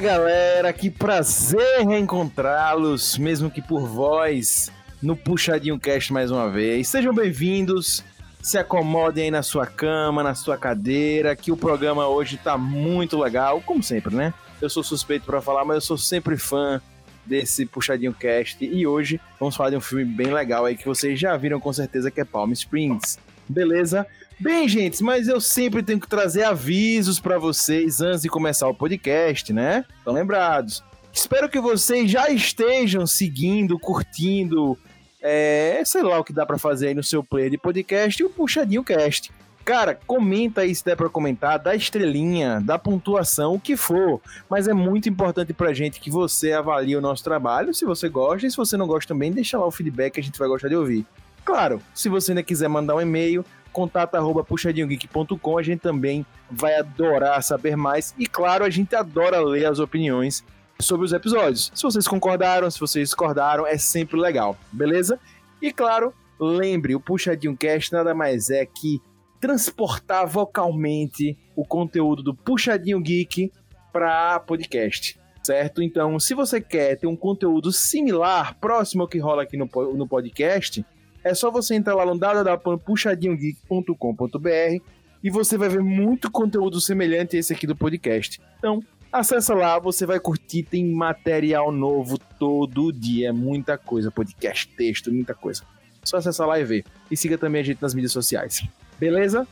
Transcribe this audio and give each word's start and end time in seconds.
Galera, 0.00 0.74
que 0.74 0.90
prazer 0.90 1.86
reencontrá-los, 1.86 3.16
mesmo 3.16 3.50
que 3.50 3.62
por 3.62 3.88
voz, 3.88 4.70
no 5.02 5.16
Puxadinho 5.16 5.80
Cast 5.80 6.12
mais 6.12 6.30
uma 6.30 6.50
vez. 6.50 6.88
Sejam 6.88 7.14
bem-vindos, 7.14 8.04
se 8.42 8.58
acomodem 8.58 9.24
aí 9.24 9.30
na 9.30 9.42
sua 9.42 9.66
cama, 9.66 10.22
na 10.22 10.34
sua 10.34 10.58
cadeira, 10.58 11.34
que 11.34 11.50
o 11.50 11.56
programa 11.56 12.06
hoje 12.08 12.36
tá 12.36 12.58
muito 12.58 13.18
legal, 13.18 13.62
como 13.62 13.82
sempre, 13.82 14.14
né? 14.14 14.34
Eu 14.60 14.68
sou 14.68 14.84
suspeito 14.84 15.24
para 15.24 15.40
falar, 15.40 15.64
mas 15.64 15.76
eu 15.76 15.80
sou 15.80 15.96
sempre 15.96 16.36
fã 16.36 16.78
desse 17.24 17.64
Puxadinho 17.64 18.12
Cast 18.12 18.62
e 18.62 18.86
hoje 18.86 19.18
vamos 19.40 19.56
falar 19.56 19.70
de 19.70 19.76
um 19.76 19.80
filme 19.80 20.04
bem 20.04 20.30
legal 20.32 20.66
aí 20.66 20.76
que 20.76 20.84
vocês 20.84 21.18
já 21.18 21.34
viram 21.38 21.58
com 21.58 21.72
certeza 21.72 22.10
que 22.10 22.20
é 22.20 22.24
Palm 22.24 22.52
Springs. 22.52 23.18
Beleza? 23.48 24.06
Bem, 24.38 24.68
gente, 24.68 25.02
mas 25.02 25.28
eu 25.28 25.40
sempre 25.40 25.82
tenho 25.82 25.98
que 25.98 26.06
trazer 26.06 26.42
avisos 26.42 27.18
para 27.18 27.38
vocês 27.38 28.02
antes 28.02 28.20
de 28.20 28.28
começar 28.28 28.68
o 28.68 28.74
podcast, 28.74 29.50
né? 29.50 29.82
Estão 29.96 30.12
lembrados? 30.12 30.84
Espero 31.10 31.48
que 31.48 31.58
vocês 31.58 32.10
já 32.10 32.28
estejam 32.28 33.06
seguindo, 33.06 33.78
curtindo, 33.78 34.78
é, 35.22 35.82
sei 35.86 36.02
lá 36.02 36.18
o 36.18 36.24
que 36.24 36.34
dá 36.34 36.44
para 36.44 36.58
fazer 36.58 36.88
aí 36.88 36.94
no 36.94 37.02
seu 37.02 37.24
player 37.24 37.50
de 37.50 37.56
podcast 37.56 38.22
e 38.22 38.26
o 38.26 38.28
Puxadinho 38.28 38.84
Cast. 38.84 39.32
Cara, 39.64 39.98
comenta 40.06 40.60
aí 40.60 40.74
se 40.74 40.84
der 40.84 40.96
pra 40.96 41.08
comentar, 41.08 41.58
dá 41.58 41.74
estrelinha, 41.74 42.60
dá 42.62 42.78
pontuação, 42.78 43.54
o 43.54 43.60
que 43.60 43.74
for. 43.74 44.20
Mas 44.50 44.68
é 44.68 44.74
muito 44.74 45.08
importante 45.08 45.54
pra 45.54 45.72
gente 45.72 45.98
que 45.98 46.10
você 46.10 46.52
avalie 46.52 46.94
o 46.94 47.00
nosso 47.00 47.24
trabalho, 47.24 47.72
se 47.72 47.86
você 47.86 48.06
gosta, 48.06 48.46
e 48.46 48.50
se 48.50 48.56
você 48.56 48.76
não 48.76 48.86
gosta 48.86 49.14
também, 49.14 49.32
deixa 49.32 49.58
lá 49.58 49.66
o 49.66 49.70
feedback 49.70 50.12
que 50.12 50.20
a 50.20 50.22
gente 50.22 50.38
vai 50.38 50.46
gostar 50.46 50.68
de 50.68 50.76
ouvir. 50.76 51.06
Claro, 51.42 51.80
se 51.94 52.08
você 52.08 52.32
ainda 52.32 52.42
quiser 52.42 52.68
mandar 52.68 52.96
um 52.96 53.00
e-mail, 53.00 53.44
contato@puxadinhogeek.com. 53.76 55.58
A 55.58 55.62
gente 55.62 55.80
também 55.80 56.24
vai 56.50 56.76
adorar 56.76 57.42
saber 57.42 57.76
mais 57.76 58.14
e 58.18 58.26
claro, 58.26 58.64
a 58.64 58.70
gente 58.70 58.96
adora 58.96 59.38
ler 59.38 59.66
as 59.66 59.78
opiniões 59.78 60.42
sobre 60.80 61.04
os 61.04 61.12
episódios. 61.12 61.70
Se 61.74 61.82
vocês 61.82 62.08
concordaram, 62.08 62.70
se 62.70 62.80
vocês 62.80 63.10
discordaram, 63.10 63.66
é 63.66 63.76
sempre 63.76 64.18
legal, 64.18 64.56
beleza? 64.72 65.20
E 65.60 65.70
claro, 65.70 66.14
lembre, 66.40 66.94
o 66.94 67.00
Puxadinho 67.00 67.54
Cast 67.54 67.92
nada 67.92 68.14
mais 68.14 68.48
é 68.48 68.64
que 68.64 68.98
transportar 69.38 70.26
vocalmente 70.26 71.36
o 71.54 71.62
conteúdo 71.62 72.22
do 72.22 72.34
Puxadinho 72.34 73.00
Geek 73.00 73.52
para 73.92 74.40
podcast, 74.40 75.18
certo? 75.42 75.82
Então, 75.82 76.18
se 76.18 76.32
você 76.32 76.62
quer 76.62 76.96
ter 76.96 77.06
um 77.06 77.16
conteúdo 77.16 77.70
similar, 77.70 78.56
próximo 78.58 79.02
ao 79.02 79.08
que 79.08 79.18
rola 79.18 79.42
aqui 79.42 79.56
no, 79.58 79.68
no 79.94 80.08
podcast, 80.08 80.84
é 81.26 81.34
só 81.34 81.50
você 81.50 81.74
entrar 81.74 81.94
lá 81.94 82.06
no 82.06 82.16
www.puxadinhogeek.com.br 82.16 84.82
e 85.22 85.30
você 85.30 85.58
vai 85.58 85.68
ver 85.68 85.82
muito 85.82 86.30
conteúdo 86.30 86.80
semelhante 86.80 87.36
a 87.36 87.40
esse 87.40 87.52
aqui 87.52 87.66
do 87.66 87.74
podcast. 87.74 88.40
Então, 88.58 88.80
acessa 89.12 89.52
lá, 89.52 89.76
você 89.78 90.06
vai 90.06 90.20
curtir, 90.20 90.62
tem 90.62 90.86
material 90.86 91.72
novo 91.72 92.16
todo 92.38 92.92
dia, 92.92 93.32
muita 93.32 93.76
coisa, 93.76 94.08
podcast, 94.08 94.68
texto, 94.76 95.12
muita 95.12 95.34
coisa. 95.34 95.64
Só 96.04 96.18
acessar 96.18 96.46
lá 96.46 96.60
e 96.60 96.64
ver. 96.64 96.84
E 97.10 97.16
siga 97.16 97.36
também 97.36 97.60
a 97.60 97.64
gente 97.64 97.82
nas 97.82 97.92
mídias 97.92 98.12
sociais. 98.12 98.64
Beleza? 98.96 99.48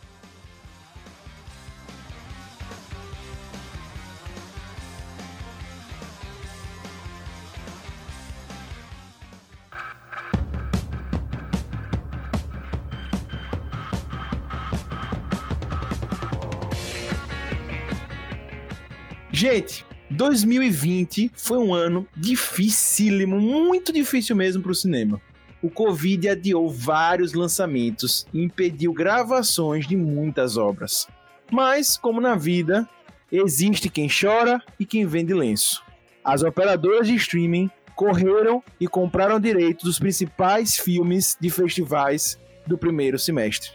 Gente, 19.34 19.84
2020 20.10 21.32
foi 21.34 21.58
um 21.58 21.74
ano 21.74 22.06
dificílimo, 22.16 23.40
muito 23.40 23.92
difícil 23.92 24.36
mesmo 24.36 24.62
para 24.62 24.70
o 24.70 24.74
cinema. 24.76 25.20
O 25.60 25.68
Covid 25.68 26.28
adiou 26.28 26.70
vários 26.70 27.32
lançamentos 27.32 28.28
e 28.32 28.40
impediu 28.40 28.92
gravações 28.92 29.88
de 29.88 29.96
muitas 29.96 30.56
obras. 30.56 31.08
Mas, 31.50 31.96
como 31.96 32.20
na 32.20 32.36
vida, 32.36 32.88
existe 33.32 33.88
quem 33.88 34.08
chora 34.08 34.62
e 34.78 34.86
quem 34.86 35.04
vende 35.04 35.34
lenço. 35.34 35.82
As 36.22 36.44
operadoras 36.44 37.08
de 37.08 37.16
streaming 37.16 37.68
correram 37.96 38.62
e 38.78 38.86
compraram 38.86 39.40
direitos 39.40 39.82
dos 39.82 39.98
principais 39.98 40.76
filmes 40.76 41.36
de 41.40 41.50
festivais 41.50 42.38
do 42.68 42.78
primeiro 42.78 43.18
semestre. 43.18 43.72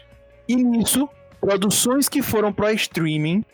E 0.48 0.56
nisso, 0.56 1.06
produções 1.38 2.08
que 2.08 2.22
foram 2.22 2.50
para 2.50 2.72
streaming 2.72 3.44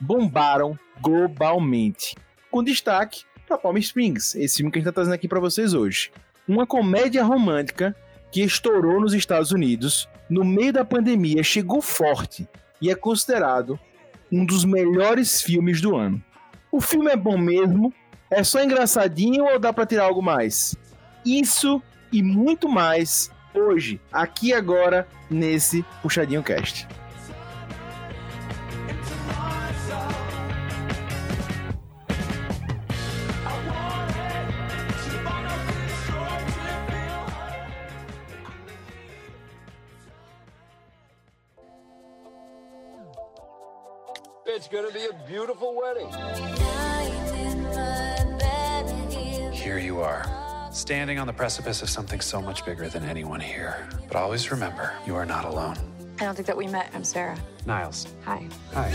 bombaram 0.00 0.78
globalmente. 1.00 2.16
Com 2.50 2.62
destaque 2.62 3.24
para 3.46 3.58
Palm 3.58 3.76
Springs, 3.76 4.34
esse 4.34 4.56
filme 4.56 4.70
que 4.70 4.78
a 4.78 4.80
gente 4.80 4.88
está 4.88 4.94
trazendo 4.94 5.14
aqui 5.14 5.28
para 5.28 5.40
vocês 5.40 5.74
hoje. 5.74 6.10
Uma 6.48 6.66
comédia 6.66 7.24
romântica 7.24 7.94
que 8.30 8.42
estourou 8.42 9.00
nos 9.00 9.14
Estados 9.14 9.52
Unidos 9.52 10.08
no 10.28 10.44
meio 10.44 10.72
da 10.72 10.84
pandemia, 10.84 11.42
chegou 11.42 11.80
forte 11.80 12.48
e 12.80 12.90
é 12.90 12.94
considerado 12.94 13.78
um 14.30 14.44
dos 14.44 14.64
melhores 14.64 15.40
filmes 15.40 15.80
do 15.80 15.96
ano. 15.96 16.22
O 16.70 16.80
filme 16.80 17.10
é 17.10 17.16
bom 17.16 17.38
mesmo? 17.38 17.92
É 18.30 18.42
só 18.42 18.62
engraçadinho 18.62 19.44
ou 19.44 19.58
dá 19.58 19.72
para 19.72 19.86
tirar 19.86 20.04
algo 20.04 20.20
mais? 20.20 20.76
Isso 21.24 21.80
e 22.12 22.22
muito 22.22 22.68
mais 22.68 23.30
hoje, 23.54 24.00
aqui 24.12 24.52
agora, 24.52 25.06
nesse 25.30 25.84
Puxadinho 26.02 26.42
Cast. 26.42 26.86
It's 44.56 44.68
gonna 44.68 44.90
be 44.90 45.04
a 45.04 45.12
beautiful 45.28 45.76
wedding. 45.76 46.08
Here 49.52 49.76
you 49.76 50.00
are, 50.00 50.24
standing 50.72 51.18
on 51.18 51.26
the 51.26 51.32
precipice 51.34 51.82
of 51.82 51.90
something 51.90 52.22
so 52.22 52.40
much 52.40 52.64
bigger 52.64 52.88
than 52.88 53.04
anyone 53.04 53.38
here. 53.38 53.86
But 54.08 54.16
always 54.16 54.50
remember, 54.50 54.94
you 55.04 55.14
are 55.14 55.26
not 55.26 55.44
alone. 55.44 55.76
I 56.18 56.24
don't 56.24 56.34
think 56.34 56.46
that 56.46 56.56
we 56.56 56.68
met. 56.68 56.90
I'm 56.94 57.04
Sarah. 57.04 57.38
Niles. 57.66 58.06
Hi. 58.24 58.48
Hi. 58.72 58.90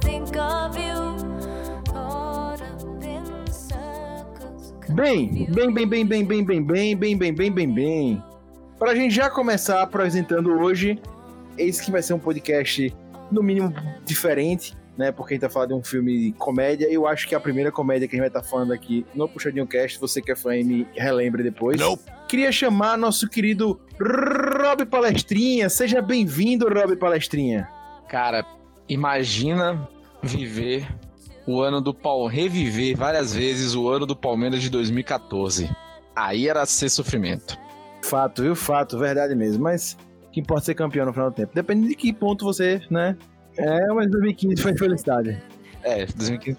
Think 0.00 0.36
of 0.36 0.76
you. 0.76 1.82
Caught 1.92 2.62
up 2.62 3.02
in 3.02 3.52
circles. 3.52 4.72
Bem, 4.94 5.46
bem, 5.52 5.74
bem, 5.74 5.88
bem, 5.88 6.06
bem, 6.06 6.24
bem, 6.24 6.44
bem, 6.44 6.64
bem, 6.64 6.94
bem, 6.96 7.18
bem, 7.18 7.34
bem, 7.34 7.52
bem, 7.52 7.74
bem. 7.74 8.33
Para 8.78 8.90
a 8.90 8.94
gente 8.94 9.14
já 9.14 9.30
começar 9.30 9.82
apresentando 9.82 10.50
hoje, 10.50 11.00
esse 11.56 11.84
que 11.84 11.90
vai 11.90 12.02
ser 12.02 12.14
um 12.14 12.18
podcast 12.18 12.94
no 13.30 13.42
mínimo 13.42 13.72
diferente, 14.04 14.76
né? 14.98 15.12
Porque 15.12 15.34
a 15.34 15.36
gente 15.36 15.42
tá 15.42 15.48
falando 15.48 15.68
de 15.70 15.74
um 15.74 15.82
filme 15.82 16.18
de 16.18 16.32
comédia. 16.32 16.86
Eu 16.90 17.06
acho 17.06 17.28
que 17.28 17.34
é 17.34 17.38
a 17.38 17.40
primeira 17.40 17.70
comédia 17.70 18.08
que 18.08 18.14
a 18.14 18.16
gente 18.16 18.28
vai 18.28 18.40
estar 18.40 18.42
falando 18.42 18.72
aqui 18.72 19.06
no 19.14 19.28
Puxadinho 19.28 19.66
Cast. 19.66 19.98
Você 20.00 20.20
que 20.20 20.32
é 20.32 20.36
fã 20.36 20.56
e 20.56 20.64
me 20.64 20.88
relembre 20.94 21.42
depois. 21.42 21.80
Queria 22.28 22.50
chamar 22.50 22.98
nosso 22.98 23.28
querido 23.28 23.80
Rob 24.00 24.84
Palestrinha. 24.86 25.68
Seja 25.68 26.02
bem-vindo, 26.02 26.68
Rob 26.68 26.96
Palestrinha. 26.96 27.68
Cara, 28.08 28.44
imagina 28.88 29.88
viver 30.20 30.86
o 31.46 31.60
ano 31.60 31.80
do 31.80 31.94
Paulo, 31.94 32.26
reviver 32.26 32.96
várias 32.96 33.34
vezes 33.34 33.74
o 33.74 33.88
ano 33.88 34.04
do 34.04 34.16
Palmeiras 34.16 34.60
de 34.60 34.70
2014. 34.70 35.70
Aí 36.16 36.48
era 36.48 36.66
ser 36.66 36.88
sofrimento. 36.88 37.63
Fato, 38.04 38.42
viu? 38.42 38.54
Fato, 38.54 38.98
verdade 38.98 39.34
mesmo. 39.34 39.64
Mas 39.64 39.96
o 40.26 40.30
que 40.30 40.40
importa 40.40 40.66
ser 40.66 40.74
campeão 40.74 41.06
no 41.06 41.12
final 41.12 41.30
do 41.30 41.36
tempo. 41.36 41.52
Depende 41.54 41.88
de 41.88 41.94
que 41.94 42.12
ponto 42.12 42.44
você, 42.44 42.80
né? 42.90 43.16
É, 43.56 43.86
mas 43.92 44.10
2015 44.10 44.60
foi 44.60 44.76
felicidade. 44.76 45.42
É, 45.82 46.06
2015. 46.06 46.58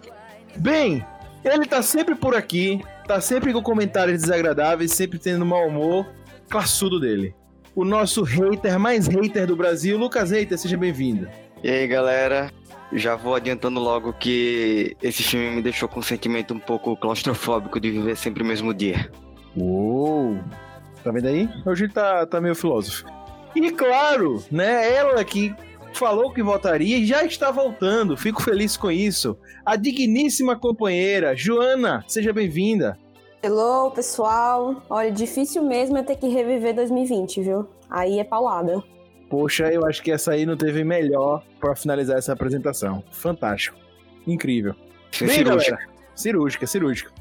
Bem, 0.58 1.06
ele 1.44 1.66
tá 1.66 1.82
sempre 1.82 2.16
por 2.16 2.36
aqui. 2.36 2.82
tá 3.08 3.22
sempre 3.22 3.54
com 3.54 3.62
comentários 3.62 4.22
desagradáveis, 4.22 4.92
sempre 4.92 5.20
tendo 5.20 5.46
mau 5.46 5.68
humor, 5.68 6.08
classudo 6.50 7.00
dele. 7.00 7.36
O 7.76 7.86
nosso 7.86 8.24
hater 8.24 8.80
mais 8.80 9.08
hater 9.08 9.46
do 9.46 9.56
Brasil, 9.56 9.98
Lucas 9.98 10.32
Hater, 10.32 10.58
seja 10.58 10.78
bem-vindo. 10.78 11.28
E 11.62 11.70
aí, 11.70 11.88
galera? 11.88 12.52
Já 12.94 13.16
vou 13.16 13.36
adiantando 13.36 13.80
logo 13.80 14.14
que 14.14 14.96
esse 15.04 15.22
filme 15.22 15.52
me 15.52 15.62
deixou 15.62 15.90
com 15.90 16.00
um 16.00 16.04
sentimento 16.04 16.54
um 16.54 16.60
pouco 16.60 16.96
claustrofóbico 16.96 17.80
de 17.80 17.92
viver 17.92 18.16
sempre 18.16 18.42
o 18.42 18.46
mesmo 18.46 18.74
dia. 18.74 19.12
Uou! 19.58 20.40
Tá 21.06 21.12
vendo 21.12 21.28
aí? 21.28 21.48
Hoje 21.64 21.88
tá, 21.88 22.26
tá 22.26 22.42
meio 22.42 22.56
filósofo. 22.56 23.06
E 23.56 23.70
claro, 23.70 24.44
né? 24.52 24.92
Ela 24.92 25.24
que 25.24 25.54
falou 25.94 26.34
que 26.34 26.42
voltaria 26.42 26.98
e 26.98 27.06
já 27.06 27.24
está 27.24 27.52
voltando. 27.52 28.18
Fico 28.18 28.42
feliz 28.42 28.76
com 28.76 28.90
isso. 28.90 29.38
A 29.64 29.76
digníssima 29.76 30.56
companheira, 30.56 31.36
Joana, 31.36 32.04
seja 32.08 32.34
bem-vinda. 32.34 32.98
Hello, 33.44 33.92
pessoal. 33.92 34.82
Olha, 34.90 35.12
difícil 35.12 35.64
mesmo 35.64 35.96
é 36.00 36.02
ter 36.02 36.16
que 36.16 36.28
reviver 36.28 36.74
2020, 36.74 37.44
viu? 37.44 37.70
Aí 37.88 38.18
é 38.18 38.24
paulada. 38.24 38.84
Poxa, 39.30 39.72
eu 39.72 39.86
acho 39.86 40.02
que 40.02 40.12
essa 40.12 40.32
aí 40.32 40.44
não 40.44 40.58
teve 40.58 40.84
melhor 40.84 41.44
para 41.60 41.76
finalizar 41.76 42.18
essa 42.18 42.34
apresentação. 42.34 43.04
Fantástico. 43.12 43.78
Incrível. 44.26 44.74
Sem 45.12 45.28
Bem, 45.28 45.38
cirúrgica. 45.38 45.76
galera. 45.76 45.92
Cirúrgica, 46.16 46.66
cirúrgica. 46.66 47.12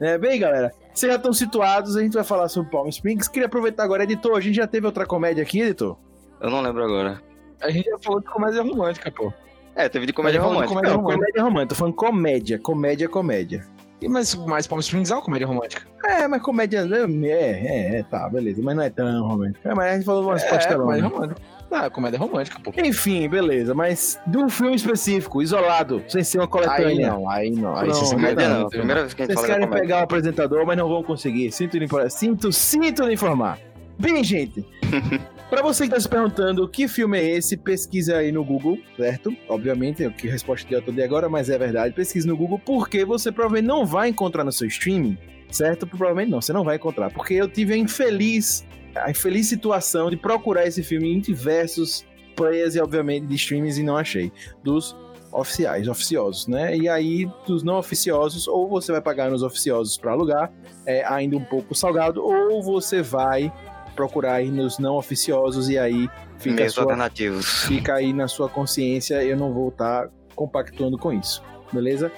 É, 0.00 0.16
bem, 0.16 0.38
galera, 0.38 0.72
vocês 0.94 1.10
já 1.10 1.16
estão 1.16 1.32
situados, 1.32 1.96
a 1.96 2.02
gente 2.02 2.14
vai 2.14 2.24
falar 2.24 2.48
sobre 2.48 2.70
Palm 2.70 2.88
Springs. 2.88 3.28
Queria 3.28 3.46
aproveitar 3.46 3.84
agora, 3.84 4.04
editor, 4.04 4.36
a 4.36 4.40
gente 4.40 4.56
já 4.56 4.66
teve 4.66 4.86
outra 4.86 5.06
comédia 5.06 5.42
aqui, 5.42 5.60
editor? 5.60 5.96
Eu 6.40 6.50
não 6.50 6.60
lembro 6.60 6.84
agora. 6.84 7.22
A 7.60 7.70
gente 7.70 7.88
já 7.88 7.98
falou 7.98 8.20
de 8.20 8.26
comédia 8.26 8.62
romântica, 8.62 9.10
pô. 9.10 9.32
É, 9.74 9.88
teve 9.88 10.04
de 10.06 10.12
comédia 10.12 10.40
romântica. 10.40 10.68
comédia 10.68 10.90
Não, 10.90 10.96
romântica. 10.98 11.18
comédia 11.20 11.42
romântica, 11.42 11.68
tô 11.68 11.74
falando 11.76 11.94
comédia, 11.94 12.58
comédia, 12.58 13.08
comédia. 13.08 13.66
E 14.02 14.08
mas, 14.08 14.34
mas 14.34 14.66
Palm 14.66 14.80
Springs 14.80 15.10
é 15.10 15.14
uma 15.14 15.22
comédia 15.22 15.46
romântica. 15.46 15.82
É, 16.04 16.26
mas 16.26 16.42
comédia. 16.42 16.80
É, 17.24 17.28
é, 17.30 17.98
é, 17.98 18.02
tá, 18.02 18.28
beleza. 18.28 18.60
Mas 18.62 18.76
não 18.76 18.82
é 18.82 18.90
tão 18.90 19.22
romântico. 19.26 19.66
É, 19.68 19.74
mas 19.74 19.92
a 19.92 19.94
gente 19.96 20.04
falou 20.04 20.24
umas 20.24 20.42
É, 20.42 20.48
pastelonas. 20.50 20.84
comédia 21.00 21.08
romântica. 21.08 21.40
Ah, 21.74 21.88
comédia 21.88 22.18
romântica, 22.18 22.60
pô. 22.60 22.70
Enfim, 22.84 23.26
beleza. 23.28 23.72
Mas 23.74 24.20
de 24.26 24.36
um 24.36 24.48
filme 24.50 24.74
específico, 24.76 25.40
isolado, 25.40 26.02
sem 26.08 26.22
ser 26.22 26.38
uma 26.38 26.44
Aí 26.44 26.50
coletânea. 26.50 27.10
não, 27.10 27.30
aí 27.30 27.50
não. 27.50 27.74
Aí 27.76 27.88
Não, 27.88 27.94
vocês 27.94 28.10
Comédia 28.12 28.44
enganam, 28.44 28.60
não. 28.62 28.68
Primeira 28.68 29.00
vez 29.00 29.14
que 29.14 29.22
a 29.22 29.26
gente 29.26 29.34
Vocês 29.36 29.46
querem 29.46 29.68
pegar 29.68 30.00
o 30.00 30.02
apresentador, 30.02 30.66
mas 30.66 30.76
não 30.76 30.86
vão 30.88 31.02
conseguir. 31.02 31.50
Sinto, 31.50 31.78
sinto, 32.10 32.52
sinto 32.52 33.04
lhe 33.04 33.14
informar. 33.14 33.58
Bem, 33.98 34.22
gente. 34.22 34.66
Pra 35.52 35.60
você 35.60 35.84
que 35.84 35.90
tá 35.90 36.00
se 36.00 36.08
perguntando 36.08 36.66
que 36.66 36.88
filme 36.88 37.18
é 37.18 37.36
esse, 37.36 37.58
pesquisa 37.58 38.16
aí 38.16 38.32
no 38.32 38.42
Google, 38.42 38.78
certo? 38.96 39.36
Obviamente, 39.50 40.08
que 40.12 40.26
resposta 40.26 40.66
que 40.66 40.74
eu 40.74 40.80
tô 40.80 40.90
agora, 41.02 41.28
mas 41.28 41.50
é 41.50 41.58
verdade. 41.58 41.94
Pesquisa 41.94 42.26
no 42.26 42.34
Google, 42.34 42.58
porque 42.58 43.04
você 43.04 43.30
provavelmente 43.30 43.66
não 43.66 43.84
vai 43.84 44.08
encontrar 44.08 44.44
no 44.44 44.50
seu 44.50 44.66
streaming, 44.66 45.18
certo? 45.50 45.86
Provavelmente 45.86 46.30
não, 46.30 46.40
você 46.40 46.54
não 46.54 46.64
vai 46.64 46.76
encontrar. 46.76 47.10
Porque 47.10 47.34
eu 47.34 47.46
tive 47.46 47.74
a 47.74 47.76
infeliz, 47.76 48.66
a 48.96 49.10
infeliz 49.10 49.46
situação 49.46 50.08
de 50.08 50.16
procurar 50.16 50.66
esse 50.66 50.82
filme 50.82 51.12
em 51.12 51.20
diversos 51.20 52.02
players 52.34 52.74
e, 52.74 52.80
obviamente, 52.80 53.26
de 53.26 53.34
streamings 53.34 53.76
e 53.76 53.82
não 53.82 53.98
achei. 53.98 54.32
Dos 54.64 54.96
oficiais, 55.30 55.86
oficiosos, 55.86 56.46
né? 56.46 56.74
E 56.74 56.88
aí, 56.88 57.28
dos 57.46 57.62
não 57.62 57.76
oficiosos, 57.76 58.48
ou 58.48 58.66
você 58.70 58.90
vai 58.90 59.02
pagar 59.02 59.30
nos 59.30 59.42
oficiosos 59.42 59.98
para 59.98 60.12
alugar, 60.12 60.50
é 60.86 61.04
ainda 61.04 61.36
um 61.36 61.44
pouco 61.44 61.74
salgado, 61.74 62.24
ou 62.24 62.62
você 62.62 63.02
vai 63.02 63.52
procurar 63.92 64.34
aí 64.34 64.50
nos 64.50 64.78
não 64.78 64.96
oficiosos 64.96 65.68
e 65.68 65.78
aí 65.78 66.08
fica, 66.38 66.56
Meios 66.56 66.74
sua, 66.74 66.84
alternativos. 66.84 67.64
fica 67.64 67.94
aí 67.94 68.12
na 68.12 68.26
sua 68.28 68.48
consciência, 68.48 69.22
eu 69.22 69.36
não 69.36 69.52
vou 69.52 69.68
estar 69.68 70.08
compactuando 70.34 70.98
com 70.98 71.12
isso, 71.12 71.42
beleza? 71.72 72.10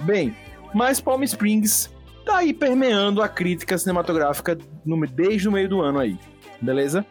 Bem, 0.00 0.34
mas 0.74 1.00
Palm 1.00 1.22
Springs 1.22 1.90
tá 2.24 2.38
aí 2.38 2.52
permeando 2.52 3.20
a 3.22 3.28
crítica 3.28 3.76
cinematográfica 3.76 4.56
no- 4.84 5.06
desde 5.06 5.48
o 5.48 5.52
meio 5.52 5.68
do 5.68 5.80
ano 5.80 5.98
aí, 5.98 6.16
beleza? 6.60 7.04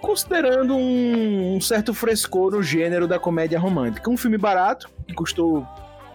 Considerando 0.00 0.74
um, 0.76 1.56
um 1.56 1.60
certo 1.60 1.92
frescor 1.94 2.52
no 2.52 2.62
gênero 2.62 3.08
da 3.08 3.18
comédia 3.18 3.58
romântica. 3.58 4.08
Um 4.10 4.16
filme 4.16 4.36
barato, 4.36 4.88
que 5.06 5.14
custou 5.14 5.66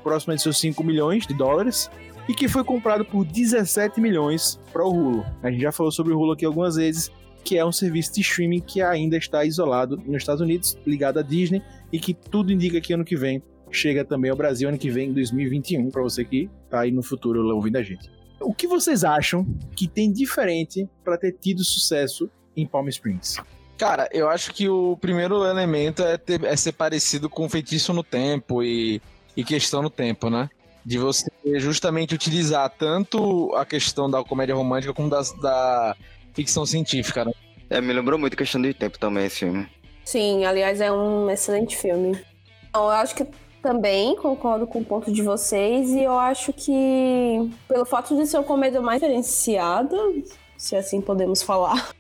próximo 0.04 0.36
de 0.36 0.42
seus 0.42 0.60
5 0.60 0.84
milhões 0.84 1.26
de 1.28 1.34
dólares, 1.34 1.90
e 2.30 2.34
que 2.34 2.48
foi 2.48 2.64
comprado 2.64 3.04
por 3.04 3.26
17 3.26 4.00
milhões 4.00 4.60
para 4.72 4.86
o 4.86 4.90
Hulu. 4.94 5.26
A 5.44 5.50
gente 5.52 5.62
já 5.62 5.72
falou 5.72 5.92
sobre 5.92 6.14
o 6.14 6.20
Hulu 6.20 6.34
aqui 6.34 6.46
algumas 6.46 6.76
vezes, 6.76 7.12
que 7.44 7.58
é 7.58 7.66
um 7.66 7.72
serviço 7.72 8.14
de 8.14 8.22
streaming 8.22 8.60
que 8.62 8.82
ainda 8.82 9.18
está 9.18 9.44
isolado 9.46 9.98
nos 9.98 10.18
Estados 10.18 10.42
Unidos, 10.42 10.78
ligado 10.86 11.20
à 11.20 11.22
Disney, 11.22 11.62
e 11.92 12.00
que 12.00 12.14
tudo 12.14 12.52
indica 12.52 12.80
que 12.80 12.94
ano 12.94 13.04
que 13.06 13.16
vem 13.16 13.42
chega 13.72 14.04
também 14.04 14.30
ao 14.30 14.38
Brasil, 14.38 14.68
ano 14.70 14.78
que 14.78 14.90
vem, 14.90 15.10
em 15.10 15.14
2021, 15.14 15.90
para 15.90 16.02
você 16.02 16.26
que 16.26 16.50
tá 16.70 16.82
aí 16.82 16.92
no 16.92 17.02
futuro 17.02 17.42
ouvindo 17.56 17.78
a 17.78 17.84
gente. 17.84 18.10
O 18.40 18.54
que 18.54 18.68
vocês 18.68 19.04
acham 19.04 19.46
que 19.76 19.88
tem 19.88 20.12
diferente 20.12 20.88
para 21.04 21.18
ter 21.18 21.32
tido 21.34 21.64
sucesso 21.64 22.30
em 22.58 22.66
Palm 22.68 22.88
Springs? 22.90 23.38
Cara, 23.78 24.10
eu 24.12 24.30
acho 24.30 24.54
que 24.54 24.68
o 24.68 24.98
primeiro 24.98 25.46
elemento 25.46 26.04
é, 26.04 26.18
ter- 26.18 26.44
é 26.44 26.56
ser 26.56 26.72
parecido 26.74 27.30
com 27.30 27.48
feitiço 27.50 27.94
no 27.94 28.04
tempo 28.04 28.62
e, 28.62 29.02
e 29.38 29.44
questão 29.44 29.82
no 29.82 29.90
tempo, 29.90 30.30
né? 30.30 30.50
De 30.86 30.98
você 30.98 31.28
justamente 31.58 32.14
utilizar 32.14 32.70
tanto 32.78 33.54
a 33.56 33.66
questão 33.66 34.10
da 34.10 34.24
comédia 34.24 34.54
romântica 34.56 34.94
como 34.94 35.10
das- 35.10 35.32
da 35.40 35.96
ficção 36.34 36.66
científica, 36.66 37.26
né? 37.26 37.32
É, 37.70 37.80
me 37.80 37.94
lembrou 37.94 38.20
muito 38.20 38.36
questão 38.36 38.62
de 38.62 38.74
tempo 38.74 39.00
também 39.00 39.26
esse 39.26 39.40
filme. 39.40 39.68
Sim, 40.04 40.44
aliás, 40.46 40.82
é 40.82 40.92
um 40.92 41.30
excelente 41.30 41.78
filme. 41.78 42.20
Então, 42.70 42.84
eu 42.84 42.90
acho 42.90 43.16
que 43.16 43.26
também 43.62 44.16
concordo 44.16 44.66
com 44.66 44.80
o 44.80 44.86
ponto 44.86 45.12
de 45.12 45.22
vocês 45.22 45.90
e 45.92 46.04
eu 46.04 46.18
acho 46.18 46.52
que 46.52 47.50
pelo 47.68 47.86
fato 47.86 48.16
de 48.16 48.26
ser 48.26 48.38
uma 48.38 48.44
comédia 48.44 48.82
mais 48.82 49.00
diferenciada, 49.00 49.96
se 50.58 50.76
assim 50.76 51.00
podemos 51.00 51.44
falar, 51.44 51.92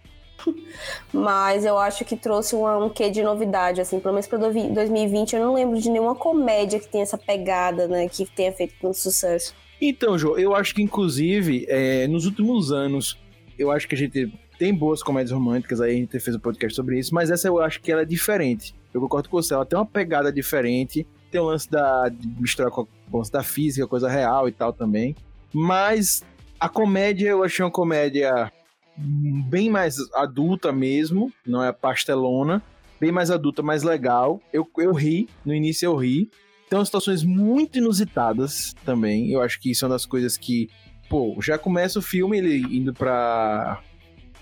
mas 1.13 1.63
eu 1.65 1.77
acho 1.77 2.03
que 2.03 2.15
trouxe 2.17 2.55
uma- 2.55 2.77
um 2.77 2.89
quê 2.89 3.09
de 3.09 3.21
novidade, 3.21 3.79
assim, 3.79 3.99
pelo 3.99 4.13
menos 4.13 4.27
para 4.27 4.39
2020 4.39 5.35
eu 5.35 5.41
não 5.45 5.53
lembro 5.53 5.79
de 5.79 5.89
nenhuma 5.89 6.15
comédia 6.15 6.79
que 6.79 6.87
tenha 6.87 7.03
essa 7.03 7.17
pegada, 7.17 7.87
né, 7.87 8.07
que 8.09 8.25
tenha 8.25 8.51
feito 8.51 8.73
tanto 8.81 8.97
sucesso. 8.97 9.53
Então, 9.79 10.17
Jô, 10.17 10.37
eu 10.37 10.55
acho 10.55 10.75
que 10.75 10.81
inclusive 10.81 11.65
é, 11.67 12.07
nos 12.07 12.25
últimos 12.25 12.71
anos, 12.71 13.17
eu 13.61 13.71
acho 13.71 13.87
que 13.87 13.95
a 13.95 13.97
gente 13.97 14.33
tem 14.57 14.73
boas 14.73 15.01
comédias 15.01 15.31
românticas, 15.31 15.81
aí 15.81 15.91
a 15.91 15.95
gente 15.95 16.19
fez 16.19 16.35
um 16.35 16.39
podcast 16.39 16.75
sobre 16.75 16.99
isso, 16.99 17.13
mas 17.13 17.29
essa 17.29 17.47
eu 17.47 17.59
acho 17.59 17.81
que 17.81 17.91
ela 17.91 18.01
é 18.01 18.05
diferente. 18.05 18.75
Eu 18.93 19.01
concordo 19.01 19.29
com 19.29 19.41
você, 19.41 19.53
ela 19.53 19.65
tem 19.65 19.77
uma 19.77 19.85
pegada 19.85 20.31
diferente, 20.31 21.05
tem 21.31 21.39
o 21.39 21.45
lance 21.45 21.69
da 21.69 22.09
de 22.09 22.27
misturar 22.39 22.71
com 22.71 22.87
o 23.11 23.17
lance 23.17 23.31
da 23.31 23.43
física, 23.43 23.87
coisa 23.87 24.09
real 24.09 24.47
e 24.47 24.51
tal 24.51 24.73
também. 24.73 25.15
Mas 25.53 26.23
a 26.59 26.67
comédia 26.67 27.29
eu 27.29 27.43
achei 27.43 27.63
uma 27.63 27.71
comédia 27.71 28.51
bem 28.97 29.69
mais 29.69 29.97
adulta 30.13 30.71
mesmo, 30.71 31.31
não 31.45 31.63
é 31.63 31.71
pastelona, 31.71 32.61
bem 32.99 33.11
mais 33.11 33.31
adulta, 33.31 33.61
mais 33.61 33.83
legal. 33.83 34.41
Eu, 34.51 34.67
eu 34.77 34.93
ri, 34.93 35.27
no 35.45 35.53
início 35.53 35.85
eu 35.85 35.95
ri, 35.95 36.29
tem 36.69 36.77
umas 36.77 36.87
situações 36.87 37.23
muito 37.23 37.77
inusitadas 37.79 38.73
também. 38.85 39.31
Eu 39.31 39.41
acho 39.41 39.59
que 39.59 39.71
isso 39.71 39.83
é 39.83 39.87
uma 39.87 39.95
das 39.95 40.05
coisas 40.05 40.37
que, 40.37 40.69
pô, 41.11 41.35
já 41.41 41.57
começa 41.57 41.99
o 41.99 42.01
filme 42.01 42.37
ele 42.37 42.77
indo 42.77 42.93
pra. 42.93 43.81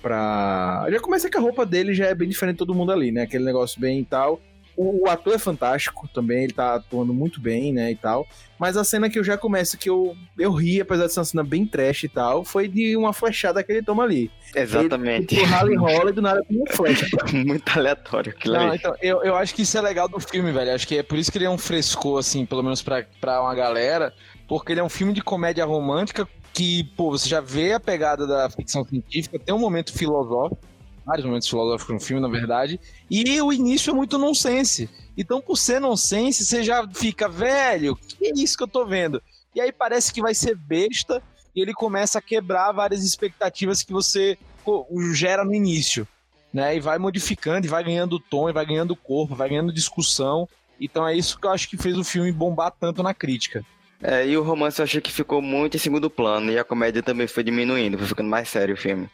pra. 0.03 0.85
Já 0.91 0.99
começa 0.99 1.27
que 1.27 1.35
a 1.35 1.41
roupa 1.41 1.65
dele 1.65 1.95
já 1.95 2.05
é 2.05 2.13
bem 2.13 2.29
diferente 2.29 2.53
de 2.53 2.59
todo 2.59 2.75
mundo 2.75 2.91
ali, 2.91 3.11
né? 3.11 3.23
Aquele 3.23 3.43
negócio 3.43 3.81
bem 3.81 4.01
e 4.01 4.05
tal. 4.05 4.39
O, 4.77 5.05
o 5.05 5.09
ator 5.09 5.33
é 5.33 5.39
fantástico 5.39 6.07
também, 6.13 6.43
ele 6.43 6.53
tá 6.53 6.75
atuando 6.75 7.11
muito 7.11 7.41
bem, 7.41 7.73
né? 7.73 7.91
E 7.91 7.95
tal. 7.95 8.25
Mas 8.59 8.77
a 8.77 8.83
cena 8.83 9.09
que 9.09 9.17
eu 9.17 9.23
já 9.23 9.35
começo 9.35 9.79
que 9.79 9.89
eu, 9.89 10.15
eu 10.37 10.53
ri, 10.53 10.79
apesar 10.79 11.07
de 11.07 11.13
ser 11.13 11.19
uma 11.19 11.25
cena 11.25 11.43
bem 11.43 11.65
trash 11.65 12.03
e 12.03 12.07
tal, 12.07 12.45
foi 12.45 12.67
de 12.67 12.95
uma 12.95 13.11
flechada 13.11 13.63
que 13.63 13.71
ele 13.71 13.81
toma 13.81 14.03
ali. 14.03 14.31
Exatamente. 14.55 15.39
O 15.39 15.43
rally 15.45 15.75
rola 15.75 16.11
e 16.11 16.13
do 16.13 16.21
nada 16.21 16.43
tem 16.43 16.55
uma 16.55 16.71
flecha. 16.71 17.07
muito 17.33 17.67
aleatório 17.77 18.31
aquilo 18.31 18.53
Não, 18.53 18.67
ali. 18.67 18.77
então, 18.77 18.95
eu, 19.01 19.23
eu 19.23 19.35
acho 19.35 19.55
que 19.55 19.63
isso 19.63 19.77
é 19.77 19.81
legal 19.81 20.07
do 20.07 20.19
filme, 20.19 20.51
velho. 20.51 20.73
Acho 20.73 20.87
que 20.87 20.99
é 20.99 21.03
por 21.03 21.17
isso 21.17 21.31
que 21.31 21.39
ele 21.39 21.45
é 21.45 21.49
um 21.49 21.57
frescor, 21.57 22.19
assim, 22.19 22.45
pelo 22.45 22.61
menos 22.61 22.81
pra, 22.81 23.03
pra 23.19 23.41
uma 23.41 23.55
galera, 23.55 24.13
porque 24.47 24.71
ele 24.71 24.79
é 24.79 24.83
um 24.83 24.89
filme 24.89 25.13
de 25.13 25.21
comédia 25.21 25.65
romântica 25.65 26.27
que, 26.53 26.83
pô, 26.95 27.11
você 27.11 27.27
já 27.27 27.41
vê 27.41 27.73
a 27.73 27.79
pegada 27.79 28.25
da 28.27 28.49
ficção 28.49 28.85
científica, 28.85 29.39
tem 29.39 29.53
um 29.53 29.59
momento 29.59 29.93
filosófico, 29.93 30.61
vários 31.05 31.25
momentos 31.25 31.47
filosóficos 31.47 31.93
no 31.93 31.99
filme, 31.99 32.21
na 32.21 32.27
verdade, 32.27 32.79
e 33.09 33.41
o 33.41 33.51
início 33.51 33.91
é 33.91 33.93
muito 33.93 34.17
nonsense. 34.17 34.89
Então, 35.17 35.41
por 35.41 35.57
ser 35.57 35.79
nonsense, 35.79 36.45
você 36.45 36.63
já 36.63 36.87
fica, 36.93 37.27
velho, 37.27 37.95
que 37.95 38.27
é 38.27 38.31
isso 38.35 38.57
que 38.57 38.63
eu 38.63 38.67
tô 38.67 38.85
vendo? 38.85 39.21
E 39.55 39.61
aí 39.61 39.71
parece 39.71 40.13
que 40.13 40.21
vai 40.21 40.35
ser 40.35 40.55
besta, 40.55 41.21
e 41.55 41.61
ele 41.61 41.73
começa 41.73 42.19
a 42.19 42.21
quebrar 42.21 42.71
várias 42.71 43.03
expectativas 43.03 43.81
que 43.81 43.91
você 43.91 44.37
pô, 44.63 44.85
gera 45.13 45.43
no 45.43 45.53
início 45.53 46.07
né? 46.53 46.75
E 46.75 46.79
vai 46.79 46.97
modificando, 46.97 47.65
e 47.65 47.69
vai 47.69 47.83
ganhando 47.83 48.19
tom, 48.19 48.49
e 48.49 48.53
vai 48.53 48.65
ganhando 48.65 48.95
corpo, 48.95 49.35
vai 49.35 49.49
ganhando 49.49 49.73
discussão. 49.73 50.47
Então 50.79 51.07
é 51.07 51.15
isso 51.15 51.39
que 51.39 51.45
eu 51.45 51.51
acho 51.51 51.69
que 51.69 51.77
fez 51.77 51.97
o 51.97 52.03
filme 52.03 52.31
bombar 52.31 52.71
tanto 52.71 53.03
na 53.03 53.13
crítica. 53.13 53.63
É, 54.01 54.25
e 54.25 54.37
o 54.37 54.43
romance 54.43 54.79
eu 54.79 54.83
achei 54.83 55.01
que 55.01 55.11
ficou 55.11 55.41
muito 55.41 55.75
em 55.75 55.79
segundo 55.79 56.09
plano, 56.09 56.51
e 56.51 56.57
a 56.57 56.63
comédia 56.63 57.03
também 57.03 57.27
foi 57.27 57.43
diminuindo, 57.43 57.97
foi 57.97 58.07
ficando 58.07 58.29
mais 58.29 58.47
sério 58.47 58.75
o 58.75 58.77
filme. 58.77 59.09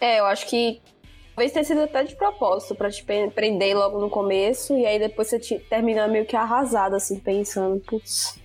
É, 0.00 0.20
eu 0.20 0.24
acho 0.26 0.48
que 0.48 0.80
talvez 1.34 1.52
tenha 1.52 1.64
sido 1.64 1.82
até 1.82 2.02
de 2.04 2.16
propósito, 2.16 2.74
pra 2.74 2.90
te 2.90 3.04
prender 3.04 3.76
logo 3.76 4.00
no 4.00 4.08
começo, 4.08 4.76
e 4.76 4.86
aí 4.86 4.98
depois 4.98 5.28
você 5.28 5.38
te, 5.38 5.58
termina 5.58 6.08
meio 6.08 6.24
que 6.24 6.36
arrasado, 6.36 6.96
assim, 6.96 7.18
pensando, 7.18 7.80
putz, 7.80 8.40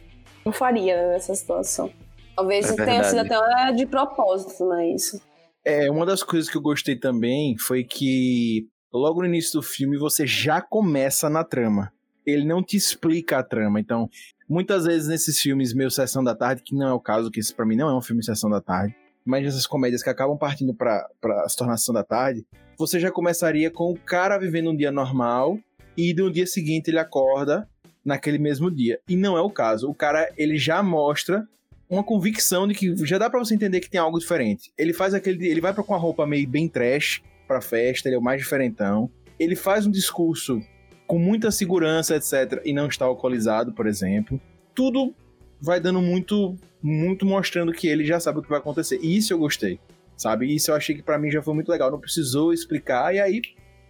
não 0.46 0.52
faria 0.52 1.08
nessa 1.08 1.34
situação. 1.34 1.90
Talvez 2.36 2.70
É 2.70 2.86
tenha 2.86 3.04
sido 3.06 3.20
até 3.20 3.72
de 3.72 3.86
propósito, 3.86 4.68
né? 4.68 4.90
Isso. 4.90 5.22
É, 5.64 5.90
uma 5.90 6.06
das 6.06 6.22
coisas 6.22 6.50
que 6.50 6.58
eu 6.58 6.62
gostei 6.62 6.98
também 6.98 7.58
foi 7.58 7.84
que 7.84 8.68
logo 8.94 9.22
no 9.22 9.28
início 9.28 9.60
do 9.60 9.64
filme 9.66 9.98
você 9.98 10.28
já 10.28 10.62
começa 10.62 11.30
na 11.30 11.44
trama. 11.44 11.92
Ele 12.26 12.46
não 12.46 12.62
te 12.62 12.76
explica 12.76 13.40
a 13.40 13.44
trama. 13.44 13.80
Então, 13.80 14.10
muitas 14.48 14.86
vezes 14.86 15.08
nesses 15.08 15.40
filmes 15.40 15.74
meio 15.74 15.92
Sessão 15.92 16.24
da 16.24 16.36
Tarde, 16.36 16.64
que 16.64 16.76
não 16.76 16.88
é 16.88 16.94
o 16.94 17.00
caso, 17.00 17.32
que 17.32 17.40
esse 17.40 17.54
pra 17.54 17.66
mim 17.66 17.76
não 17.76 17.90
é 17.90 17.98
um 17.98 18.02
filme 18.02 18.24
Sessão 18.24 18.50
da 18.50 18.62
Tarde, 18.62 18.96
mas 19.24 19.44
nessas 19.44 19.66
comédias 19.66 20.04
que 20.04 20.10
acabam 20.10 20.38
partindo 20.38 20.74
pra 20.74 21.08
se 21.48 21.58
tornar 21.58 21.78
Sessão 21.78 21.94
da 21.94 22.04
Tarde, 22.04 22.46
você 22.78 23.00
já 23.00 23.12
começaria 23.12 23.72
com 23.72 23.92
o 23.92 23.98
cara 23.98 24.38
vivendo 24.38 24.72
um 24.72 24.76
dia 24.76 24.92
normal 24.92 25.58
e 25.98 26.14
no 26.14 26.32
dia 26.32 26.46
seguinte 26.46 26.90
ele 26.90 27.00
acorda 27.00 27.68
naquele 28.04 28.38
mesmo 28.38 28.70
dia. 28.70 29.00
E 29.10 29.16
não 29.16 29.38
é 29.38 29.42
o 29.42 29.50
caso. 29.50 29.90
O 29.90 29.96
cara, 29.96 30.32
ele 30.38 30.58
já 30.58 30.84
mostra 30.84 31.48
uma 31.90 32.04
convicção 32.04 32.68
de 32.68 32.74
que 32.74 32.96
já 33.06 33.18
dá 33.18 33.30
pra 33.30 33.40
você 33.40 33.56
entender 33.56 33.80
que 33.80 33.90
tem 33.90 34.00
algo 34.00 34.20
diferente. 34.20 34.72
Ele 34.78 34.94
faz 34.94 35.14
aquele, 35.14 35.48
ele 35.48 35.62
vai 35.62 35.74
pra 35.74 35.84
com 35.84 35.94
uma 35.94 36.00
roupa 36.00 36.26
meio 36.28 36.48
bem 36.48 36.68
trash 36.68 37.22
pra 37.48 37.62
festa, 37.62 38.08
ele 38.08 38.16
é 38.16 38.20
o 38.20 38.22
mais 38.22 38.42
diferentão. 38.42 39.10
Ele 39.40 39.56
faz 39.56 39.86
um 39.86 39.92
discurso 39.92 40.62
com 41.08 41.20
muita 41.20 41.52
segurança, 41.52 42.16
etc, 42.16 42.62
e 42.66 42.74
não 42.74 42.88
está 42.88 43.06
alcoolizado, 43.06 43.74
por 43.74 43.88
exemplo. 43.88 44.40
Tudo 44.74 45.14
vai 45.62 45.80
dando 45.80 46.02
muito 46.02 46.56
muito 46.82 47.26
mostrando 47.26 47.72
que 47.72 47.88
ele 47.88 48.06
já 48.06 48.20
sabe 48.20 48.40
o 48.40 48.42
que 48.44 48.50
vai 48.50 48.60
acontecer. 48.60 49.00
E 49.02 49.18
isso 49.18 49.34
eu 49.34 49.40
gostei, 49.40 49.80
sabe? 50.16 50.54
Isso 50.54 50.70
eu 50.70 50.76
achei 50.76 50.96
que 50.96 51.02
pra 51.02 51.18
mim 51.18 51.32
já 51.32 51.42
foi 51.42 51.54
muito 51.54 51.70
legal, 51.70 51.90
não 51.90 52.00
precisou 52.00 52.54
explicar 52.54 53.14
e 53.14 53.20
aí, 53.20 53.42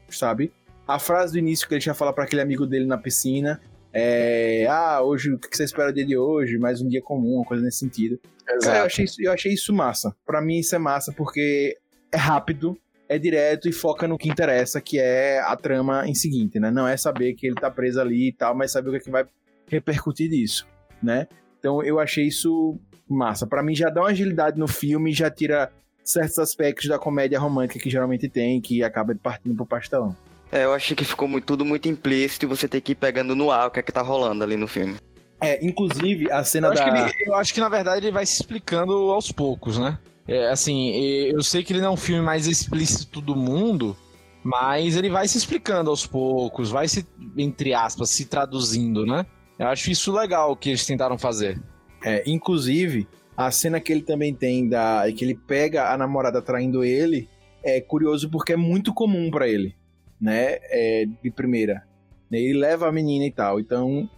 sabe? 0.09 0.53
A 0.87 0.97
frase 0.97 1.33
do 1.33 1.39
início 1.39 1.67
que 1.67 1.73
ele 1.73 1.81
já 1.81 1.93
fala 1.93 2.13
pra 2.13 2.23
aquele 2.23 2.41
amigo 2.41 2.65
dele 2.65 2.85
na 2.85 2.97
piscina, 2.97 3.59
é, 3.91 4.67
ah, 4.69 5.01
hoje, 5.01 5.31
o 5.31 5.39
que 5.39 5.55
você 5.55 5.63
espera 5.63 5.91
dele 5.91 6.07
de 6.07 6.17
hoje? 6.17 6.57
Mais 6.57 6.81
um 6.81 6.87
dia 6.87 7.01
comum, 7.01 7.35
uma 7.35 7.45
coisa 7.45 7.63
nesse 7.63 7.79
sentido. 7.79 8.19
Cara, 8.45 8.79
eu 8.79 8.85
achei, 8.85 9.05
isso, 9.05 9.21
eu 9.21 9.31
achei 9.31 9.53
isso 9.53 9.73
massa. 9.73 10.13
Pra 10.25 10.41
mim, 10.41 10.59
isso 10.59 10.75
é 10.75 10.77
massa 10.77 11.13
porque 11.13 11.77
é 12.11 12.17
rápido, 12.17 12.77
é 13.07 13.19
direto 13.19 13.67
e 13.69 13.71
foca 13.71 14.07
no 14.07 14.17
que 14.17 14.29
interessa, 14.29 14.81
que 14.81 14.99
é 14.99 15.39
a 15.39 15.55
trama 15.55 16.07
em 16.07 16.15
seguinte, 16.15 16.59
né? 16.59 16.71
Não 16.71 16.87
é 16.87 16.97
saber 16.97 17.33
que 17.33 17.47
ele 17.47 17.55
tá 17.55 17.69
preso 17.69 17.99
ali 18.01 18.29
e 18.29 18.33
tal, 18.33 18.55
mas 18.55 18.71
saber 18.71 18.89
o 18.89 18.91
que, 18.93 18.97
é 18.97 19.01
que 19.01 19.11
vai 19.11 19.25
repercutir 19.67 20.29
disso, 20.29 20.65
né? 21.01 21.27
Então 21.59 21.83
eu 21.83 21.99
achei 21.99 22.25
isso 22.25 22.79
massa. 23.07 23.45
Pra 23.45 23.61
mim 23.63 23.75
já 23.75 23.89
dá 23.89 24.01
uma 24.01 24.09
agilidade 24.09 24.57
no 24.59 24.67
filme, 24.67 25.11
já 25.13 25.29
tira 25.29 25.71
certos 26.03 26.37
aspectos 26.39 26.87
da 26.87 26.99
comédia 26.99 27.39
romântica 27.39 27.79
que 27.79 27.89
geralmente 27.89 28.27
tem, 28.29 28.59
que 28.61 28.83
acaba 28.83 29.15
partindo 29.15 29.55
pro 29.55 29.65
pastelão. 29.65 30.15
É, 30.51 30.63
eu 30.63 30.73
achei 30.73 30.95
que 30.95 31.03
ficou 31.03 31.27
muito- 31.27 31.45
tudo 31.45 31.65
muito 31.65 31.87
implícito 31.89 32.45
e 32.45 32.47
você 32.47 32.67
tem 32.67 32.79
que 32.79 32.91
ir 32.91 32.95
pegando 32.95 33.35
no 33.35 33.49
ar 33.51 33.67
o 33.67 33.71
que 33.71 33.79
é 33.79 33.83
que 33.83 33.91
tá 33.91 34.01
rolando 34.01 34.43
ali 34.43 34.55
no 34.55 34.67
filme. 34.67 34.95
É, 35.41 35.63
inclusive 35.65 36.31
a 36.31 36.43
cena 36.43 36.67
Eu 36.67 36.73
acho, 36.73 36.85
da. 36.85 36.91
que 36.91 36.97
ele- 36.99 37.29
eu 37.29 37.35
acho 37.35 37.53
que, 37.53 37.59
na 37.59 37.67
verdade, 37.69 38.05
ele 38.05 38.11
vai 38.11 38.25
se 38.25 38.35
explicando 38.41 38.93
aos 39.11 39.31
poucos, 39.31 39.77
né? 39.77 39.97
É, 40.27 40.49
assim, 40.49 40.91
eu 40.91 41.43
sei 41.43 41.63
que 41.63 41.71
ele 41.71 41.81
não 41.81 41.89
é 41.89 41.91
um 41.91 41.97
filme 41.97 42.21
mais 42.21 42.47
explícito 42.47 43.21
do 43.21 43.35
mundo, 43.35 43.95
mas 44.43 44.95
ele 44.95 45.09
vai 45.09 45.27
se 45.27 45.37
explicando 45.37 45.89
aos 45.89 46.05
poucos, 46.05 46.71
vai 46.71 46.87
se, 46.87 47.05
entre 47.37 47.73
aspas, 47.73 48.09
se 48.09 48.25
traduzindo, 48.25 49.05
né? 49.05 49.25
Eu 49.57 49.67
acho 49.67 49.89
isso 49.91 50.11
legal 50.11 50.55
que 50.55 50.69
eles 50.69 50.85
tentaram 50.85 51.17
fazer. 51.17 51.61
É, 52.03 52.23
inclusive, 52.25 53.07
a 53.37 53.49
cena 53.51 53.79
que 53.79 53.91
ele 53.91 54.01
também 54.01 54.33
tem 54.33 54.67
da 54.67 55.03
que 55.15 55.23
ele 55.23 55.35
pega 55.35 55.91
a 55.91 55.97
namorada 55.97 56.41
traindo 56.41 56.83
ele 56.83 57.29
é 57.63 57.81
curioso 57.81 58.29
porque 58.29 58.53
é 58.53 58.57
muito 58.57 58.93
comum 58.93 59.31
pra 59.31 59.47
ele, 59.47 59.75
né? 60.21 60.57
É, 60.69 61.05
de 61.23 61.31
primeira. 61.31 61.83
Ele 62.31 62.57
leva 62.57 62.87
a 62.87 62.91
menina 62.91 63.25
e 63.25 63.31
tal, 63.31 63.59
então 63.59 64.09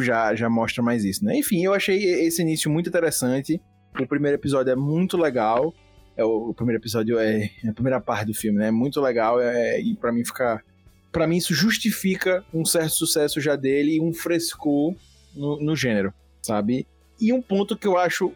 já, 0.00 0.34
já 0.34 0.48
mostra 0.50 0.82
mais 0.82 1.04
isso, 1.04 1.24
né? 1.24 1.36
Enfim, 1.38 1.64
eu 1.64 1.72
achei 1.72 1.96
esse 2.26 2.42
início 2.42 2.70
muito 2.70 2.88
interessante. 2.88 3.60
O 4.00 4.06
primeiro 4.06 4.36
episódio 4.36 4.70
é 4.72 4.76
muito 4.76 5.16
legal. 5.16 5.74
É, 6.16 6.24
o, 6.24 6.50
o 6.50 6.54
primeiro 6.54 6.80
episódio 6.80 7.18
é 7.18 7.50
a 7.68 7.72
primeira 7.72 8.00
parte 8.00 8.26
do 8.26 8.34
filme, 8.34 8.58
né? 8.58 8.68
É 8.68 8.70
muito 8.70 9.00
legal 9.00 9.40
é, 9.40 9.80
e 9.80 9.94
pra 9.96 10.12
mim 10.12 10.24
fica 10.24 10.62
Pra 11.12 11.28
mim 11.28 11.36
isso 11.36 11.54
justifica 11.54 12.44
um 12.52 12.64
certo 12.64 12.90
sucesso 12.94 13.40
já 13.40 13.54
dele 13.54 13.96
e 13.96 14.00
um 14.00 14.12
frescor 14.12 14.96
no, 15.34 15.60
no 15.60 15.76
gênero, 15.76 16.12
sabe? 16.42 16.88
E 17.20 17.32
um 17.32 17.40
ponto 17.40 17.76
que 17.76 17.86
eu 17.86 17.96
acho 17.96 18.32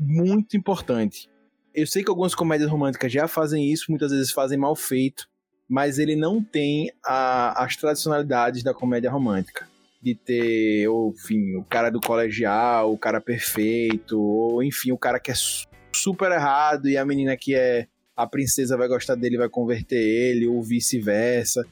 muito 0.00 0.56
importante. 0.56 1.28
Eu 1.74 1.86
sei 1.86 2.02
que 2.02 2.08
algumas 2.08 2.34
comédias 2.34 2.70
românticas 2.70 3.12
já 3.12 3.28
fazem 3.28 3.70
isso, 3.70 3.86
muitas 3.90 4.10
vezes 4.12 4.30
fazem 4.30 4.56
mal 4.56 4.74
feito, 4.74 5.28
mas 5.68 5.98
ele 5.98 6.16
não 6.16 6.42
tem 6.42 6.90
a- 7.04 7.62
as 7.62 7.76
tradicionalidades 7.76 8.62
da 8.62 8.72
comédia 8.72 9.10
romântica. 9.10 9.68
De 10.02 10.14
ter, 10.16 10.86
enfim, 10.88 11.54
o 11.56 11.62
cara 11.64 11.88
do 11.90 12.00
colegial, 12.00 12.92
o 12.92 12.98
cara 12.98 13.20
perfeito, 13.20 14.20
ou 14.20 14.62
enfim, 14.62 14.90
o 14.90 14.98
cara 14.98 15.20
que 15.20 15.30
é 15.30 15.34
su- 15.34 15.66
super 15.92 16.32
errado 16.32 16.88
e 16.88 16.96
a 16.96 17.04
menina 17.04 17.36
que 17.36 17.54
é 17.54 17.86
a 18.16 18.26
princesa 18.26 18.76
vai 18.76 18.88
gostar 18.88 19.14
dele, 19.14 19.38
vai 19.38 19.48
converter 19.48 19.96
ele, 19.96 20.48
ou 20.48 20.60
vice-versa. 20.62 21.64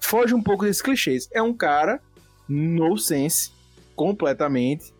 Foge 0.00 0.34
um 0.34 0.42
pouco 0.42 0.64
desses 0.64 0.82
clichês. 0.82 1.28
É 1.32 1.40
um 1.42 1.54
cara 1.54 2.00
no 2.48 2.96
sense, 2.98 3.50
completamente, 3.96 4.92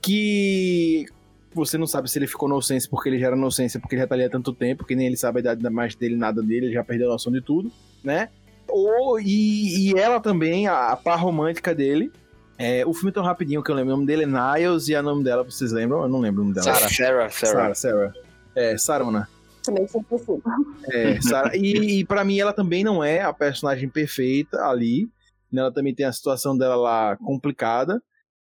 que 0.00 1.06
você 1.52 1.76
não 1.78 1.86
sabe 1.86 2.10
se 2.10 2.18
ele 2.18 2.26
ficou 2.26 2.48
no 2.48 2.60
sense 2.60 2.88
porque 2.88 3.08
ele 3.08 3.18
já 3.18 3.28
era 3.28 3.36
no 3.36 3.50
sense 3.50 3.78
porque 3.78 3.94
ele 3.94 4.02
já 4.02 4.06
tá 4.06 4.14
ali 4.14 4.24
há 4.24 4.30
tanto 4.30 4.52
tempo, 4.52 4.84
que 4.84 4.94
nem 4.94 5.06
ele 5.06 5.16
sabe 5.16 5.38
a 5.38 5.40
idade 5.40 5.62
mais 5.70 5.94
dele, 5.94 6.16
nada 6.16 6.42
dele, 6.42 6.66
ele 6.66 6.74
já 6.74 6.84
perdeu 6.84 7.08
a 7.08 7.12
noção 7.12 7.32
de 7.32 7.40
tudo, 7.40 7.72
né? 8.04 8.28
Ou, 8.68 9.18
e, 9.18 9.90
e 9.90 9.98
ela 9.98 10.20
também, 10.20 10.66
a, 10.66 10.88
a 10.88 10.96
par 10.96 11.18
romântica 11.18 11.74
dele. 11.74 12.12
É, 12.58 12.86
o 12.86 12.94
filme 12.94 13.12
tão 13.12 13.22
rapidinho 13.22 13.62
que 13.62 13.70
eu 13.70 13.74
lembro. 13.74 13.92
O 13.92 13.96
nome 13.96 14.06
dele 14.06 14.24
é 14.24 14.26
Niles 14.26 14.88
e 14.88 14.94
a 14.94 15.02
nome 15.02 15.22
dela, 15.22 15.42
vocês 15.44 15.72
lembram? 15.72 16.02
Eu 16.02 16.08
não 16.08 16.20
lembro 16.20 16.40
o 16.40 16.44
nome 16.44 16.54
dela. 16.54 16.64
Sarah. 16.64 16.88
Sarah, 16.88 17.30
Sarah, 17.30 17.74
Sarah. 17.74 17.74
Sarah. 17.74 18.12
É, 18.54 18.78
Sarona. 18.78 19.28
Também 19.62 19.86
sempre 19.86 20.08
possível. 20.08 20.42
É, 20.90 21.20
Sarah. 21.20 21.56
E, 21.56 22.00
e 22.00 22.04
para 22.04 22.24
mim 22.24 22.38
ela 22.38 22.52
também 22.52 22.82
não 22.82 23.02
é 23.04 23.20
a 23.20 23.32
personagem 23.32 23.88
perfeita 23.88 24.64
ali. 24.64 25.08
né? 25.52 25.60
Ela 25.60 25.72
também 25.72 25.94
tem 25.94 26.06
a 26.06 26.12
situação 26.12 26.56
dela 26.56 26.76
lá 26.76 27.16
complicada. 27.18 28.02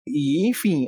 E, 0.08 0.48
enfim, 0.48 0.88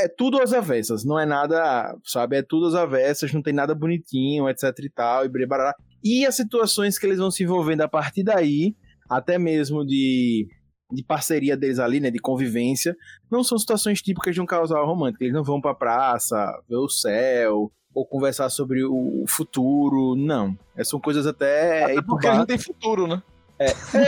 é 0.00 0.08
tudo 0.08 0.40
às 0.40 0.52
avessas. 0.52 1.04
Não 1.04 1.18
é 1.18 1.24
nada, 1.24 1.96
sabe? 2.04 2.36
É 2.36 2.42
tudo 2.42 2.66
às 2.66 2.74
avessas, 2.74 3.32
não 3.32 3.42
tem 3.42 3.54
nada 3.54 3.74
bonitinho, 3.74 4.48
etc 4.48 4.64
e 4.80 4.90
tal, 4.90 5.24
e 5.24 5.28
brebará. 5.28 5.74
E 6.04 6.26
as 6.26 6.36
situações 6.36 6.98
que 6.98 7.06
eles 7.06 7.18
vão 7.18 7.30
se 7.30 7.44
envolvendo 7.44 7.80
a 7.80 7.88
partir 7.88 8.22
daí, 8.24 8.74
até 9.08 9.38
mesmo 9.38 9.86
de, 9.86 10.48
de 10.92 11.02
parceria 11.02 11.56
deles 11.56 11.78
ali, 11.78 12.00
né? 12.00 12.10
De 12.10 12.18
convivência, 12.18 12.96
não 13.30 13.42
são 13.42 13.58
situações 13.58 14.02
típicas 14.02 14.34
de 14.34 14.40
um 14.40 14.46
casal 14.46 14.84
romântico. 14.86 15.24
Eles 15.24 15.34
não 15.34 15.42
vão 15.42 15.60
pra 15.60 15.74
praça, 15.74 16.60
ver 16.68 16.76
o 16.76 16.88
céu, 16.88 17.72
ou 17.94 18.06
conversar 18.06 18.48
sobre 18.50 18.84
o 18.84 19.24
futuro, 19.26 20.14
não. 20.16 20.56
É, 20.76 20.84
São 20.84 21.00
coisas 21.00 21.26
até. 21.26 21.84
Até 21.84 22.02
porque 22.02 22.26
a 22.26 22.30
bar. 22.30 22.38
gente 22.38 22.48
tem 22.48 22.58
futuro, 22.58 23.06
né? 23.06 23.22
É, 23.58 23.66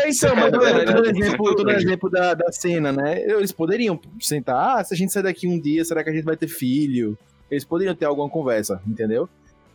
então, 0.08 0.34
mas 0.34 0.52
É, 0.52 0.56
eu 0.56 0.58
tô 0.58 1.04
exemplo, 1.04 1.04
dando 1.04 1.36
futuro. 1.36 1.70
exemplo 1.70 2.10
da, 2.10 2.34
da 2.34 2.50
cena, 2.50 2.92
né? 2.92 3.22
Eles 3.22 3.52
poderiam 3.52 4.00
sentar, 4.20 4.78
ah, 4.78 4.84
se 4.84 4.92
a 4.94 4.96
gente 4.96 5.12
sair 5.12 5.22
daqui 5.22 5.46
um 5.46 5.60
dia, 5.60 5.84
será 5.84 6.02
que 6.02 6.10
a 6.10 6.12
gente 6.12 6.24
vai 6.24 6.36
ter 6.36 6.48
filho? 6.48 7.16
Eles 7.50 7.64
poderiam 7.64 7.94
ter 7.94 8.06
alguma 8.06 8.28
conversa, 8.28 8.82
entendeu? 8.86 9.28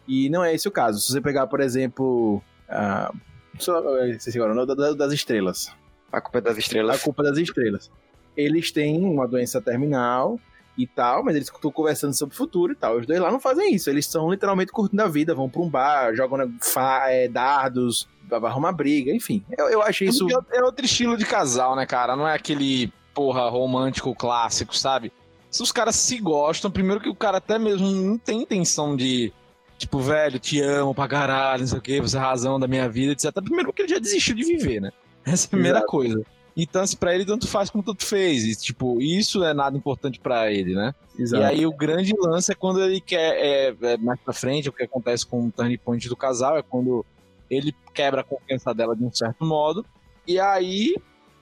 E 0.08 0.28
não 0.30 0.44
é 0.44 0.54
esse 0.54 0.68
o 0.68 0.72
caso. 0.72 1.00
Se 1.00 1.12
você 1.14 1.22
pegar, 1.22 1.48
por 1.48 1.62
exemplo, 1.62 2.42
lá, 2.68 3.90
eu 4.02 4.10
esqueci 4.12 4.38
agora, 4.42 4.66
das 4.96 5.14
estrelas. 5.14 5.72
A 6.12 6.20
culpa 6.22 6.38
é 6.40 6.42
das 6.42 6.56
A 6.56 6.60
estrelas. 6.60 7.02
culpa 7.04 7.24
das 7.24 7.38
estrelas. 7.38 7.92
Eles 8.36 8.72
têm 8.72 9.04
uma 9.06 9.28
doença 9.28 9.62
terminal 9.62 10.40
e 10.78 10.88
tal, 10.88 11.24
mas 11.24 11.36
eles 11.36 11.50
estão 11.50 11.72
conversando 11.72 12.14
sobre 12.14 12.34
o 12.34 12.38
futuro 12.38 12.72
e 12.72 12.76
tal. 12.76 12.98
Os 12.98 13.06
dois 13.06 13.20
lá 13.20 13.32
não 13.32 13.40
fazem 13.40 13.74
isso. 13.76 13.90
Eles 13.90 14.06
estão 14.06 14.32
literalmente 14.32 14.72
curtindo 14.72 15.02
a 15.04 15.08
vida, 15.08 15.36
vão 15.36 15.50
pra 15.50 15.62
um 15.62 15.70
bar, 15.70 16.14
jogam 16.16 16.38
né, 16.38 16.50
fa- 16.62 17.10
é, 17.10 17.28
dardos, 17.28 18.08
arrumar 18.32 18.72
briga, 18.72 19.12
enfim. 19.12 19.44
Eu, 19.58 19.68
eu 19.70 19.82
achei 19.82 20.08
isso. 20.08 20.26
Porque 20.28 20.56
É 20.56 20.64
outro 20.64 20.86
estilo 20.86 21.18
de 21.18 21.26
casal, 21.26 21.76
né, 21.76 21.86
cara? 21.86 22.16
Não 22.16 22.28
é 22.28 22.34
aquele, 22.34 22.94
porra, 23.14 23.50
romântico 23.50 24.16
clássico, 24.16 24.76
sabe? 24.78 25.12
Se 25.52 25.62
os 25.62 25.72
caras 25.72 25.96
se 25.96 26.18
gostam, 26.20 26.70
primeiro 26.72 27.02
que 27.02 27.10
o 27.10 27.16
cara 27.16 27.38
até 27.40 27.58
mesmo 27.60 27.90
não 27.92 28.18
tem 28.18 28.44
intenção 28.44 28.96
de, 28.96 29.34
tipo, 29.78 30.00
velho, 30.00 30.40
te 30.40 30.62
amo 30.62 30.94
pra 30.96 31.08
caralho, 31.08 31.62
não 31.62 31.68
sei 31.68 31.80
o 31.80 31.82
quê, 31.82 32.00
você 32.00 32.16
é 32.16 32.20
a 32.20 32.24
razão 32.24 32.60
da 32.60 32.68
minha 32.68 32.88
vida, 32.88 33.12
etc. 33.14 33.34
Primeiro 33.44 33.74
que 33.74 33.82
ele 33.82 33.90
já 33.90 34.00
desistiu 34.00 34.36
de 34.36 34.44
viver, 34.46 34.80
né? 34.80 34.92
Essa 35.30 35.46
é 35.46 35.48
a 35.48 35.50
primeira 35.50 35.78
Exato. 35.80 35.92
coisa. 35.92 36.26
Então, 36.56 36.82
assim, 36.82 36.98
pra 36.98 37.16
ele 37.16 37.26
tanto 37.26 37.48
faz 37.48 37.70
como 37.70 37.84
tanto 37.84 38.06
fez. 38.06 38.44
E, 38.44 38.56
tipo, 38.56 39.00
isso 39.02 39.44
é 39.44 39.54
nada 39.54 39.78
importante 39.78 40.20
pra 40.20 40.52
ele, 40.52 40.76
né? 40.76 40.94
Exato. 41.18 41.44
E 41.44 41.46
aí 41.46 41.66
o 41.66 41.72
grande 41.72 42.14
lance 42.18 42.52
é 42.52 42.56
quando 42.56 42.84
ele 42.84 43.00
quer, 43.00 43.38
é, 43.38 43.76
é, 43.82 43.98
mais 43.98 44.20
pra 44.20 44.34
frente, 44.34 44.68
o 44.68 44.74
que 44.74 44.84
acontece 44.84 45.26
com 45.26 45.48
o 45.48 45.52
turning 45.52 45.78
point 45.78 46.08
do 46.10 46.18
casal 46.18 46.58
é 46.58 46.62
quando 46.62 47.06
ele 47.50 47.74
quebra 47.94 48.22
a 48.22 48.24
confiança 48.24 48.74
dela 48.74 48.96
de 48.96 49.04
um 49.04 49.12
certo 49.12 49.46
modo, 49.46 49.86
e 50.28 50.40
aí 50.40 50.96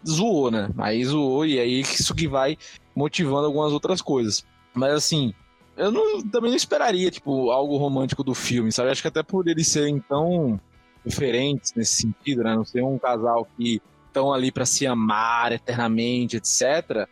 zoou, 0.08 0.52
né? 0.52 0.70
Aí 0.78 1.04
zoou, 1.04 1.46
e 1.46 1.60
aí 1.60 1.82
isso 2.00 2.14
que 2.14 2.28
vai 2.28 2.58
motivando 2.96 3.48
algumas 3.48 3.74
outras 3.74 4.02
coisas. 4.02 4.46
Mas 4.74 4.94
assim, 4.94 5.34
eu 5.76 5.92
não, 5.92 6.22
também 6.22 6.52
não 6.52 6.58
esperaria, 6.58 7.12
tipo, 7.12 7.50
algo 7.52 7.78
romântico 7.78 8.24
do 8.24 8.34
filme, 8.34 8.72
sabe? 8.72 8.90
Acho 8.90 9.02
que 9.02 9.08
até 9.08 9.24
por 9.24 9.48
eles 9.48 9.68
serem 9.68 10.00
tão 10.00 10.60
diferentes 11.08 11.74
nesse 11.74 12.02
sentido, 12.02 12.44
né? 12.44 12.56
Não 12.56 12.66
ser 12.66 12.84
um 12.84 13.00
casal 13.00 13.48
que 13.58 13.82
estão 14.08 14.34
ali 14.34 14.52
pra 14.52 14.66
se 14.66 14.86
amar 14.86 15.52
eternamente, 15.52 16.38
etc 16.38 17.08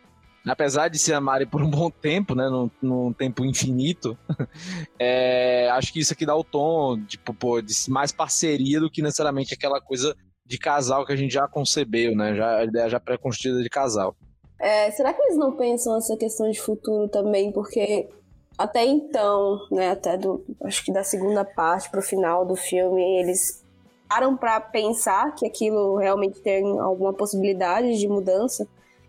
apesar 0.50 0.88
de 0.88 0.98
se 0.98 1.12
amarem 1.12 1.46
por 1.46 1.62
um 1.62 1.68
bom 1.68 1.90
tempo, 1.90 2.34
né, 2.34 2.48
num, 2.48 2.70
num 2.80 3.12
tempo 3.12 3.44
infinito, 3.44 4.16
é, 4.98 5.68
acho 5.70 5.92
que 5.92 6.00
isso 6.00 6.12
aqui 6.12 6.24
dá 6.24 6.36
o 6.36 6.44
tom, 6.44 7.04
tipo, 7.04 7.34
pô, 7.34 7.60
de 7.60 7.74
mais 7.88 8.12
parceria 8.12 8.80
do 8.80 8.90
que 8.90 9.02
necessariamente 9.02 9.54
aquela 9.54 9.80
coisa 9.80 10.14
de 10.44 10.58
casal 10.58 11.04
que 11.04 11.12
a 11.12 11.16
gente 11.16 11.32
já 11.32 11.48
concebeu, 11.48 12.14
né, 12.14 12.34
já, 12.36 12.58
a 12.58 12.64
ideia 12.64 12.88
já 12.88 13.00
pré-construída 13.00 13.62
de 13.62 13.68
casal. 13.68 14.14
É, 14.60 14.90
será 14.92 15.12
que 15.12 15.20
eles 15.20 15.36
não 15.36 15.56
pensam 15.56 15.94
nessa 15.94 16.16
questão 16.16 16.50
de 16.50 16.60
futuro 16.60 17.08
também? 17.08 17.52
Porque 17.52 18.08
até 18.56 18.86
então, 18.86 19.58
né, 19.70 19.90
até 19.90 20.16
do, 20.16 20.46
acho 20.62 20.82
que 20.84 20.92
da 20.92 21.04
segunda 21.04 21.44
parte 21.44 21.90
pro 21.90 22.00
final 22.00 22.46
do 22.46 22.56
filme, 22.56 23.02
eles 23.20 23.65
param 24.08 24.36
para 24.36 24.60
pensar 24.60 25.34
que 25.34 25.46
aquilo 25.46 25.96
realmente 25.96 26.40
tem 26.40 26.78
alguma 26.78 27.12
possibilidade 27.12 27.98
de 27.98 28.08
mudança. 28.08 28.66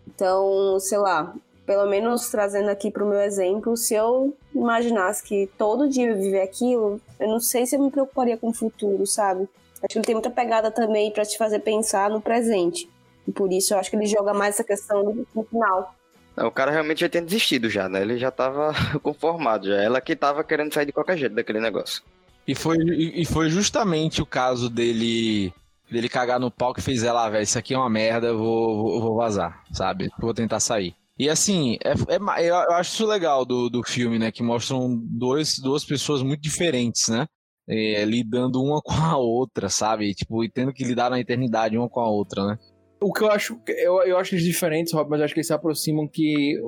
Então, 0.08 0.80
sei 0.80 0.98
lá, 0.98 1.34
pelo 1.66 1.86
menos 1.86 2.30
trazendo 2.30 2.70
aqui 2.70 2.90
pro 2.90 3.06
meu 3.06 3.20
exemplo, 3.20 3.76
se 3.76 3.94
eu 3.94 4.34
imaginasse 4.56 5.24
que 5.24 5.50
todo 5.58 5.90
dia 5.90 6.10
eu 6.10 6.16
viver 6.16 6.42
aquilo, 6.42 7.02
eu 7.20 7.28
não 7.28 7.40
sei 7.40 7.66
se 7.66 7.76
eu 7.76 7.82
me 7.82 7.92
preocuparia 7.92 8.38
com 8.38 8.50
o 8.50 8.54
futuro, 8.54 9.06
sabe? 9.06 9.50
Acho 9.84 9.90
que 9.90 9.98
ele 9.98 10.06
tem 10.06 10.16
muita 10.16 10.30
pegada 10.30 10.72
também 10.72 11.12
para 11.12 11.26
te 11.26 11.38
fazer 11.38 11.60
pensar 11.60 12.10
no 12.10 12.22
presente. 12.22 12.90
E 13.28 13.32
por 13.32 13.52
isso 13.52 13.74
eu 13.74 13.80
acho 13.80 13.90
que 13.90 13.96
ele 13.96 14.06
joga 14.06 14.34
mais 14.34 14.56
essa 14.56 14.64
questão 14.64 15.04
no, 15.36 15.44
final. 15.44 15.94
Não, 16.36 16.48
o 16.48 16.52
cara 16.52 16.72
realmente 16.72 17.02
já 17.02 17.10
tinha 17.10 17.22
desistido 17.22 17.70
já, 17.70 17.90
né? 17.90 18.02
Ele 18.02 18.18
já 18.18 18.32
tava 18.32 18.72
conformado 19.04 19.68
já. 19.68 19.82
Ela 19.82 20.00
que 20.00 20.16
tava 20.16 20.44
querendo 20.44 20.74
sair 20.74 20.86
de 20.86 20.94
qualquer 20.94 21.18
jeito 21.18 21.36
daquele 21.36 21.60
negócio. 21.60 22.02
E 22.48 22.56
foi, 22.56 22.78
e 22.78 23.26
foi 23.26 23.50
justamente 23.50 24.22
o 24.22 24.26
caso 24.26 24.70
dele 24.70 25.54
dele 25.90 26.10
cagar 26.10 26.40
no 26.40 26.52
pau 26.52 26.74
que 26.74 26.82
fez 26.82 27.04
ela, 27.04 27.26
ah, 27.26 27.30
velho, 27.30 27.44
isso 27.44 27.58
aqui 27.58 27.74
é 27.74 27.78
uma 27.78 27.90
merda, 27.90 28.28
eu 28.28 28.38
vou, 28.38 28.76
vou, 28.76 29.02
vou 29.02 29.16
vazar, 29.16 29.64
sabe? 29.72 30.10
Vou 30.20 30.34
tentar 30.34 30.60
sair. 30.60 30.94
E 31.18 31.30
assim, 31.30 31.78
é, 31.84 31.94
é 32.14 32.50
eu 32.50 32.56
acho 32.74 32.94
isso 32.94 33.06
legal 33.06 33.44
do, 33.44 33.70
do 33.70 33.84
filme, 33.84 34.20
né? 34.20 34.32
Que 34.32 34.44
mostram 34.44 34.96
dois, 35.04 35.58
duas 35.58 35.84
pessoas 35.84 36.22
muito 36.22 36.42
diferentes, 36.42 37.08
né? 37.08 37.26
É, 37.68 38.06
lidando 38.06 38.62
uma 38.62 38.82
com 38.84 38.94
a 38.94 39.18
outra, 39.18 39.70
sabe? 39.70 40.14
Tipo, 40.14 40.44
e 40.44 40.50
tendo 40.50 40.74
que 40.74 40.84
lidar 40.84 41.10
na 41.10 41.20
eternidade 41.20 41.78
uma 41.78 41.90
com 41.90 42.00
a 42.00 42.10
outra, 42.10 42.46
né? 42.46 42.60
O 43.02 43.12
que 43.12 43.24
eu 43.24 43.32
acho, 43.32 43.60
eu, 43.68 44.02
eu 44.04 44.18
acho 44.18 44.36
eles 44.36 44.46
diferentes, 44.46 44.94
Rob, 44.94 45.10
mas 45.10 45.22
acho 45.22 45.34
que 45.34 45.40
eles 45.40 45.48
se 45.48 45.54
aproximam 45.54 46.08
que 46.08 46.60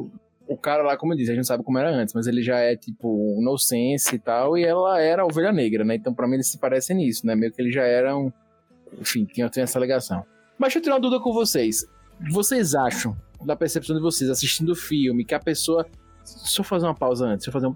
o- 0.53 0.57
cara 0.57 0.83
lá, 0.83 0.97
como 0.97 1.13
eu 1.13 1.17
disse, 1.17 1.31
a 1.31 1.35
gente 1.35 1.47
sabe 1.47 1.63
como 1.63 1.77
era 1.77 1.89
antes, 1.89 2.13
mas 2.13 2.27
ele 2.27 2.41
já 2.41 2.57
é 2.59 2.75
tipo 2.75 3.07
um 3.37 3.41
no 3.43 3.57
sense 3.57 4.15
e 4.15 4.19
tal, 4.19 4.57
e 4.57 4.63
ela 4.63 4.99
era 5.01 5.21
a 5.21 5.25
ovelha 5.25 5.51
negra, 5.51 5.83
né? 5.83 5.95
Então 5.95 6.13
pra 6.13 6.27
mim 6.27 6.35
eles 6.35 6.47
se 6.47 6.57
parecem 6.57 6.97
nisso, 6.97 7.25
né? 7.25 7.35
Meio 7.35 7.51
que 7.51 7.61
eles 7.61 7.73
já 7.73 7.83
eram, 7.83 8.31
enfim, 8.99 9.25
tinham, 9.25 9.49
tinham 9.49 9.63
essa 9.63 9.79
ligação. 9.79 10.25
Mas 10.57 10.67
deixa 10.67 10.79
eu 10.79 10.83
tirar 10.83 10.95
uma 10.95 11.01
dúvida 11.01 11.21
com 11.23 11.31
vocês. 11.31 11.85
Vocês 12.31 12.75
acham, 12.75 13.15
da 13.45 13.55
percepção 13.55 13.95
de 13.95 14.01
vocês, 14.01 14.29
assistindo 14.29 14.71
o 14.71 14.75
filme, 14.75 15.23
que 15.23 15.33
a 15.33 15.39
pessoa. 15.39 15.85
Eu 16.57 16.63
fazer 16.63 16.85
uma 16.85 16.93
pausa 16.93 17.25
antes, 17.25 17.47
eu 17.47 17.53
fazer 17.53 17.65
um. 17.65 17.75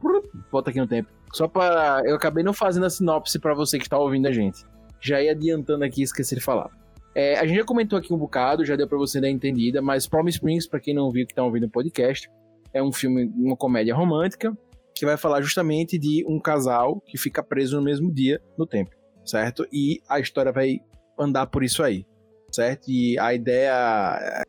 Volta 0.52 0.70
aqui 0.70 0.80
no 0.80 0.86
tempo. 0.88 1.10
Só 1.32 1.48
para. 1.48 2.02
Eu 2.06 2.16
acabei 2.16 2.44
não 2.44 2.54
fazendo 2.54 2.86
a 2.86 2.90
sinopse 2.90 3.40
pra 3.40 3.54
você 3.56 3.80
que 3.80 3.88
tá 3.90 3.98
ouvindo 3.98 4.28
a 4.28 4.32
gente. 4.32 4.66
Já 5.00 5.22
ia 5.22 5.32
adiantando 5.32 5.84
aqui, 5.84 6.04
esqueci 6.04 6.36
de 6.36 6.42
falar. 6.42 6.70
É, 7.16 7.40
a 7.40 7.46
gente 7.46 7.58
já 7.58 7.64
comentou 7.64 7.98
aqui 7.98 8.14
um 8.14 8.18
bocado, 8.18 8.66
já 8.66 8.76
deu 8.76 8.88
pra 8.88 8.98
você 8.98 9.22
dar 9.22 9.30
entendida, 9.30 9.82
mas 9.82 10.06
Palm 10.08 10.28
Springs, 10.28 10.68
pra 10.68 10.80
quem 10.80 10.94
não 10.94 11.10
viu 11.12 11.26
que 11.26 11.34
tá 11.34 11.44
ouvindo 11.44 11.66
o 11.68 11.70
podcast, 11.70 12.30
é 12.74 12.82
um 12.82 12.92
filme, 12.92 13.32
uma 13.36 13.56
comédia 13.56 13.96
romântica, 13.96 14.58
que 14.96 15.06
vai 15.06 15.18
falar 15.18 15.42
justamente 15.42 15.98
de 15.98 16.26
um 16.28 16.40
casal 16.40 17.02
que 17.02 17.18
fica 17.18 17.44
preso 17.44 17.78
no 17.78 17.84
mesmo 17.84 18.12
dia 18.12 18.42
no 18.58 18.66
tempo, 18.66 18.92
certo? 19.26 19.68
E 19.72 20.02
a 20.08 20.20
história 20.20 20.52
vai 20.52 20.80
andar 21.18 21.48
por 21.48 21.64
isso 21.64 21.84
aí, 21.84 22.06
certo? 22.52 22.90
E 22.90 23.18
a 23.20 23.34
ideia 23.34 24.44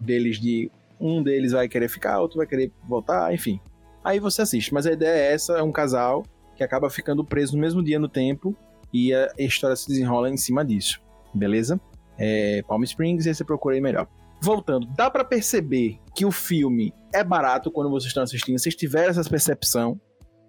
deles 0.00 0.40
de 0.40 0.70
um 0.98 1.22
deles 1.22 1.52
vai 1.52 1.68
querer 1.68 1.88
ficar, 1.88 2.20
outro 2.20 2.38
vai 2.38 2.46
querer 2.46 2.72
voltar, 2.88 3.32
enfim. 3.32 3.60
Aí 4.04 4.18
você 4.18 4.42
assiste, 4.42 4.72
mas 4.72 4.86
a 4.86 4.92
ideia 4.92 5.16
é 5.16 5.32
essa, 5.32 5.58
é 5.58 5.62
um 5.62 5.72
casal 5.72 6.24
que 6.56 6.64
acaba 6.64 6.90
ficando 6.90 7.24
preso 7.24 7.54
no 7.54 7.60
mesmo 7.60 7.82
dia 7.82 7.98
no 7.98 8.08
tempo 8.08 8.56
e 8.92 9.14
a 9.14 9.30
história 9.38 9.76
se 9.76 9.88
desenrola 9.88 10.30
em 10.30 10.36
cima 10.36 10.64
disso, 10.64 11.00
beleza? 11.34 11.80
É, 12.18 12.62
Palm 12.66 12.82
Springs, 12.82 13.24
e 13.24 13.28
aí 13.30 13.34
você 13.34 13.44
procura 13.44 13.74
aí 13.74 13.80
melhor. 13.80 14.06
Voltando, 14.42 14.86
dá 14.96 15.10
pra 15.10 15.24
perceber 15.24 15.98
que 16.14 16.24
o 16.24 16.30
filme 16.30 16.92
é 17.12 17.24
barato 17.24 17.70
quando 17.70 17.90
vocês 17.90 18.08
estão 18.08 18.22
assistindo? 18.22 18.58
Vocês 18.58 18.74
tiveram 18.74 19.10
essa 19.10 19.28
percepção? 19.28 20.00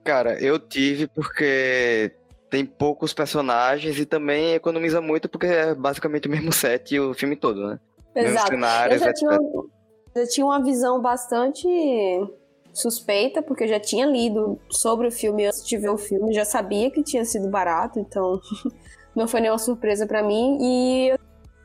Cara, 0.04 0.39
eu 0.41 0.58
tive 0.58 1.08
porque 1.08 2.12
tem 2.50 2.65
poucos 2.65 3.13
personagens 3.13 3.97
e 3.97 4.06
também 4.06 4.54
economiza 4.54 5.00
muito 5.00 5.30
porque 5.30 5.47
é 5.47 5.74
basicamente 5.74 6.28
o 6.28 6.32
mesmo 6.32 6.52
set 6.52 7.00
o 7.00 7.13
filme 7.13 7.36
todo, 7.36 7.67
né? 7.67 7.80
Exato. 8.15 8.47
Eu 8.47 8.56
cenários, 8.56 9.02
já 9.02 9.13
tinha, 9.13 9.39
já 10.15 10.28
tinha 10.28 10.45
uma 10.45 10.62
visão 10.62 11.02
bastante 11.02 11.67
suspeita, 12.74 13.41
porque 13.41 13.63
eu 13.63 13.67
já 13.67 13.80
tinha 13.80 14.06
lido 14.06 14.60
sobre 14.69 15.08
o 15.08 15.12
filme 15.12 15.45
antes 15.45 15.65
de 15.65 15.78
ver 15.78 15.89
o 15.89 15.97
filme, 15.97 16.34
já 16.34 16.45
sabia 16.45 16.89
que 16.89 17.04
tinha 17.04 17.24
sido 17.26 17.50
barato, 17.50 18.00
então 18.00 18.39
não 19.15 19.28
foi 19.28 19.41
nenhuma 19.41 19.60
surpresa 19.60 20.06
pra 20.06 20.24
mim. 20.24 20.58
E 20.62 21.10
eu 21.10 21.17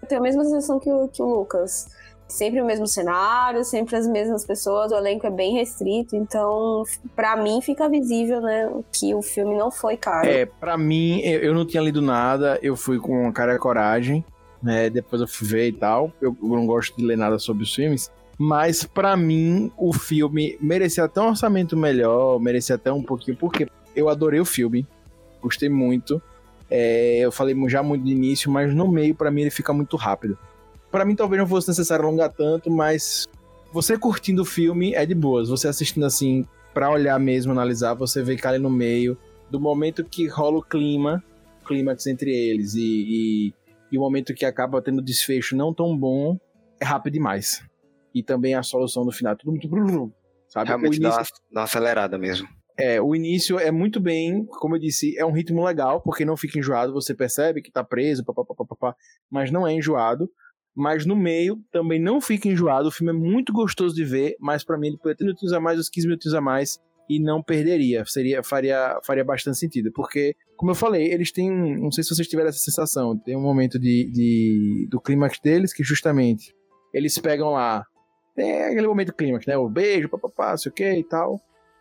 tenho 0.09 0.21
a 0.21 0.25
mesma 0.25 0.45
sensação 0.45 0.79
que 0.79 0.91
o, 0.91 1.09
que 1.09 1.23
o 1.23 1.27
Lucas. 1.27 1.89
Sempre 2.29 2.61
o 2.61 2.67
mesmo 2.67 2.87
cenário, 2.87 3.65
sempre 3.65 3.95
as 3.97 4.07
mesmas 4.07 4.45
pessoas, 4.45 4.91
o 4.91 4.97
elenco 4.97 5.27
é 5.27 5.31
bem 5.31 5.55
restrito, 5.55 6.17
então 6.17 6.83
pra 7.15 7.37
mim 7.37 7.61
fica 7.62 7.89
visível, 7.89 8.41
né, 8.41 8.69
que 8.93 9.15
o 9.15 9.23
filme 9.23 9.57
não 9.57 9.71
foi 9.71 9.97
caro. 9.97 10.29
É, 10.29 10.45
pra 10.45 10.77
mim, 10.77 11.21
eu, 11.21 11.55
não 11.55 11.65
tinha 11.65 11.83
lido 11.83 12.03
nada, 12.03 12.59
eu 12.62 12.77
fui 12.77 12.99
com 12.99 13.33
cara 13.33 13.55
e 13.55 13.59
coragem, 13.59 14.25
né? 14.62 14.91
Depois 14.91 15.23
eu 15.23 15.29
fui 15.29 15.47
ver 15.47 15.69
e 15.69 15.73
tal. 15.73 16.12
Eu, 16.21 16.37
eu 16.43 16.49
não 16.49 16.67
gosto 16.67 16.97
de 16.97 17.05
ler 17.05 17.17
nada 17.17 17.39
sobre 17.39 17.62
os 17.62 17.75
filmes. 17.75 18.11
Mas 18.39 18.85
pra 18.85 19.17
mim, 19.17 19.73
o 19.77 19.93
filme 19.93 20.59
merecia 20.61 21.05
até 21.05 21.21
um 21.21 21.29
orçamento 21.29 21.77
melhor, 21.77 22.39
merecia 22.39 22.75
até 22.75 22.93
um 22.93 23.03
pouquinho, 23.03 23.37
porque 23.37 23.67
eu 23.95 24.09
adorei 24.11 24.41
o 24.41 24.45
filme, 24.45 24.87
gostei 25.41 25.69
muito. 25.69 26.21
É, 26.69 27.21
eu 27.21 27.33
falei 27.33 27.57
já 27.69 27.83
muito 27.83 28.03
no 28.03 28.11
início, 28.11 28.51
mas 28.51 28.75
no 28.75 28.91
meio, 28.91 29.15
pra 29.15 29.31
mim, 29.31 29.43
ele 29.43 29.51
fica 29.51 29.73
muito 29.73 29.97
rápido. 29.97 30.37
Pra 30.97 31.05
mim, 31.05 31.15
talvez 31.15 31.39
não 31.39 31.47
fosse 31.47 31.69
necessário 31.69 32.07
alongar 32.07 32.33
tanto, 32.33 32.71
mas 32.71 33.27
você 33.71 33.99
curtindo 33.99 34.41
o 34.41 34.47
filme 34.47 34.95
é 34.95 35.05
de 35.05 35.15
boas. 35.15 35.51
Você 35.51 35.69
assistindo 35.69 36.07
assim, 36.07 36.47
pra 36.73 36.91
olhar 36.91 37.21
mesmo, 37.21 37.53
analisar, 37.53 37.93
você 37.93 38.23
vê 38.23 38.35
que 38.35 38.47
ali 38.47 38.59
no 38.59 38.71
meio, 38.71 39.15
do 39.51 39.61
momento 39.61 40.03
que 40.03 40.27
rola 40.27 40.57
o 40.57 40.63
clima, 40.63 41.23
clímax 41.67 42.07
entre 42.07 42.31
eles, 42.31 42.75
e, 42.75 42.81
e, 42.81 43.55
e 43.93 43.99
o 43.99 44.01
momento 44.01 44.33
que 44.33 44.47
acaba 44.47 44.81
tendo 44.81 45.03
desfecho 45.03 45.55
não 45.55 45.75
tão 45.75 45.95
bom, 45.95 46.39
é 46.81 46.85
rápido 46.87 47.13
demais. 47.13 47.63
E 48.15 48.23
também 48.23 48.55
a 48.55 48.63
solução 48.63 49.05
no 49.05 49.13
final, 49.13 49.37
tudo 49.37 49.51
muito. 49.51 49.69
brrr, 49.69 50.09
Sabe? 50.49 50.69
Realmente 50.69 50.99
o 50.99 51.03
dá, 51.03 51.09
início, 51.09 51.21
uma, 51.21 51.53
dá 51.53 51.61
uma 51.61 51.65
acelerada 51.65 52.17
mesmo. 52.17 52.49
é, 52.75 53.03
o 53.03 53.15
início 53.15 53.59
é 53.59 53.71
muito 53.71 54.01
bem, 54.01 54.47
como 54.47 54.77
eu 54.77 54.81
disse, 54.81 55.15
é 55.19 55.27
um 55.27 55.33
ritmo 55.33 55.63
legal, 55.63 56.01
porque 56.01 56.25
não 56.25 56.39
fica 56.39 56.59
enjoado, 56.59 56.95
você 56.95 57.15
percebe 57.15 57.61
que 57.61 57.71
tá 57.71 57.85
preso, 57.85 58.25
papapá, 58.25 58.97
mas 59.31 59.51
não 59.51 59.67
é 59.67 59.75
enjoado. 59.75 60.31
Mas 60.77 61.07
no 61.07 61.17
meio 61.17 61.59
também 61.73 61.99
não 61.99 62.21
fica 62.21 62.49
enjoado, 62.49 62.89
o 62.89 62.93
filme 62.93 63.11
é 63.11 63.17
muito 63.17 63.51
gostoso 63.51 63.95
de 63.95 64.05
ver, 64.05 64.37
mas 64.39 64.62
pra 64.62 64.77
mim 64.77 64.89
ele 64.89 64.99
poderia 64.99 65.17
ter 65.17 65.25
minutos 65.25 65.53
a 65.53 65.59
mais, 65.59 65.79
uns 65.79 65.89
15 65.89 66.07
minutos 66.07 66.35
a 66.35 66.41
mais, 66.41 66.79
e 67.09 67.19
não 67.19 67.43
perderia, 67.43 68.05
seria, 68.05 68.43
faria, 68.43 68.99
faria 69.05 69.25
bastante 69.25 69.59
sentido, 69.59 69.91
porque, 69.93 70.35
como 70.57 70.73
eu 70.73 70.75
falei, 70.75 71.12
eles 71.12 71.33
têm, 71.33 71.51
não 71.51 71.91
sei 71.91 72.05
se 72.05 72.15
vocês 72.15 72.29
tiveram 72.29 72.49
essa 72.49 72.59
sensação, 72.59 73.17
tem 73.17 73.37
um 73.37 73.41
momento 73.41 73.79
de, 73.79 74.11
de 74.12 74.89
do 74.91 75.01
clímax 75.01 75.39
deles, 75.39 75.73
que 75.73 75.83
justamente 75.83 76.53
eles 76.93 77.17
pegam 77.19 77.53
lá, 77.53 77.87
tem 78.35 78.65
aquele 78.65 78.87
momento 78.87 79.15
clímax, 79.15 79.47
né, 79.47 79.57
o 79.57 79.69
beijo, 79.69 80.09
papapá, 80.09 80.57
sei 80.57 80.71
o 80.71 80.75
que 80.75 80.91
e 80.91 81.05
tal, 81.05 81.41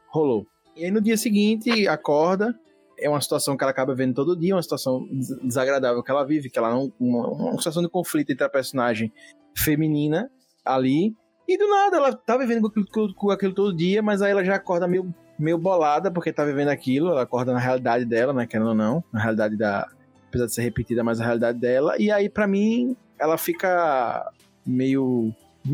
rolou. 0.09 0.45
E 0.75 0.85
aí 0.85 0.91
no 0.91 1.01
dia 1.01 1.17
seguinte, 1.17 1.87
acorda, 1.87 2.57
é 2.99 3.09
uma 3.09 3.19
situação 3.21 3.55
que 3.57 3.63
ela 3.63 3.71
acaba 3.71 3.93
vendo 3.95 4.13
todo 4.13 4.35
dia, 4.37 4.55
uma 4.55 4.61
situação 4.63 5.05
des- 5.11 5.37
desagradável 5.43 6.01
que 6.03 6.11
ela 6.11 6.23
vive, 6.25 6.49
que 6.49 6.57
ela 6.59 6.69
não. 6.69 6.91
Uma, 6.99 7.27
uma 7.29 7.57
situação 7.57 7.81
de 7.83 7.89
conflito 7.89 8.31
entre 8.31 8.43
a 8.45 8.49
personagem 8.49 9.11
feminina 9.57 10.29
ali. 10.63 11.13
E 11.47 11.57
do 11.57 11.67
nada, 11.69 11.97
ela 11.97 12.13
tá 12.15 12.37
vivendo 12.37 12.61
com 12.61 12.67
aquilo, 12.79 13.13
com- 13.15 13.29
aquilo 13.29 13.53
todo 13.53 13.75
dia, 13.75 14.01
mas 14.01 14.21
aí 14.21 14.31
ela 14.31 14.43
já 14.43 14.55
acorda 14.55 14.87
meio, 14.87 15.13
meio 15.37 15.57
bolada, 15.57 16.09
porque 16.11 16.33
tá 16.33 16.43
vivendo 16.43 16.69
aquilo, 16.69 17.09
ela 17.09 17.21
acorda 17.21 17.53
na 17.53 17.59
realidade 17.59 18.03
dela, 18.05 18.33
né? 18.33 18.47
Querendo 18.47 18.69
ou 18.69 18.75
não, 18.75 19.03
na 19.13 19.19
realidade 19.21 19.55
da. 19.55 19.87
Apesar 20.27 20.47
de 20.47 20.53
ser 20.53 20.61
repetida, 20.63 21.03
mas 21.03 21.21
a 21.21 21.23
realidade 21.23 21.59
dela. 21.59 21.95
E 21.99 22.09
aí, 22.11 22.29
pra 22.29 22.47
mim, 22.47 22.95
ela 23.19 23.37
fica 23.37 24.29
meio 24.65 25.31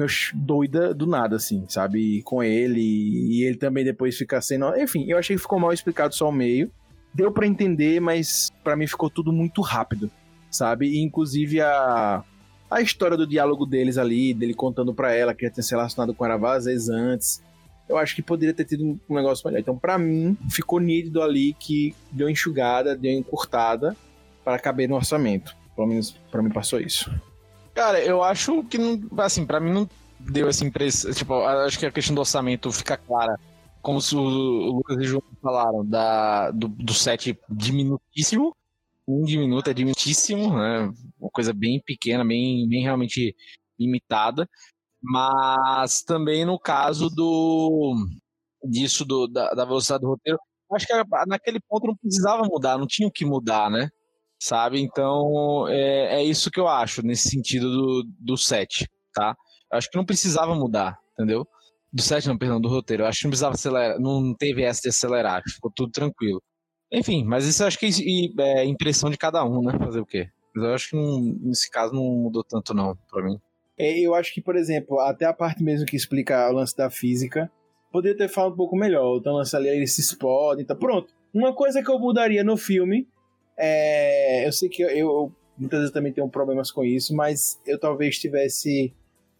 ch- 0.07 0.34
doida 0.36 0.93
do 0.93 1.07
nada, 1.07 1.38
assim, 1.38 1.65
sabe? 1.69 2.21
Com 2.23 2.43
ele, 2.43 2.81
e 2.81 3.43
ele 3.43 3.57
também 3.57 3.84
depois 3.84 4.15
fica 4.17 4.39
sendo. 4.41 4.75
Enfim, 4.77 5.05
eu 5.10 5.17
achei 5.17 5.36
que 5.36 5.41
ficou 5.41 5.60
mal 5.60 5.71
explicado 5.73 6.13
só 6.13 6.29
o 6.29 6.31
meio. 6.31 6.69
Deu 7.13 7.32
pra 7.32 7.47
entender, 7.47 8.00
mas 8.00 8.52
pra 8.63 8.76
mim 8.76 8.88
ficou 8.88 9.10
tudo 9.10 9.34
muito 9.34 9.62
rápido, 9.62 10.10
sabe? 10.50 10.88
E 10.88 11.02
inclusive 11.02 11.62
a. 11.62 12.24
A 12.69 12.82
história 12.82 13.17
do 13.17 13.28
diálogo 13.28 13.65
deles 13.65 13.97
ali, 13.97 14.34
dele 14.34 14.54
contando 14.54 14.93
pra 14.93 15.13
ela 15.13 15.34
que 15.34 15.45
já 15.45 15.52
tinha 15.52 15.62
se 15.62 15.71
relacionado 15.71 16.13
com 16.13 16.26
ela 16.26 16.38
várias 16.38 16.63
vezes 16.63 16.88
antes. 16.88 17.43
Eu 17.89 17.97
acho 17.97 18.15
que 18.15 18.21
poderia 18.21 18.54
ter 18.54 18.63
tido 18.63 18.97
um 19.10 19.15
negócio 19.15 19.45
melhor. 19.45 19.60
Então, 19.60 19.78
pra 19.78 19.97
mim, 19.97 20.38
ficou 20.50 20.80
nítido 20.80 21.21
ali 21.21 21.54
que 21.60 21.93
deu 22.10 22.30
enxugada, 22.30 22.95
deu 22.95 23.12
encurtada 23.12 23.93
para 24.45 24.58
caber 24.58 24.88
no 24.88 24.95
orçamento. 24.95 25.54
Pelo 25.76 25.88
menos 25.88 26.12
pra 26.32 26.41
mim 26.41 26.50
passou 26.50 26.80
isso. 26.80 27.12
Cara, 27.74 28.00
eu 28.00 28.24
acho 28.24 28.63
que 28.63 28.78
não. 28.78 29.02
Assim, 29.17 29.45
pra 29.45 29.60
mim 29.60 29.74
não, 29.74 29.89
deu 30.17 30.47
essa 30.47 30.65
impressão. 30.65 31.12
Tipo, 31.12 31.43
acho 31.43 31.78
que 31.78 31.86
a 31.86 31.91
questão 31.91 32.15
do 32.15 32.19
orçamento 32.19 32.71
fica 32.71 32.95
clara. 32.95 33.38
Como 33.81 33.99
o 33.99 34.71
Lucas 34.77 34.97
e 34.97 35.01
o 35.01 35.03
João 35.03 35.23
falaram, 35.41 35.85
da, 35.85 36.51
do, 36.51 36.67
do 36.67 36.93
set 36.93 37.37
diminutíssimo. 37.49 38.55
Um 39.07 39.23
diminuto 39.23 39.69
é 39.69 39.73
diminutíssimo, 39.73 40.55
né? 40.55 40.93
Uma 41.19 41.29
coisa 41.31 41.51
bem 41.53 41.81
pequena, 41.83 42.23
bem, 42.23 42.67
bem 42.67 42.83
realmente 42.83 43.35
limitada. 43.79 44.47
Mas 45.01 46.03
também 46.03 46.45
no 46.45 46.59
caso 46.59 47.09
do 47.09 47.95
disso 48.63 49.03
do, 49.03 49.27
da, 49.27 49.49
da 49.51 49.65
velocidade 49.65 50.01
do 50.01 50.09
roteiro, 50.09 50.37
acho 50.71 50.85
que 50.85 50.93
naquele 51.27 51.59
ponto 51.59 51.87
não 51.87 51.95
precisava 51.95 52.43
mudar, 52.43 52.77
não 52.77 52.87
tinha 52.87 53.07
o 53.07 53.11
que 53.11 53.25
mudar, 53.25 53.69
né? 53.69 53.89
Sabe? 54.39 54.79
Então 54.79 55.67
é, 55.67 56.21
é 56.21 56.23
isso 56.23 56.51
que 56.51 56.59
eu 56.59 56.67
acho 56.67 57.01
nesse 57.05 57.29
sentido 57.29 57.71
do, 57.71 58.03
do 58.19 58.37
set, 58.37 58.87
tá? 59.13 59.35
Eu 59.71 59.77
acho 59.77 59.89
que 59.89 59.97
não 59.97 60.05
precisava 60.05 60.53
mudar, 60.55 60.99
entendeu? 61.13 61.47
Do 61.93 62.01
set, 62.01 62.27
não, 62.27 62.38
perdão, 62.38 62.62
do 62.62 62.69
roteiro. 62.69 63.04
Eu 63.04 63.08
acho 63.08 63.19
que 63.19 63.25
não 63.25 63.32
precisava 63.32 63.56
acelerar, 63.56 63.99
não 63.99 64.34
teve 64.34 64.63
essa 64.63 64.82
de 64.82 64.89
acelerar, 64.89 65.41
ficou 65.45 65.71
tudo 65.75 65.91
tranquilo. 65.91 66.41
Enfim, 66.91 67.23
mas 67.23 67.45
isso 67.45 67.63
eu 67.63 67.67
acho 67.67 67.80
que 67.80 67.89
é 68.39 68.65
impressão 68.65 69.10
de 69.10 69.17
cada 69.17 69.43
um, 69.45 69.62
né? 69.62 69.77
Fazer 69.77 69.99
o 69.99 70.06
quê? 70.06 70.30
Mas 70.54 70.65
eu 70.65 70.73
acho 70.73 70.89
que 70.89 70.95
não, 70.95 71.21
nesse 71.41 71.69
caso 71.69 71.93
não 71.93 72.04
mudou 72.04 72.43
tanto, 72.43 72.73
não, 72.73 72.97
pra 73.10 73.23
mim. 73.23 73.39
É, 73.77 73.99
Eu 73.99 74.13
acho 74.13 74.34
que, 74.34 74.41
por 74.41 74.56
exemplo, 74.56 74.99
até 74.99 75.25
a 75.25 75.34
parte 75.34 75.63
mesmo 75.63 75.86
que 75.86 75.95
explica 75.95 76.49
o 76.49 76.54
lance 76.54 76.75
da 76.75 76.89
física, 76.89 77.51
poderia 77.91 78.17
ter 78.17 78.30
falado 78.30 78.54
um 78.54 78.58
pouco 78.58 78.75
melhor. 78.75 79.17
Então, 79.17 79.34
lance 79.34 79.56
ali, 79.56 79.69
ele 79.69 79.88
se 79.88 80.01
explode, 80.01 80.62
então 80.62 80.75
pronto. 80.75 81.13
Uma 81.34 81.54
coisa 81.54 81.82
que 81.82 81.89
eu 81.89 81.97
mudaria 81.97 82.43
no 82.43 82.58
filme, 82.58 83.08
é... 83.58 84.45
eu 84.45 84.51
sei 84.51 84.67
que 84.67 84.82
eu, 84.82 84.89
eu 84.89 85.36
muitas 85.58 85.80
vezes 85.80 85.93
também 85.93 86.12
tenho 86.12 86.27
problemas 86.30 86.71
com 86.71 86.84
isso, 86.84 87.15
mas 87.15 87.62
eu 87.65 87.80
talvez 87.80 88.19
tivesse 88.19 88.93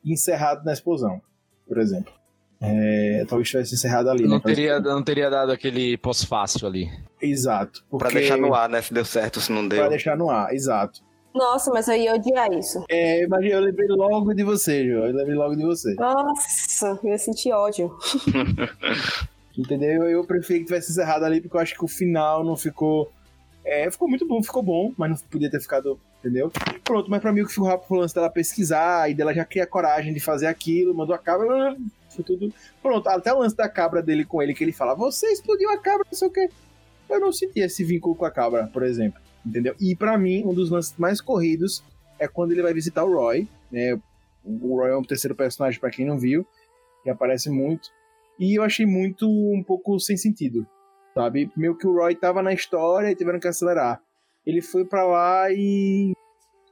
encerrado 0.06 0.64
na 0.64 0.72
explosão, 0.74 1.22
por 1.68 1.78
exemplo. 1.78 2.14
É, 2.63 3.26
talvez 3.28 3.50
tivesse 3.50 3.74
encerrado 3.74 4.10
ali. 4.10 4.24
Não 4.24 4.36
né? 4.38 4.41
teria, 4.45 4.80
não 4.80 5.02
teria 5.04 5.30
dado 5.30 5.52
aquele 5.52 5.97
pós-fácil 5.97 6.67
ali. 6.67 6.89
Exato. 7.19 7.84
Pra 7.89 7.97
porque- 8.00 8.13
deixar 8.19 8.38
no 8.38 8.54
ar, 8.54 8.69
né? 8.69 8.82
Se 8.82 8.93
deu 8.93 9.04
certo, 9.04 9.41
se 9.41 9.52
não 9.52 9.67
Pra 9.67 9.78
deu. 9.80 9.89
deixar 9.89 10.15
no 10.15 10.30
ar, 10.30 10.54
exato. 10.54 11.02
Nossa, 11.34 11.71
mas 11.71 11.88
eu 11.88 11.95
ia 11.95 12.13
odiar 12.13 12.52
isso. 12.52 12.84
É, 12.89 13.26
mas 13.28 13.43
eu 13.45 13.60
lembrei 13.62 13.88
logo 13.88 14.34
de 14.34 14.43
você, 14.43 14.86
João. 14.86 15.06
Eu 15.08 15.15
lembrei 15.15 15.36
logo 15.36 15.56
de 15.56 15.63
você. 15.63 15.93
Nossa, 15.95 17.00
eu 17.04 17.10
ia 17.10 17.17
sentir 17.17 17.52
ódio. 17.54 17.89
Entendeu? 19.58 20.04
Eu 20.04 20.24
preferi 20.24 20.60
que 20.60 20.65
tivesse 20.65 20.91
encerrado 20.91 21.24
ali, 21.26 21.41
porque 21.41 21.56
eu 21.56 21.62
acho 21.62 21.74
que 21.76 21.84
o 21.84 21.88
final 21.88 22.43
não 22.43 22.56
ficou. 22.56 23.12
É, 23.63 23.89
ficou 23.91 24.08
muito 24.10 24.28
bom, 24.28 24.41
ficou 24.41 24.63
bom, 24.63 24.91
mas 24.97 25.10
não 25.10 25.17
podia 25.30 25.50
ter 25.50 25.60
ficado. 25.62 26.00
Entendeu? 26.19 26.52
Pronto, 26.84 27.10
mas 27.10 27.19
pra 27.21 27.32
mim 27.32 27.41
o 27.41 27.45
que 27.47 27.54
ficou 27.54 27.67
rápido 27.67 27.88
foi 27.88 27.97
o 27.97 28.02
lance 28.02 28.13
dela 28.13 28.30
pesquisar, 28.30 29.10
e 29.10 29.13
dela 29.15 29.34
já 29.34 29.43
criar 29.43 29.65
coragem 29.65 30.13
de 30.13 30.19
fazer 30.19 30.45
aquilo, 30.47 30.93
mandou 30.93 31.15
a 31.15 31.17
cabra. 31.17 31.76
Foi 32.15 32.24
tudo. 32.24 32.54
Pronto, 32.82 33.08
até 33.08 33.34
o 33.34 33.39
lance 33.39 33.56
da 33.56 33.69
cabra 33.69 34.02
dele 34.02 34.26
com 34.26 34.41
ele, 34.41 34.54
que 34.54 34.63
ele 34.63 34.71
fala: 34.71 34.95
Você 34.95 35.28
explodiu 35.28 35.69
a 35.69 35.78
cabra, 35.78 36.06
não 36.12 36.17
sei 36.17 36.28
o 36.28 36.32
quê. 36.32 36.50
Eu 37.10 37.19
não 37.19 37.32
senti 37.32 37.60
esse 37.60 37.84
vínculo 37.84 38.15
com 38.15 38.26
a 38.26 38.32
cabra, 38.32 38.67
por 38.67 38.84
exemplo. 38.84 39.19
Entendeu? 39.45 39.76
E 39.80 39.95
pra 39.95 40.17
mim, 40.17 40.43
um 40.45 40.54
dos 40.54 40.69
lances 40.69 40.95
mais 40.97 41.19
corridos 41.19 41.84
é 42.19 42.28
quando 42.28 42.52
ele 42.52 42.62
vai 42.62 42.74
visitar 42.74 43.04
o 43.04 43.13
Roy, 43.13 43.47
né? 43.71 44.00
O 44.43 44.78
Roy 44.78 44.91
é 44.91 44.97
um 44.97 45.04
terceiro 45.04 45.36
personagem, 45.36 45.80
pra 45.80 45.89
quem 45.89 46.06
não 46.06 46.17
viu, 46.17 46.45
que 47.04 47.10
aparece 47.10 47.50
muito. 47.50 47.89
E 48.39 48.58
eu 48.58 48.63
achei 48.63 48.86
muito 48.86 49.28
um 49.28 49.63
pouco 49.63 50.00
sem 50.00 50.15
sentido, 50.15 50.65
sabe? 51.13 51.52
Meio 51.56 51.76
que 51.76 51.88
o 51.88 51.93
Roy 51.93 52.15
tava 52.15 52.41
na 52.41 52.54
história 52.54 53.12
e 53.12 53.15
tiveram 53.15 53.39
que 53.39 53.47
acelerar. 53.47 54.02
Ele 54.45 54.62
foi 54.62 54.86
pra 54.86 55.04
lá 55.04 55.52
e 55.52 56.13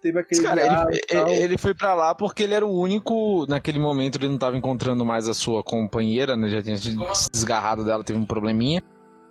teve 0.02 0.20
aquele 0.20 0.42
Cara, 0.44 0.62
ele, 0.92 1.32
e 1.32 1.44
ele 1.44 1.58
foi 1.58 1.74
pra 1.74 1.94
lá 1.94 2.14
porque 2.16 2.44
ele 2.44 2.54
era 2.54 2.66
o 2.66 2.72
único. 2.80 3.46
Naquele 3.48 3.80
momento 3.80 4.18
ele 4.18 4.28
não 4.30 4.38
tava 4.38 4.58
encontrando 4.58 5.06
mais 5.06 5.28
a 5.28 5.34
sua 5.34 5.64
companheira, 5.64 6.36
né? 6.36 6.50
Já 6.50 6.62
tinha 6.62 6.78
se 6.78 6.96
desgarrado 7.32 7.84
dela, 7.86 8.04
teve 8.04 8.18
um 8.20 8.26
probleminha. 8.26 8.82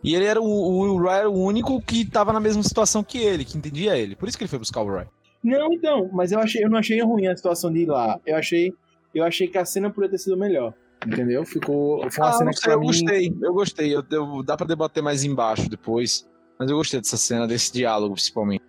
E 0.02 0.14
ele 0.14 0.24
era 0.26 0.40
o, 0.40 0.44
o, 0.46 0.94
o 0.94 0.98
Roy 0.98 1.12
era 1.14 1.28
o 1.30 1.34
único 1.42 1.80
que 1.82 2.04
tava 2.04 2.32
na 2.32 2.38
mesma 2.40 2.62
situação 2.62 3.02
que 3.02 3.18
ele, 3.18 3.44
que 3.44 3.58
entendia 3.58 3.96
ele. 3.98 4.14
Por 4.14 4.28
isso 4.28 4.38
que 4.38 4.44
ele 4.44 4.48
foi 4.48 4.58
buscar 4.58 4.80
o 4.82 4.86
Roy. 4.88 5.04
Não, 5.42 5.72
então, 5.72 6.08
mas 6.12 6.30
eu 6.32 6.38
achei, 6.40 6.64
eu 6.64 6.70
não 6.70 6.78
achei 6.78 7.00
ruim 7.02 7.26
a 7.26 7.36
situação 7.36 7.72
de 7.72 7.80
ir 7.80 7.86
lá. 7.86 8.18
Eu 8.26 8.36
achei, 8.36 8.72
eu 9.14 9.24
achei 9.24 9.48
que 9.48 9.58
a 9.58 9.64
cena 9.64 9.90
poderia 9.90 10.12
ter 10.12 10.18
sido 10.18 10.36
melhor. 10.36 10.72
Entendeu? 11.06 11.44
Ficou. 11.44 12.08
Foi 12.10 12.24
uma 12.24 12.30
Ah, 12.30 12.32
cena 12.32 12.52
sei, 12.52 12.72
eu 12.74 12.80
mim. 12.80 12.86
gostei, 12.86 13.36
eu 13.42 13.52
gostei. 13.54 13.94
Eu, 13.96 14.04
eu- 14.10 14.42
dá 14.42 14.56
pra 14.56 14.66
debater 14.66 15.02
mais 15.02 15.22
embaixo 15.24 15.68
depois. 15.68 16.28
Mas 16.58 16.68
eu 16.70 16.76
gostei 16.76 17.00
dessa 17.00 17.16
cena, 17.16 17.46
desse 17.46 17.72
diálogo, 17.72 18.14
principalmente. 18.14 18.62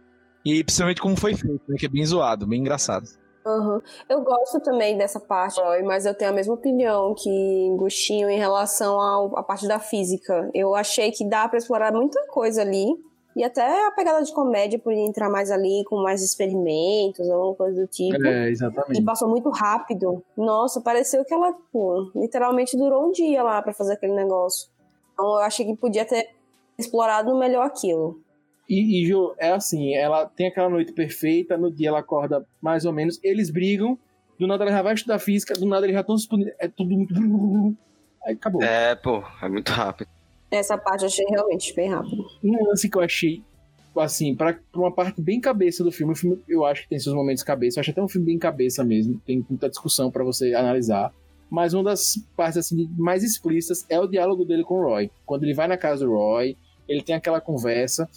E 0.53 0.63
principalmente 0.63 1.01
como 1.01 1.15
foi 1.17 1.33
feito, 1.35 1.61
né? 1.67 1.75
Que 1.77 1.85
é 1.85 1.89
bem 1.89 2.05
zoado, 2.05 2.47
bem 2.47 2.59
engraçado. 2.61 3.05
Aham. 3.45 3.81
Eu 4.09 4.21
gosto 4.21 4.59
também 4.59 4.97
dessa 4.97 5.19
parte, 5.19 5.59
mas 5.85 6.05
eu 6.05 6.13
tenho 6.13 6.31
a 6.31 6.33
mesma 6.33 6.53
opinião 6.53 7.15
que 7.15 7.75
Gustinho 7.77 8.29
em 8.29 8.37
relação 8.37 8.99
ao- 8.99 9.37
à 9.37 9.43
parte 9.43 9.67
da 9.67 9.79
física. 9.79 10.49
Eu 10.53 10.75
achei 10.75 11.11
que 11.11 11.27
dá 11.27 11.47
pra 11.47 11.57
explorar 11.57 11.91
muita 11.93 12.19
coisa 12.27 12.61
ali. 12.61 12.85
E 13.35 13.43
até 13.43 13.87
a 13.87 13.91
pegada 13.91 14.21
de 14.23 14.33
comédia 14.33 14.77
podia 14.79 15.05
entrar 15.05 15.29
mais 15.29 15.49
ali, 15.49 15.83
com 15.87 16.01
mais 16.01 16.21
experimentos, 16.21 17.29
alguma 17.29 17.55
coisa 17.55 17.81
do 17.81 17.87
tipo. 17.87 18.21
É, 18.27 18.47
E 18.49 18.51
exatamente. 18.51 19.03
passou 19.03 19.29
muito 19.29 19.49
rápido. 19.49 20.21
Nossa, 20.35 20.81
pareceu 20.81 21.23
que 21.23 21.33
ela, 21.33 21.53
pô, 21.71 22.11
literalmente 22.15 22.75
durou 22.75 23.07
um 23.07 23.11
dia 23.11 23.41
lá 23.41 23.61
pra 23.61 23.71
fazer 23.73 23.93
aquele 23.93 24.13
negócio. 24.13 24.67
Então 25.13 25.25
eu 25.25 25.37
achei 25.37 25.65
que 25.65 25.75
podia 25.77 26.03
ter 26.05 26.27
explorado 26.77 27.33
melhor 27.37 27.65
aquilo. 27.65 28.19
E, 28.69 29.01
e 29.01 29.07
Ju, 29.07 29.33
é 29.39 29.51
assim, 29.51 29.95
ela 29.95 30.27
tem 30.27 30.47
aquela 30.47 30.69
noite 30.69 30.93
perfeita, 30.93 31.57
no 31.57 31.71
dia 31.71 31.89
ela 31.89 31.99
acorda 31.99 32.45
mais 32.61 32.85
ou 32.85 32.93
menos, 32.93 33.19
eles 33.23 33.49
brigam, 33.49 33.97
do 34.37 34.45
nada 34.45 34.63
ela 34.63 34.71
já 34.71 34.81
vai 34.83 34.93
estudar 34.93 35.17
física, 35.17 35.55
do 35.55 35.65
nada 35.65 35.87
eles 35.87 35.95
já 35.95 36.01
estão 36.01 36.15
se 36.15 36.23
explodindo, 36.23 36.51
é 36.59 36.67
tudo 36.67 36.95
muito. 36.95 37.13
Aí 38.23 38.33
acabou. 38.33 38.61
É, 38.61 38.95
pô, 38.95 39.23
é 39.41 39.49
muito 39.49 39.69
rápido. 39.71 40.07
Essa 40.51 40.77
parte 40.77 41.01
eu 41.01 41.07
achei 41.07 41.25
realmente 41.29 41.73
bem 41.73 41.89
rápido. 41.89 42.23
Um 42.43 42.67
lance 42.67 42.87
que 42.87 42.97
eu 42.97 43.01
achei, 43.01 43.41
assim, 43.97 44.35
pra, 44.35 44.53
pra 44.53 44.81
uma 44.81 44.93
parte 44.93 45.19
bem 45.19 45.41
cabeça 45.41 45.83
do 45.83 45.91
filme, 45.91 46.13
o 46.13 46.15
filme 46.15 46.39
eu 46.47 46.63
acho 46.63 46.83
que 46.83 46.89
tem 46.89 46.99
seus 46.99 47.15
momentos 47.15 47.41
cabeça, 47.41 47.79
eu 47.79 47.81
acho 47.81 47.91
até 47.91 48.01
um 48.01 48.07
filme 48.07 48.27
bem 48.27 48.37
cabeça 48.37 48.83
mesmo, 48.83 49.19
tem 49.25 49.43
muita 49.49 49.67
discussão 49.67 50.11
pra 50.11 50.23
você 50.23 50.53
analisar. 50.53 51.11
Mas 51.49 51.73
uma 51.73 51.83
das 51.83 52.23
partes 52.37 52.57
assim, 52.57 52.87
mais 52.95 53.23
explícitas 53.23 53.83
é 53.89 53.99
o 53.99 54.05
diálogo 54.05 54.45
dele 54.45 54.63
com 54.63 54.75
o 54.75 54.83
Roy. 54.83 55.09
Quando 55.25 55.43
ele 55.43 55.55
vai 55.55 55.67
na 55.67 55.77
casa 55.77 56.05
do 56.05 56.11
Roy, 56.11 56.55
ele 56.87 57.03
tem 57.03 57.15
aquela 57.15 57.39
conversa, 57.39 58.09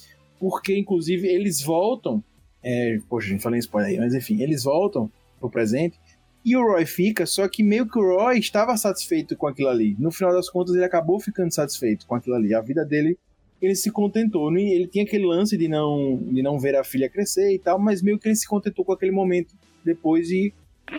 porque 0.43 0.77
inclusive 0.77 1.25
eles 1.25 1.61
voltam. 1.61 2.21
É, 2.61 2.99
poxa, 3.07 3.27
a 3.27 3.29
gente 3.29 3.41
falei 3.41 3.59
spoiler 3.59 3.91
aí, 3.91 3.97
mas 3.97 4.13
enfim, 4.13 4.41
eles 4.41 4.65
voltam 4.65 5.09
pro 5.39 5.49
presente. 5.49 5.97
E 6.43 6.53
o 6.57 6.61
Roy 6.61 6.85
fica, 6.85 7.25
só 7.25 7.47
que 7.47 7.63
meio 7.63 7.87
que 7.87 7.97
o 7.97 8.17
Roy 8.17 8.39
estava 8.39 8.75
satisfeito 8.75 9.37
com 9.37 9.47
aquilo 9.47 9.69
ali. 9.69 9.95
No 9.97 10.11
final 10.11 10.33
das 10.33 10.49
contas, 10.49 10.75
ele 10.75 10.83
acabou 10.83 11.17
ficando 11.17 11.53
satisfeito 11.53 12.05
com 12.05 12.15
aquilo 12.15 12.35
ali. 12.35 12.53
A 12.53 12.59
vida 12.59 12.83
dele 12.83 13.17
ele 13.61 13.73
se 13.73 13.89
contentou. 13.89 14.53
Ele 14.53 14.85
tinha 14.85 15.05
aquele 15.05 15.25
lance 15.25 15.55
de 15.55 15.69
não, 15.69 16.17
de 16.17 16.43
não 16.43 16.59
ver 16.59 16.75
a 16.75 16.83
filha 16.83 17.09
crescer 17.09 17.53
e 17.53 17.59
tal, 17.59 17.79
mas 17.79 18.01
meio 18.01 18.19
que 18.19 18.27
ele 18.27 18.35
se 18.35 18.45
contentou 18.45 18.83
com 18.83 18.91
aquele 18.91 19.13
momento 19.13 19.55
depois 19.85 20.29
e, 20.29 20.53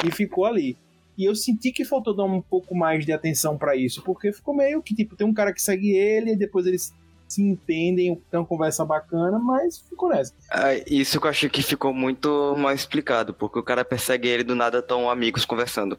e 0.06 0.10
ficou 0.10 0.46
ali. 0.46 0.74
E 1.18 1.24
eu 1.26 1.34
senti 1.34 1.70
que 1.70 1.84
faltou 1.84 2.16
dar 2.16 2.24
um 2.24 2.40
pouco 2.40 2.74
mais 2.74 3.04
de 3.04 3.12
atenção 3.12 3.58
pra 3.58 3.76
isso, 3.76 4.02
porque 4.02 4.32
ficou 4.32 4.56
meio 4.56 4.82
que, 4.82 4.94
tipo, 4.94 5.14
tem 5.14 5.26
um 5.26 5.34
cara 5.34 5.52
que 5.52 5.60
segue 5.60 5.90
ele 5.94 6.32
e 6.32 6.36
depois 6.36 6.64
eles 6.64 6.94
se 7.28 7.42
entendem, 7.42 8.14
tem 8.30 8.40
uma 8.40 8.46
conversa 8.46 8.84
bacana, 8.84 9.38
mas 9.38 9.78
ficou 9.78 10.08
nessa. 10.08 10.32
Ah, 10.50 10.74
Isso 10.86 11.20
que 11.20 11.26
eu 11.26 11.30
achei 11.30 11.48
que 11.48 11.62
ficou 11.62 11.92
muito 11.92 12.54
mal 12.56 12.72
explicado, 12.72 13.32
porque 13.34 13.58
o 13.58 13.62
cara 13.62 13.84
persegue 13.84 14.28
ele 14.28 14.44
do 14.44 14.54
nada 14.54 14.80
tão 14.82 15.08
amigos 15.10 15.44
conversando. 15.44 15.98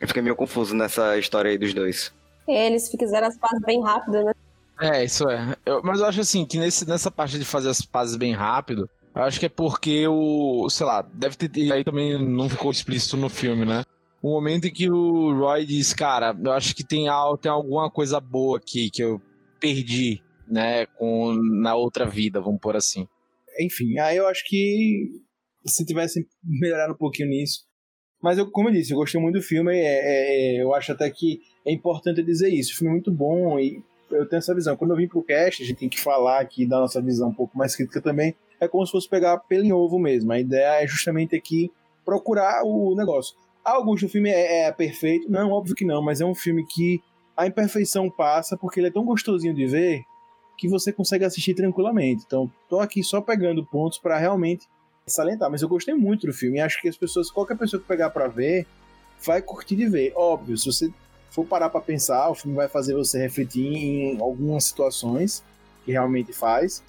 Eu 0.00 0.08
fiquei 0.08 0.22
meio 0.22 0.34
confuso 0.36 0.74
nessa 0.74 1.16
história 1.18 1.50
aí 1.50 1.58
dos 1.58 1.72
dois. 1.74 2.12
Eles 2.48 2.90
fizeram 2.90 3.28
as 3.28 3.36
pazes 3.38 3.60
bem 3.64 3.80
rápido, 3.82 4.24
né? 4.24 4.32
É, 4.80 5.04
isso 5.04 5.28
é. 5.28 5.54
Eu- 5.64 5.80
mas 5.84 6.00
eu 6.00 6.06
acho 6.06 6.20
assim, 6.20 6.44
que 6.44 6.58
nesse, 6.58 6.88
nessa 6.88 7.10
parte 7.10 7.38
de 7.38 7.44
fazer 7.44 7.68
as 7.68 7.82
pazes 7.82 8.16
bem 8.16 8.32
rápido, 8.32 8.88
eu 9.14 9.22
acho 9.22 9.38
que 9.38 9.46
é 9.46 9.48
porque 9.48 10.06
o. 10.08 10.68
Sei 10.70 10.84
lá, 10.84 11.02
deve 11.02 11.36
ter. 11.36 11.50
e 11.56 11.72
Aí 11.72 11.84
também 11.84 12.18
não 12.20 12.48
ficou 12.48 12.70
explícito 12.70 13.16
no 13.16 13.28
filme, 13.28 13.64
né? 13.64 13.84
O 14.20 14.30
momento 14.30 14.66
em 14.66 14.72
que 14.72 14.90
o 14.90 15.32
Roy 15.38 15.64
diz, 15.66 15.92
cara, 15.92 16.36
eu 16.42 16.52
acho 16.52 16.74
que 16.74 16.82
tem, 16.84 17.06
tem 17.40 17.50
alguma 17.50 17.90
coisa 17.90 18.18
boa 18.20 18.56
aqui 18.58 18.90
que 18.90 19.02
eu 19.02 19.20
perdi, 19.60 20.22
né? 20.52 20.84
Com, 20.86 21.32
na 21.34 21.74
outra 21.74 22.04
vida, 22.04 22.40
vamos 22.40 22.60
pôr 22.60 22.76
assim. 22.76 23.08
Enfim, 23.58 23.98
aí 23.98 24.16
eu 24.16 24.26
acho 24.26 24.44
que 24.46 25.10
se 25.64 25.84
tivesse 25.84 26.26
melhorado 26.44 26.92
um 26.92 26.96
pouquinho 26.96 27.30
nisso. 27.30 27.64
Mas 28.22 28.38
eu, 28.38 28.48
como 28.50 28.68
eu 28.68 28.72
disse, 28.72 28.92
eu 28.92 28.98
gostei 28.98 29.20
muito 29.20 29.36
do 29.36 29.42
filme. 29.42 29.74
é- 29.74 29.80
é- 29.82 30.56
é, 30.58 30.62
eu 30.62 30.74
acho 30.74 30.92
até 30.92 31.10
que 31.10 31.40
é 31.66 31.72
importante 31.72 32.22
dizer 32.22 32.50
isso. 32.50 32.72
O 32.72 32.76
filme 32.76 32.90
é 32.90 32.92
muito 32.92 33.10
bom 33.10 33.58
e 33.58 33.82
eu 34.10 34.28
tenho 34.28 34.38
essa 34.38 34.54
visão. 34.54 34.76
Quando 34.76 34.90
eu 34.92 34.96
vim 34.96 35.08
pro 35.08 35.22
cast, 35.22 35.62
a 35.62 35.66
gente 35.66 35.78
tem 35.78 35.88
que 35.88 35.98
falar 35.98 36.38
aqui 36.40 36.66
da 36.66 36.78
nossa 36.78 37.00
visão 37.00 37.30
um 37.30 37.34
pouco 37.34 37.56
mais 37.56 37.74
crítica 37.74 38.00
também. 38.00 38.34
É 38.60 38.68
como 38.68 38.84
se 38.86 38.92
fosse 38.92 39.08
pegar 39.08 39.38
pelo 39.38 39.64
em 39.64 39.72
ovo 39.72 39.98
mesmo. 39.98 40.30
A 40.32 40.38
ideia 40.38 40.82
é 40.84 40.86
justamente 40.86 41.34
aqui 41.34 41.70
procurar 42.04 42.62
o 42.64 42.94
negócio. 42.94 43.34
Ah, 43.64 43.72
Augusto, 43.72 44.06
o 44.06 44.08
filme 44.08 44.30
é, 44.30 44.66
é 44.66 44.72
perfeito? 44.72 45.30
Não, 45.30 45.50
óbvio 45.50 45.74
que 45.74 45.84
não, 45.84 46.02
mas 46.02 46.20
é 46.20 46.24
um 46.26 46.34
filme 46.34 46.64
que 46.66 47.00
a 47.36 47.46
imperfeição 47.46 48.10
passa 48.10 48.56
porque 48.56 48.78
ele 48.80 48.88
é 48.88 48.92
tão 48.92 49.04
gostosinho 49.04 49.54
de 49.54 49.66
ver 49.66 50.02
que 50.56 50.68
você 50.68 50.92
consegue 50.92 51.24
assistir 51.24 51.54
tranquilamente. 51.54 52.24
Então, 52.26 52.50
tô 52.68 52.80
aqui 52.80 53.02
só 53.02 53.20
pegando 53.20 53.64
pontos 53.64 53.98
para 53.98 54.18
realmente 54.18 54.66
salientar. 55.06 55.50
Mas 55.50 55.62
eu 55.62 55.68
gostei 55.68 55.94
muito 55.94 56.26
do 56.26 56.32
filme 56.32 56.58
e 56.58 56.60
acho 56.60 56.80
que 56.80 56.88
as 56.88 56.96
pessoas, 56.96 57.30
qualquer 57.30 57.56
pessoa 57.56 57.80
que 57.80 57.88
pegar 57.88 58.10
para 58.10 58.28
ver, 58.28 58.66
vai 59.24 59.42
curtir 59.42 59.76
de 59.76 59.86
ver. 59.86 60.12
Óbvio, 60.14 60.56
se 60.56 60.66
você 60.66 60.92
for 61.30 61.44
parar 61.44 61.70
pra 61.70 61.80
pensar, 61.80 62.28
o 62.28 62.34
filme 62.34 62.56
vai 62.56 62.68
fazer 62.68 62.94
você 62.94 63.18
refletir 63.18 63.66
em 63.66 64.20
algumas 64.20 64.64
situações 64.64 65.42
que 65.84 65.92
realmente 65.92 66.32
faz, 66.32 66.82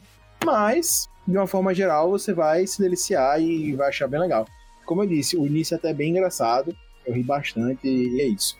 mas 0.43 1.09
de 1.25 1.37
uma 1.37 1.47
forma 1.47 1.73
geral 1.73 2.11
você 2.11 2.33
vai 2.33 2.67
se 2.67 2.81
deliciar 2.81 3.41
e 3.41 3.73
vai 3.73 3.89
achar 3.89 4.07
bem 4.07 4.19
legal. 4.19 4.45
Como 4.85 5.01
eu 5.01 5.07
disse, 5.07 5.37
o 5.37 5.47
início 5.47 5.73
é 5.73 5.77
até 5.77 5.93
bem 5.93 6.11
engraçado, 6.11 6.75
eu 7.05 7.13
ri 7.13 7.23
bastante 7.23 7.87
e 7.87 8.21
é 8.21 8.25
isso. 8.25 8.57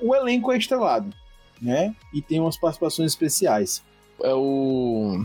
O 0.00 0.14
elenco 0.14 0.52
é 0.52 0.58
estrelado, 0.58 1.12
né? 1.60 1.94
E 2.14 2.22
tem 2.22 2.38
umas 2.38 2.56
participações 2.56 3.12
especiais. 3.12 3.82
É 4.22 4.32
o 4.34 5.24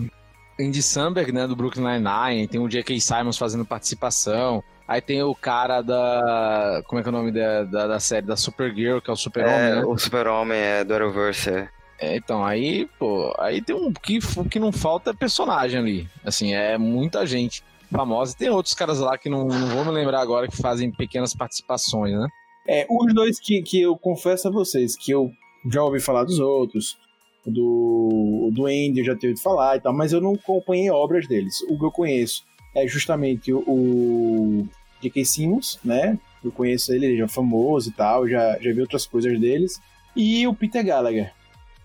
Andy 0.59 0.81
Samberg, 0.83 1.31
né, 1.31 1.47
do 1.47 1.55
Brooklyn 1.55 1.83
Nine-Nine, 1.83 2.47
tem 2.47 2.59
o 2.59 2.67
J.K. 2.67 2.99
Simons 2.99 3.37
fazendo 3.37 3.65
participação, 3.65 4.63
aí 4.87 5.01
tem 5.01 5.23
o 5.23 5.33
cara 5.33 5.81
da... 5.81 6.81
como 6.87 6.99
é 6.99 7.03
que 7.03 7.09
é 7.09 7.11
o 7.11 7.15
nome 7.15 7.31
da, 7.31 7.63
da, 7.63 7.87
da 7.87 7.99
série? 7.99 8.25
Da 8.25 8.35
Supergirl, 8.35 8.99
que 8.99 9.09
é 9.09 9.13
o 9.13 9.15
Super-Homem, 9.15 9.55
É, 9.59 9.75
né? 9.75 9.83
o 9.85 9.97
Super-Homem 9.97 10.57
é 10.59 10.83
do 10.83 10.93
Arrowverse. 10.93 11.49
é. 11.49 11.69
É, 12.03 12.15
então, 12.15 12.43
aí, 12.43 12.89
pô, 12.97 13.31
aí 13.37 13.61
tem 13.61 13.75
um 13.75 13.93
que, 13.93 14.17
o 14.35 14.43
que 14.45 14.59
não 14.59 14.71
falta 14.71 15.11
é 15.11 15.13
personagem 15.13 15.79
ali. 15.79 16.09
Assim, 16.25 16.51
é 16.51 16.75
muita 16.75 17.27
gente 17.27 17.63
famosa. 17.91 18.35
Tem 18.35 18.49
outros 18.49 18.73
caras 18.73 18.97
lá 18.99 19.19
que 19.19 19.29
não, 19.29 19.45
não 19.45 19.67
vou 19.67 19.85
me 19.85 19.91
lembrar 19.91 20.19
agora 20.19 20.47
que 20.47 20.57
fazem 20.57 20.91
pequenas 20.91 21.35
participações, 21.35 22.13
né? 22.13 22.27
É, 22.67 22.87
os 22.89 23.13
dois 23.13 23.39
que, 23.39 23.61
que 23.61 23.81
eu 23.81 23.95
confesso 23.95 24.47
a 24.47 24.51
vocês, 24.51 24.95
que 24.97 25.11
eu 25.11 25.29
já 25.71 25.83
ouvi 25.83 25.99
falar 25.99 26.23
dos 26.23 26.39
outros, 26.39 26.97
do, 27.45 28.47
o 28.47 28.51
do 28.51 28.65
Andy 28.65 28.99
eu 28.99 29.05
já 29.05 29.15
tenho 29.15 29.31
ouvido 29.33 29.43
falar 29.43 29.77
e 29.77 29.79
tal, 29.81 29.93
mas 29.93 30.13
eu 30.13 30.21
não 30.21 30.33
acompanhei 30.33 30.89
obras 30.89 31.27
deles. 31.27 31.61
O 31.69 31.77
que 31.77 31.85
eu 31.85 31.91
conheço 31.91 32.43
é 32.75 32.87
justamente 32.87 33.51
o, 33.53 34.67
J.K. 35.01 35.25
Simmons, 35.25 35.79
né? 35.83 36.17
Eu 36.43 36.51
conheço 36.51 36.93
ele, 36.93 37.07
ele 37.07 37.17
já 37.17 37.25
é 37.25 37.27
famoso 37.27 37.89
e 37.89 37.93
tal, 37.93 38.27
já, 38.27 38.57
já 38.59 38.71
vi 38.71 38.81
outras 38.81 39.05
coisas 39.05 39.39
deles. 39.39 39.81
E 40.15 40.45
o 40.47 40.53
Peter 40.53 40.85
Gallagher. 40.85 41.33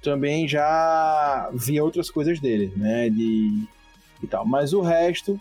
Também 0.03 0.47
já 0.47 1.51
vi 1.53 1.81
outras 1.81 2.11
coisas 2.11 2.38
dele, 2.38 2.73
né? 2.77 3.09
De, 3.11 3.64
e 4.23 4.27
tal. 4.27 4.47
Mas 4.47 4.73
o 4.73 4.81
resto 4.81 5.40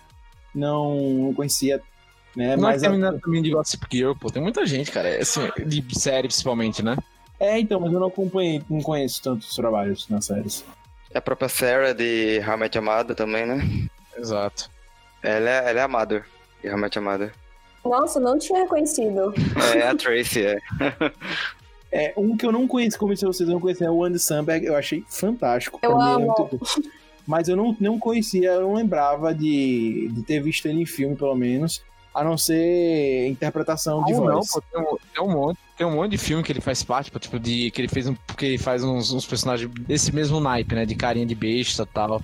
não, 0.54 0.96
não 1.14 1.34
conhecia. 1.34 1.82
Né? 2.36 2.56
Não 2.56 2.64
Mas 2.64 2.82
é 2.82 2.88
a- 2.88 2.90
terminando 2.90 3.20
também 3.20 3.42
de 3.42 3.52
Gossip 3.52 3.86
Girl, 3.92 4.14
pô. 4.14 4.30
Tem 4.32 4.42
muita 4.42 4.66
gente, 4.66 4.92
cara. 4.92 5.08
É, 5.10 5.22
assim, 5.22 5.42
de 5.66 6.00
série, 6.00 6.28
principalmente, 6.28 6.82
né? 6.84 6.98
É, 7.46 7.60
então, 7.60 7.80
mas 7.80 7.94
eu 7.94 8.00
não 8.00 8.08
acompanhei, 8.08 8.62
não 8.70 8.82
conheço 8.82 9.22
tantos 9.22 9.56
trabalhos 9.56 10.10
nas 10.10 10.26
séries. 10.26 10.66
A 11.14 11.22
própria 11.22 11.48
Sarah 11.48 11.94
de 11.94 12.38
Your 12.38 12.82
Mother 12.84 13.16
também, 13.16 13.46
né? 13.46 13.88
Exato. 14.18 14.70
Ela 15.22 15.50
é, 15.50 15.70
ela 15.70 15.80
é 15.80 15.84
a 15.84 15.88
Mother 15.88 16.26
de 16.62 16.68
Your 16.68 17.02
Mother. 17.02 17.34
Nossa, 17.86 18.20
não 18.20 18.40
tinha 18.40 18.64
reconhecido. 18.64 19.34
É 19.76 19.88
a 19.88 19.96
Tracy, 19.96 20.44
é. 20.44 20.58
É, 21.92 22.14
um 22.18 22.36
que 22.36 22.46
eu 22.46 22.52
não 22.52 22.68
conheço, 22.68 22.98
como 23.00 23.16
se 23.16 23.26
vocês 23.26 23.48
não 23.48 23.60
conhecem, 23.60 23.88
é 23.88 23.90
o 23.90 24.04
Andy 24.04 24.20
Samberg, 24.20 24.66
eu 24.66 24.76
achei 24.76 25.06
fantástico. 25.08 25.80
Eu 25.82 25.92
é 25.92 26.04
amo. 26.04 26.26
muito 26.26 26.58
bom. 26.58 26.90
Mas 27.26 27.48
eu 27.48 27.56
não, 27.56 27.76
não 27.80 27.98
conhecia, 27.98 28.50
eu 28.50 28.62
não 28.64 28.74
lembrava 28.74 29.34
de, 29.34 30.10
de 30.12 30.24
ter 30.24 30.42
visto 30.42 30.68
ele 30.68 30.82
em 30.82 30.86
filme, 30.86 31.16
pelo 31.16 31.36
menos, 31.36 31.82
a 32.16 32.24
não 32.24 32.38
ser 32.38 33.28
interpretação 33.28 34.04
de 34.06 34.14
Ou 34.14 34.24
não, 34.24 34.36
voz. 34.36 34.52
pô, 34.52 34.62
tem, 34.62 34.82
um, 34.82 34.98
tem 35.14 35.24
um 35.24 35.32
monte, 35.32 35.60
tem 35.78 35.86
um 35.86 35.92
monte 35.92 36.12
de 36.12 36.18
filme 36.18 36.42
que 36.42 36.52
ele 36.52 36.62
faz 36.62 36.82
parte, 36.82 37.12
pô, 37.12 37.20
tipo, 37.20 37.38
de. 37.38 37.70
que 37.72 37.82
ele 37.82 37.90
fez 37.90 38.08
um. 38.08 38.16
que 38.38 38.46
ele 38.46 38.58
faz 38.58 38.84
uns, 38.86 39.12
uns 39.12 39.26
personagens 39.26 39.70
desse 39.82 40.16
mesmo 40.16 40.40
naipe, 40.40 40.74
né? 40.74 40.86
De 40.86 40.96
carinha 40.96 41.26
de 41.26 41.36
besta 41.36 41.84
e 41.84 41.86
tal. 41.86 42.22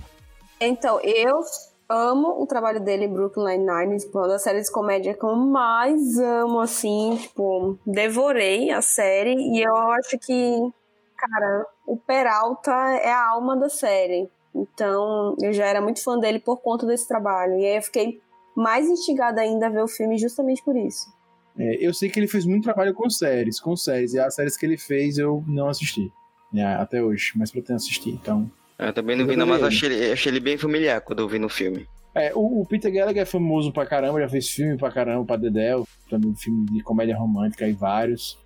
Então, 0.58 0.98
eu 1.02 1.40
amo 1.88 2.40
o 2.42 2.46
trabalho 2.46 2.80
dele 2.80 3.04
em 3.04 3.12
Brooklyn 3.12 3.58
Nine-Nine, 3.58 3.98
tipo, 3.98 4.18
uma 4.18 4.28
das 4.28 4.42
séries 4.42 4.66
de 4.66 4.72
comédia 4.72 5.12
que 5.12 5.24
eu 5.24 5.36
mais 5.36 6.18
amo, 6.18 6.60
assim, 6.60 7.18
tipo, 7.20 7.78
devorei 7.86 8.70
a 8.70 8.80
série 8.80 9.34
e 9.34 9.62
eu 9.62 9.76
acho 9.76 10.18
que, 10.18 10.72
cara, 11.18 11.66
o 11.86 11.98
Peralta 11.98 12.72
é 12.72 13.12
a 13.12 13.28
alma 13.28 13.56
da 13.56 13.68
série. 13.68 14.30
Então, 14.54 15.36
eu 15.42 15.52
já 15.52 15.66
era 15.66 15.82
muito 15.82 16.02
fã 16.02 16.18
dele 16.18 16.38
por 16.38 16.58
conta 16.58 16.86
desse 16.86 17.06
trabalho. 17.06 17.58
E 17.58 17.66
aí 17.66 17.76
eu 17.76 17.82
fiquei 17.82 18.20
mais 18.56 18.88
instigada 18.88 19.40
ainda 19.40 19.66
a 19.66 19.70
ver 19.70 19.82
o 19.82 19.88
filme 19.88 20.18
justamente 20.18 20.62
por 20.62 20.76
isso. 20.76 21.12
É, 21.58 21.76
eu 21.86 21.92
sei 21.92 22.08
que 22.08 22.18
ele 22.18 22.28
fez 22.28 22.46
muito 22.46 22.64
trabalho 22.64 22.94
com 22.94 23.08
séries, 23.10 23.60
com 23.60 23.76
séries, 23.76 24.14
e 24.14 24.18
as 24.18 24.34
séries 24.34 24.56
que 24.56 24.64
ele 24.64 24.78
fez 24.78 25.18
eu 25.18 25.44
não 25.46 25.68
assisti. 25.68 26.10
né, 26.52 26.76
até 26.76 27.02
hoje, 27.02 27.32
mas 27.36 27.50
pretendo 27.50 27.76
assistir, 27.76 28.10
então. 28.10 28.50
Eu 28.78 28.92
também 28.92 29.16
não 29.16 29.26
vi, 29.26 29.36
não, 29.36 29.46
mas 29.46 29.62
achei 29.62 29.88
ele, 29.88 30.12
achei 30.12 30.30
ele 30.30 30.40
bem 30.40 30.58
familiar 30.58 31.00
quando 31.00 31.20
eu 31.20 31.28
vi 31.28 31.38
no 31.38 31.48
filme. 31.48 31.86
É, 32.14 32.32
o, 32.34 32.60
o 32.60 32.66
Peter 32.66 32.92
Gallagher 32.92 33.22
é 33.22 33.26
famoso 33.26 33.72
pra 33.72 33.86
caramba, 33.86 34.20
já 34.20 34.28
fez 34.28 34.50
filme 34.50 34.76
pra 34.76 34.90
caramba, 34.90 35.24
pra 35.24 35.36
Dedel, 35.36 35.86
também 36.10 36.34
filme 36.34 36.66
de 36.66 36.82
comédia 36.82 37.16
romântica 37.16 37.66
e 37.66 37.72
vários. 37.72 38.38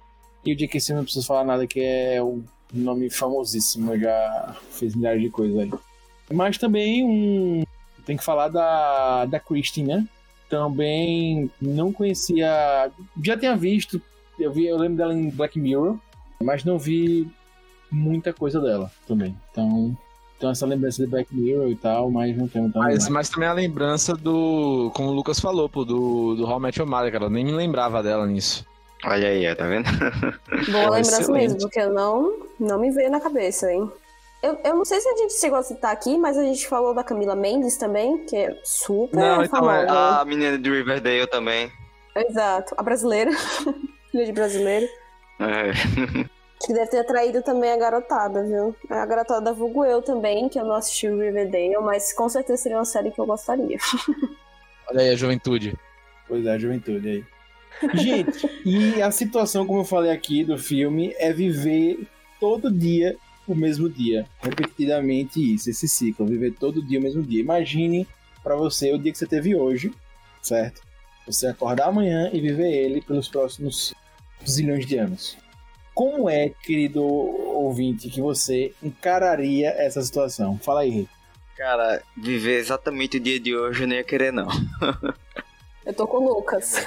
E 0.44 0.52
o 0.52 0.56
J.K. 0.56 0.78
Simmons 0.78 0.98
não 0.98 1.04
preciso 1.04 1.26
falar 1.26 1.44
nada, 1.44 1.66
que 1.66 1.80
é 1.80 2.22
um 2.22 2.44
nome 2.72 3.10
famosíssimo, 3.10 3.98
já 3.98 4.56
fez 4.70 4.94
milhares 4.94 5.20
de 5.20 5.30
coisas 5.30 5.58
aí. 5.58 5.72
Mas 6.32 6.58
também 6.58 7.04
um. 7.04 7.64
Tem 8.06 8.16
que 8.16 8.24
falar 8.24 8.48
da, 8.48 9.26
da 9.26 9.40
Christine, 9.40 9.88
né? 9.88 10.08
Também 10.48 11.50
não 11.60 11.92
conhecia. 11.92 12.90
Já 13.22 13.36
tinha 13.36 13.56
visto, 13.56 14.00
eu, 14.38 14.52
vi, 14.52 14.66
eu 14.66 14.78
lembro 14.78 14.96
dela 14.96 15.12
em 15.12 15.28
Black 15.28 15.58
Mirror, 15.58 15.98
mas 16.40 16.64
não 16.64 16.78
vi 16.78 17.28
muita 17.90 18.32
coisa 18.32 18.60
dela 18.60 18.90
também. 19.08 19.36
Então, 19.50 19.96
então 20.36 20.50
essa 20.50 20.64
lembrança 20.64 21.04
de 21.04 21.10
Black 21.10 21.34
Mirror 21.34 21.68
e 21.68 21.74
tal, 21.74 22.10
mas 22.10 22.36
não 22.36 22.46
tenho 22.46 22.70
tão 22.70 22.80
Mas, 22.80 23.08
mas 23.08 23.28
também 23.28 23.48
a 23.48 23.52
lembrança 23.52 24.14
do. 24.14 24.90
Como 24.94 25.08
o 25.08 25.12
Lucas 25.12 25.40
falou, 25.40 25.68
pô, 25.68 25.84
do, 25.84 26.36
do 26.36 26.44
How 26.46 26.58
I 26.58 26.62
Met 26.62 26.78
Your 26.78 26.88
Mother, 26.88 27.10
cara. 27.10 27.24
Eu 27.24 27.30
nem 27.30 27.44
me 27.44 27.52
lembrava 27.52 28.02
dela 28.02 28.24
nisso. 28.24 28.64
Olha 29.04 29.28
aí, 29.28 29.54
tá 29.54 29.66
vendo? 29.66 29.90
Boa 30.70 30.84
lembrança 30.84 31.20
excelente. 31.22 31.42
mesmo, 31.42 31.58
porque 31.58 31.84
não, 31.86 32.36
não 32.58 32.78
me 32.78 32.90
veio 32.90 33.10
na 33.10 33.20
cabeça, 33.20 33.70
hein? 33.72 33.90
Eu, 34.42 34.58
eu 34.64 34.74
não 34.76 34.84
sei 34.84 35.00
se 35.00 35.08
a 35.08 35.16
gente 35.16 35.32
chegou 35.34 35.58
a 35.58 35.62
citar 35.62 35.92
aqui, 35.92 36.16
mas 36.16 36.36
a 36.36 36.44
gente 36.44 36.68
falou 36.68 36.94
da 36.94 37.02
Camila 37.02 37.34
Mendes 37.34 37.76
também, 37.76 38.24
que 38.26 38.36
é 38.36 38.60
super 38.62 39.16
Não, 39.16 39.42
então 39.42 39.70
é- 39.70 39.86
famosa. 39.86 40.20
A 40.20 40.24
menina 40.24 40.58
de 40.58 40.70
Riverdale 40.70 41.26
também. 41.26 41.72
Exato. 42.14 42.74
A 42.76 42.82
brasileira. 42.82 43.30
Filha 44.10 44.24
de 44.26 44.32
brasileiro. 44.32 44.86
É. 45.40 45.72
Que 46.64 46.72
deve 46.72 46.90
ter 46.90 47.00
atraído 47.00 47.42
também 47.42 47.70
a 47.72 47.76
garotada, 47.76 48.42
viu? 48.44 48.74
A 48.88 49.04
garotada 49.04 49.52
vulgo 49.52 49.84
eu 49.84 50.00
também, 50.00 50.48
que 50.48 50.58
eu 50.58 50.64
não 50.64 50.76
assisti 50.76 51.08
o 51.08 51.20
Riverdale, 51.20 51.76
mas 51.82 52.12
com 52.12 52.28
certeza 52.28 52.62
seria 52.62 52.78
uma 52.78 52.84
série 52.84 53.10
que 53.10 53.20
eu 53.20 53.26
gostaria. 53.26 53.76
Olha 54.88 55.00
aí 55.00 55.10
a 55.10 55.16
juventude. 55.16 55.76
Pois 56.28 56.46
é, 56.46 56.52
a 56.52 56.58
juventude 56.58 57.08
aí. 57.08 57.24
Gente, 57.94 58.48
e 58.64 59.02
a 59.02 59.10
situação, 59.10 59.66
como 59.66 59.80
eu 59.80 59.84
falei 59.84 60.10
aqui 60.10 60.42
do 60.44 60.56
filme, 60.56 61.14
é 61.18 61.30
viver 61.32 62.06
todo 62.40 62.72
dia 62.72 63.16
o 63.46 63.54
mesmo 63.54 63.88
dia. 63.88 64.26
Repetidamente 64.40 65.54
isso, 65.54 65.70
esse 65.70 65.88
ciclo, 65.88 66.26
viver 66.26 66.52
todo 66.52 66.82
dia 66.82 66.98
o 66.98 67.02
mesmo 67.02 67.22
dia. 67.22 67.40
Imagine 67.40 68.06
pra 68.42 68.56
você 68.56 68.92
o 68.92 68.98
dia 68.98 69.12
que 69.12 69.18
você 69.18 69.26
teve 69.26 69.54
hoje, 69.54 69.92
certo? 70.42 70.82
Você 71.26 71.46
acordar 71.46 71.88
amanhã 71.88 72.30
e 72.32 72.40
viver 72.40 72.70
ele 72.70 73.00
pelos 73.00 73.28
próximos 73.28 73.94
zilhões 74.48 74.86
de 74.86 74.96
anos. 74.96 75.36
Como 75.94 76.28
é, 76.28 76.50
querido 76.50 77.02
ouvinte, 77.02 78.10
que 78.10 78.20
você 78.20 78.72
encararia 78.82 79.70
essa 79.70 80.02
situação? 80.02 80.58
Fala 80.58 80.80
aí. 80.80 81.08
Cara, 81.56 82.02
viver 82.16 82.58
exatamente 82.58 83.16
o 83.16 83.20
dia 83.20 83.40
de 83.40 83.56
hoje 83.56 83.84
eu 83.84 83.88
não 83.88 83.96
ia 83.96 84.04
querer, 84.04 84.32
não. 84.32 84.46
Eu 85.86 85.94
tô 85.94 86.06
com 86.06 86.18
o 86.18 86.34
Lucas. 86.34 86.84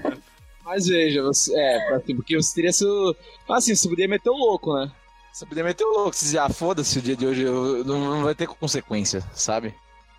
Mas 0.64 0.86
veja, 0.86 1.22
você, 1.22 1.52
é, 1.58 1.98
porque 2.14 2.36
você 2.36 2.54
teria 2.54 2.72
seu. 2.72 3.14
Assim, 3.48 3.74
você 3.74 3.88
poderia 3.88 4.08
meter 4.08 4.30
o 4.30 4.36
louco, 4.36 4.74
né? 4.74 4.90
Você 5.32 5.46
poderia 5.46 5.68
meter 5.68 5.84
o 5.84 5.92
louco. 5.92 6.10
Dizer, 6.10 6.38
ah, 6.38 6.48
foda-se 6.48 6.98
o 6.98 7.02
dia 7.02 7.16
de 7.16 7.26
hoje, 7.26 7.42
eu- 7.42 7.84
não, 7.84 7.98
não 8.16 8.22
vai 8.24 8.34
ter 8.34 8.46
consequência, 8.48 9.22
sabe? 9.34 9.74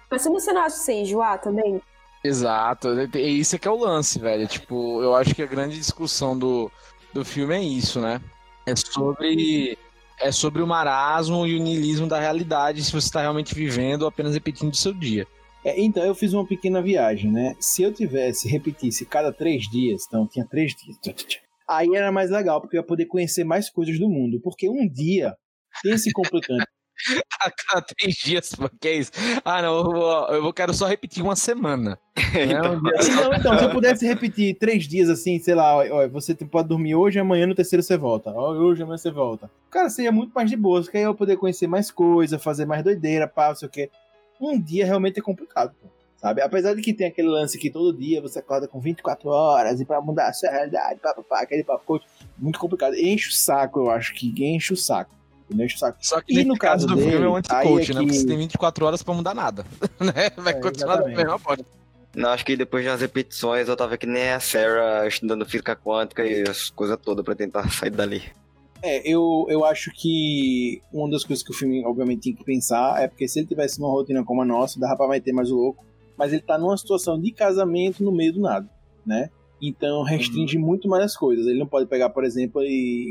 Mas 0.09 0.23
você 0.23 0.51
não 0.51 0.61
acha 0.61 0.75
que 0.77 0.83
você 0.83 0.93
enjoar 0.93 1.39
também? 1.39 1.81
Exato, 2.23 2.87
e 3.15 3.39
isso 3.39 3.55
é 3.55 3.59
que 3.59 3.67
é 3.67 3.71
o 3.71 3.79
lance, 3.79 4.19
velho. 4.19 4.47
Tipo, 4.47 5.01
eu 5.01 5.15
acho 5.15 5.33
que 5.33 5.41
a 5.41 5.47
grande 5.47 5.75
discussão 5.77 6.37
do, 6.37 6.71
do 7.13 7.25
filme 7.25 7.55
é 7.55 7.63
isso, 7.63 7.99
né? 7.99 8.21
É 8.65 8.75
sobre. 8.75 9.77
É 10.19 10.31
sobre 10.31 10.61
o 10.61 10.67
marasmo 10.67 11.47
e 11.47 11.57
o 11.57 11.63
niilismo 11.63 12.05
da 12.07 12.19
realidade, 12.19 12.83
se 12.83 12.91
você 12.91 13.07
está 13.07 13.21
realmente 13.21 13.55
vivendo 13.55 14.03
ou 14.03 14.07
apenas 14.07 14.35
repetindo 14.35 14.71
o 14.71 14.77
seu 14.77 14.93
dia. 14.93 15.25
É, 15.65 15.81
então, 15.81 16.03
eu 16.03 16.13
fiz 16.13 16.31
uma 16.31 16.45
pequena 16.45 16.79
viagem, 16.79 17.31
né? 17.31 17.55
Se 17.59 17.81
eu 17.81 17.91
tivesse, 17.91 18.47
repetisse 18.47 19.03
cada 19.03 19.31
três 19.33 19.67
dias, 19.67 20.05
então 20.07 20.27
tinha 20.27 20.45
três 20.45 20.75
dias, 20.75 20.97
aí 21.77 21.95
era 21.95 22.11
mais 22.11 22.29
legal, 22.29 22.59
porque 22.61 22.77
eu 22.77 22.81
ia 22.81 22.87
poder 22.87 23.05
conhecer 23.05 23.43
mais 23.43 23.69
coisas 23.69 23.97
do 23.99 24.09
mundo. 24.09 24.39
Porque 24.41 24.69
um 24.69 24.87
dia 24.87 25.35
tem 25.83 25.93
esse 25.93 26.11
complicante. 26.11 26.65
A 27.41 27.49
cada 27.49 27.81
três 27.81 28.13
dias, 28.15 28.51
que 28.79 28.87
é 28.87 28.93
isso? 28.97 29.11
Ah, 29.43 29.59
não, 29.63 29.77
eu, 29.79 29.83
vou, 29.85 30.27
eu 30.27 30.41
vou- 30.43 30.53
quero 30.53 30.71
só 30.71 30.85
repetir 30.85 31.23
uma 31.23 31.35
semana. 31.35 31.97
Não, 32.47 32.75
um 32.75 32.83
dia 32.83 33.01
só. 33.01 33.11
Então, 33.11 33.33
então, 33.33 33.57
se 33.57 33.63
eu 33.65 33.71
pudesse 33.71 34.05
repetir 34.05 34.55
três 34.59 34.87
dias 34.87 35.09
assim, 35.09 35.39
sei 35.39 35.55
lá, 35.55 35.77
ó, 35.77 35.83
ó, 35.89 36.07
você 36.09 36.35
pode 36.35 36.67
dormir 36.69 36.93
hoje, 36.93 37.17
amanhã 37.17 37.47
no 37.47 37.55
terceiro 37.55 37.81
você 37.81 37.97
volta. 37.97 38.29
Ó, 38.31 38.51
hoje, 38.51 38.83
amanhã 38.83 38.97
você 38.99 39.09
volta. 39.09 39.49
Cara, 39.71 39.89
seria 39.89 40.11
muito 40.11 40.31
mais 40.33 40.47
de 40.47 40.55
boa, 40.55 40.81
porque 40.81 40.97
aí 40.97 41.03
eu 41.03 41.09
ia 41.11 41.17
poder 41.17 41.37
conhecer 41.37 41.65
mais 41.65 41.89
coisa, 41.89 42.37
fazer 42.37 42.65
mais 42.67 42.83
doideira, 42.83 43.27
pá, 43.27 43.47
não 43.49 43.55
sei 43.55 43.67
o 43.67 43.71
quê. 43.71 43.89
Um 44.39 44.61
dia 44.61 44.85
realmente 44.85 45.17
é 45.19 45.23
complicado, 45.23 45.73
pô. 45.81 45.87
Sabe? 46.21 46.41
Apesar 46.41 46.75
de 46.75 46.81
que 46.81 46.93
tem 46.93 47.07
aquele 47.07 47.27
lance 47.27 47.57
que 47.57 47.71
todo 47.71 47.97
dia 47.97 48.21
você 48.21 48.39
acorda 48.39 48.67
com 48.67 48.79
24 48.79 49.27
horas 49.29 49.81
e 49.81 49.85
pra 49.85 49.99
mudar 49.99 50.27
a 50.29 50.33
sua 50.33 50.51
realidade, 50.51 50.99
pá, 51.01 51.13
pá, 51.15 51.23
pá, 51.23 51.41
aquele 51.41 51.63
papo 51.63 51.83
coach, 51.85 52.05
muito 52.37 52.59
complicado. 52.59 52.95
Enche 52.95 53.29
o 53.29 53.31
saco, 53.33 53.79
eu 53.79 53.89
acho 53.89 54.13
que 54.13 54.31
enche 54.45 54.71
o 54.73 54.77
saco. 54.77 55.15
Enche 55.51 55.75
o 55.75 55.79
saco. 55.79 55.97
Só 55.99 56.21
que 56.21 56.39
E 56.39 56.45
no 56.45 56.55
caso 56.57 56.85
do 56.85 56.95
filme 56.95 57.13
é 57.13 57.17
um 57.17 57.21
dele, 57.21 57.37
anti-coach, 57.37 57.91
é 57.91 57.93
né? 57.95 57.99
Porque 58.01 58.13
que- 58.13 58.19
você 58.19 58.27
tem 58.27 58.37
24 58.37 58.85
horas 58.85 59.01
pra 59.01 59.13
mudar 59.15 59.33
nada. 59.33 59.65
né? 59.99 60.29
Vai 60.37 60.53
É, 60.53 60.59
continuar 60.59 60.97
da 60.97 61.07
mesma 61.07 61.39
forma. 61.39 61.65
Não, 62.15 62.29
acho 62.29 62.45
que 62.45 62.55
depois 62.55 62.83
de 62.83 62.89
umas 62.89 63.01
repetições 63.01 63.67
eu 63.67 63.75
tava 63.75 63.97
que 63.97 64.05
nem 64.05 64.29
a 64.31 64.39
Sarah 64.39 65.07
estudando 65.07 65.45
física 65.45 65.75
quântica 65.75 66.23
e 66.25 66.43
as 66.47 66.69
coisas 66.69 66.97
todas 67.01 67.23
pra 67.25 67.33
tentar 67.33 67.67
sair 67.71 67.89
dali. 67.89 68.21
É, 68.83 69.01
eu, 69.09 69.45
eu 69.49 69.63
acho 69.65 69.91
que 69.95 70.81
uma 70.93 71.09
das 71.09 71.23
coisas 71.23 71.43
que 71.43 71.51
o 71.51 71.53
filme, 71.55 71.83
obviamente, 71.85 72.23
tem 72.23 72.35
que 72.35 72.43
pensar 72.43 73.01
é 73.01 73.07
porque 73.07 73.27
se 73.27 73.39
ele 73.39 73.47
tivesse 73.47 73.79
uma 73.79 73.89
rotina 73.89 74.23
como 74.23 74.41
a 74.41 74.45
nossa, 74.45 74.79
dava 74.79 74.95
pra 74.97 75.07
meter 75.07 75.31
mais 75.33 75.49
o 75.51 75.55
louco, 75.55 75.83
mas 76.21 76.31
ele 76.31 76.43
tá 76.43 76.55
numa 76.55 76.77
situação 76.77 77.19
de 77.19 77.31
casamento 77.31 78.03
no 78.03 78.11
meio 78.11 78.33
do 78.33 78.41
nada, 78.41 78.69
né? 79.03 79.31
Então 79.59 80.03
restringe 80.03 80.55
muito 80.55 80.87
mais 80.87 81.03
as 81.03 81.17
coisas. 81.17 81.47
Ele 81.47 81.57
não 81.57 81.65
pode 81.65 81.87
pegar, 81.87 82.11
por 82.11 82.23
exemplo, 82.23 82.61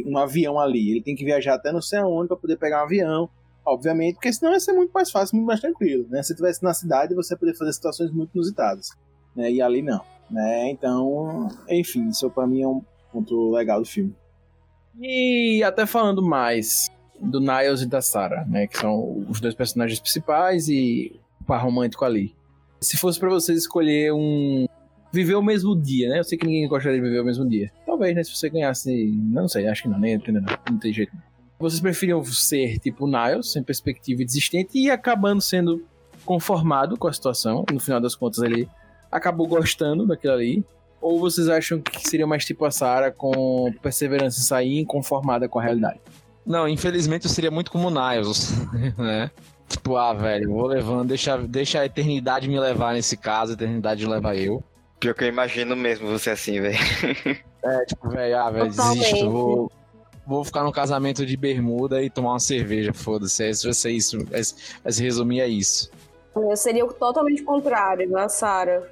um 0.06 0.16
avião 0.16 0.60
ali. 0.60 0.92
Ele 0.92 1.02
tem 1.02 1.16
que 1.16 1.24
viajar 1.24 1.54
até 1.54 1.72
não 1.72 1.82
sei 1.82 1.98
aonde 1.98 2.28
pra 2.28 2.36
poder 2.36 2.56
pegar 2.56 2.82
um 2.82 2.84
avião, 2.84 3.28
obviamente, 3.66 4.14
porque 4.14 4.32
senão 4.32 4.52
ia 4.52 4.60
ser 4.60 4.74
muito 4.74 4.92
mais 4.92 5.10
fácil, 5.10 5.34
muito 5.34 5.48
mais 5.48 5.58
tranquilo, 5.58 6.06
né? 6.08 6.22
Se 6.22 6.36
tivesse 6.36 6.62
na 6.62 6.72
cidade, 6.72 7.12
você 7.12 7.34
ia 7.34 7.38
poder 7.38 7.56
fazer 7.56 7.72
situações 7.72 8.12
muito 8.12 8.30
inusitadas, 8.32 8.90
né? 9.34 9.50
E 9.50 9.60
ali 9.60 9.82
não, 9.82 10.02
né? 10.30 10.70
Então, 10.70 11.48
enfim, 11.68 12.10
isso 12.10 12.30
pra 12.30 12.46
mim 12.46 12.62
é 12.62 12.68
um 12.68 12.80
ponto 13.12 13.50
legal 13.50 13.80
do 13.80 13.88
filme. 13.88 14.14
E 15.00 15.64
até 15.64 15.84
falando 15.84 16.22
mais 16.22 16.88
do 17.20 17.40
Niles 17.40 17.82
e 17.82 17.86
da 17.86 18.00
Sarah, 18.00 18.44
né? 18.44 18.68
Que 18.68 18.78
são 18.78 19.26
os 19.28 19.40
dois 19.40 19.56
personagens 19.56 19.98
principais 19.98 20.68
e 20.68 21.18
o 21.40 21.44
par 21.44 21.60
romântico 21.60 22.04
ali. 22.04 22.38
Se 22.80 22.96
fosse 22.96 23.18
pra 23.18 23.28
vocês 23.28 23.58
escolher 23.58 24.12
um. 24.12 24.66
Viver 25.12 25.34
o 25.34 25.42
mesmo 25.42 25.74
dia, 25.74 26.08
né? 26.08 26.20
Eu 26.20 26.24
sei 26.24 26.38
que 26.38 26.46
ninguém 26.46 26.68
gostaria 26.68 26.98
de 26.98 27.04
viver 27.04 27.20
o 27.20 27.24
mesmo 27.24 27.48
dia. 27.48 27.70
Talvez, 27.84 28.14
né? 28.14 28.22
Se 28.22 28.34
você 28.34 28.48
ganhasse. 28.48 29.06
Não 29.24 29.48
sei, 29.48 29.66
acho 29.66 29.82
que 29.82 29.88
não, 29.88 29.98
nem 29.98 30.14
entendo, 30.14 30.40
não. 30.40 30.56
Não 30.70 30.78
tem 30.78 30.92
jeito. 30.92 31.12
Vocês 31.58 31.80
preferiam 31.80 32.24
ser 32.24 32.78
tipo 32.78 33.06
Niles, 33.06 33.52
sem 33.52 33.62
perspectiva 33.62 34.22
e 34.22 34.24
desistente, 34.24 34.78
e 34.78 34.90
acabando 34.90 35.42
sendo 35.42 35.84
conformado 36.24 36.96
com 36.96 37.08
a 37.08 37.12
situação. 37.12 37.64
No 37.70 37.80
final 37.80 38.00
das 38.00 38.14
contas, 38.14 38.42
ele 38.42 38.68
acabou 39.10 39.46
gostando 39.46 40.06
daquilo 40.06 40.32
ali. 40.32 40.64
Ou 41.00 41.18
vocês 41.18 41.48
acham 41.48 41.80
que 41.80 42.08
seria 42.08 42.26
mais 42.26 42.44
tipo 42.44 42.64
a 42.64 42.70
Sarah 42.70 43.10
com 43.10 43.72
perseverança 43.82 44.38
em 44.38 44.42
sair 44.42 44.78
inconformada 44.78 45.48
com 45.48 45.58
a 45.58 45.62
realidade? 45.62 46.00
Não, 46.44 46.68
infelizmente 46.68 47.26
eu 47.26 47.30
seria 47.30 47.50
muito 47.50 47.70
como 47.70 47.88
o 47.88 47.90
Niles, 47.90 48.52
né? 48.98 49.30
Tipo, 49.70 49.96
ah, 49.96 50.12
velho, 50.12 50.52
vou 50.52 50.66
levando, 50.66 51.06
deixa, 51.08 51.38
deixa 51.38 51.80
a 51.80 51.86
eternidade 51.86 52.48
me 52.48 52.58
levar 52.58 52.92
nesse 52.92 53.16
caso, 53.16 53.52
a 53.52 53.54
eternidade 53.54 54.04
leva 54.04 54.34
eu. 54.34 54.62
Pior 54.98 55.14
que 55.14 55.22
eu 55.22 55.28
imagino 55.28 55.76
mesmo 55.76 56.08
você 56.08 56.30
assim, 56.30 56.60
velho. 56.60 56.76
É, 57.62 57.84
tipo, 57.84 58.08
velho, 58.08 58.38
ah, 58.38 58.50
velho, 58.50 58.70
desisto, 58.70 59.30
vou, 59.30 59.70
vou 60.26 60.42
ficar 60.42 60.64
no 60.64 60.72
casamento 60.72 61.26
de 61.26 61.36
bermuda 61.36 62.02
e 62.02 62.08
tomar 62.08 62.30
uma 62.30 62.40
cerveja, 62.40 62.94
foda-se, 62.94 63.44
é 63.44 63.50
isso, 63.50 63.64
vai 63.66 63.74
ser 63.74 63.90
isso, 63.90 64.24
vai, 64.24 64.42
se- 64.42 64.54
vai 64.82 64.90
se 64.90 65.02
resumir 65.02 65.42
a 65.42 65.46
isso. 65.46 65.90
Eu 66.34 66.56
seria 66.56 66.86
o 66.86 66.92
totalmente 66.92 67.42
contrário 67.42 68.10
da 68.10 68.30
Sarah. 68.30 68.82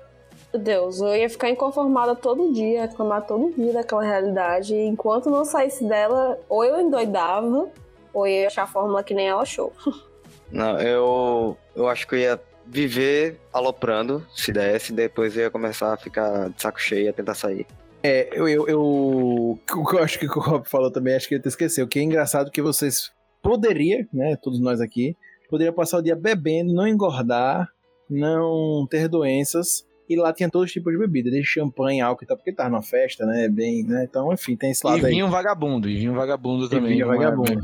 Meu 0.52 0.62
Deus, 0.62 1.00
eu 1.00 1.16
ia 1.16 1.30
ficar 1.30 1.48
inconformada 1.48 2.14
todo 2.14 2.52
dia, 2.52 2.82
reclamar 2.82 3.22
todo 3.26 3.54
dia 3.56 3.72
daquela 3.72 4.02
realidade. 4.04 4.74
E 4.74 4.84
enquanto 4.86 5.30
não 5.30 5.46
saísse 5.46 5.84
dela, 5.84 6.38
ou 6.46 6.62
eu 6.62 6.78
endoidava, 6.78 7.70
ou 8.12 8.26
eu 8.26 8.42
ia 8.42 8.46
achar 8.48 8.64
a 8.64 8.66
fórmula 8.66 9.02
que 9.02 9.14
nem 9.14 9.28
ela 9.28 9.40
achou. 9.42 9.72
Não, 10.50 10.80
eu, 10.80 11.56
eu 11.76 11.88
acho 11.88 12.06
que 12.08 12.14
eu 12.14 12.18
ia 12.18 12.40
viver 12.66 13.40
aloprando, 13.52 14.24
se 14.34 14.52
desse, 14.52 14.92
depois 14.92 15.36
eu 15.36 15.44
ia 15.44 15.50
começar 15.50 15.92
a 15.92 15.96
ficar 15.96 16.50
de 16.50 16.60
saco 16.60 16.80
cheio 16.80 17.04
e 17.06 17.08
a 17.08 17.12
tentar 17.12 17.34
sair. 17.34 17.66
É, 18.02 18.28
eu, 18.32 18.46
eu, 18.48 18.68
eu, 18.68 19.58
eu 19.92 19.98
acho 20.02 20.18
que 20.18 20.26
o 20.26 20.40
Rob 20.40 20.68
falou 20.68 20.90
também, 20.90 21.14
acho 21.14 21.26
que 21.28 21.34
ele 21.34 21.40
até 21.40 21.48
esqueceu, 21.48 21.86
que 21.88 21.98
é 21.98 22.02
engraçado 22.02 22.50
que 22.50 22.62
vocês 22.62 23.10
poderia, 23.42 24.06
né, 24.12 24.36
todos 24.36 24.60
nós 24.60 24.80
aqui, 24.80 25.16
poderia 25.50 25.72
passar 25.72 25.98
o 25.98 26.02
dia 26.02 26.14
bebendo, 26.14 26.72
não 26.74 26.86
engordar, 26.86 27.68
não 28.08 28.86
ter 28.88 29.08
doenças, 29.08 29.84
e 30.08 30.16
lá 30.16 30.32
tinha 30.32 30.48
todos 30.50 30.66
os 30.66 30.72
tipos 30.72 30.92
de 30.92 30.98
bebida, 30.98 31.30
desde 31.30 31.48
champanhe, 31.48 32.00
álcool 32.00 32.24
e 32.24 32.26
tal, 32.26 32.36
porque 32.36 32.52
tava 32.52 32.70
numa 32.70 32.82
festa, 32.82 33.26
né, 33.26 33.48
bem, 33.48 33.82
né, 33.82 34.04
então, 34.08 34.32
enfim, 34.32 34.56
tem 34.56 34.70
esse 34.70 34.86
lado 34.86 34.98
E 34.98 35.04
aí. 35.06 35.10
vinha 35.12 35.26
um 35.26 35.30
vagabundo, 35.30 35.88
e 35.88 35.96
vinha 35.96 36.12
um 36.12 36.14
vagabundo 36.14 36.66
E 36.66 36.70
também. 36.70 36.92
vinha 36.92 37.06
não 37.06 37.14
é, 37.14 37.16
vagabundo. 37.16 37.50
velho? 37.50 37.62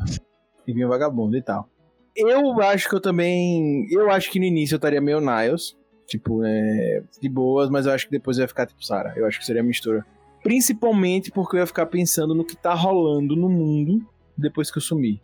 E 0.67 0.73
vinha 0.73 0.89
vagabundo 0.89 1.37
e 1.37 1.43
tal. 1.43 1.69
Eu 2.17 2.61
acho 2.63 2.89
que 2.89 2.95
eu 2.95 3.01
também. 3.01 3.87
Eu 3.91 4.11
acho 4.11 4.31
que 4.31 4.39
no 4.39 4.45
início 4.45 4.75
eu 4.75 4.79
estaria 4.79 5.01
meio 5.01 5.21
Niles. 5.21 5.77
Tipo, 6.07 6.45
é, 6.45 7.03
de 7.21 7.29
boas, 7.29 7.71
mas 7.71 7.87
eu 7.87 7.93
acho 7.93 8.07
que 8.07 8.13
depois 8.13 8.37
eu 8.37 8.43
ia 8.43 8.49
ficar 8.49 8.67
tipo 8.67 8.85
Sarah. 8.85 9.15
Eu 9.17 9.27
acho 9.27 9.39
que 9.39 9.47
seria 9.47 9.63
a 9.63 9.65
mistura. 9.65 10.05
Principalmente 10.43 11.31
porque 11.31 11.57
eu 11.57 11.61
ia 11.61 11.67
ficar 11.67 11.87
pensando 11.87 12.35
no 12.35 12.45
que 12.45 12.55
tá 12.55 12.75
rolando 12.75 13.35
no 13.35 13.49
mundo 13.49 14.07
depois 14.37 14.71
que 14.71 14.79
eu 14.79 14.83
sumir. 14.83 15.21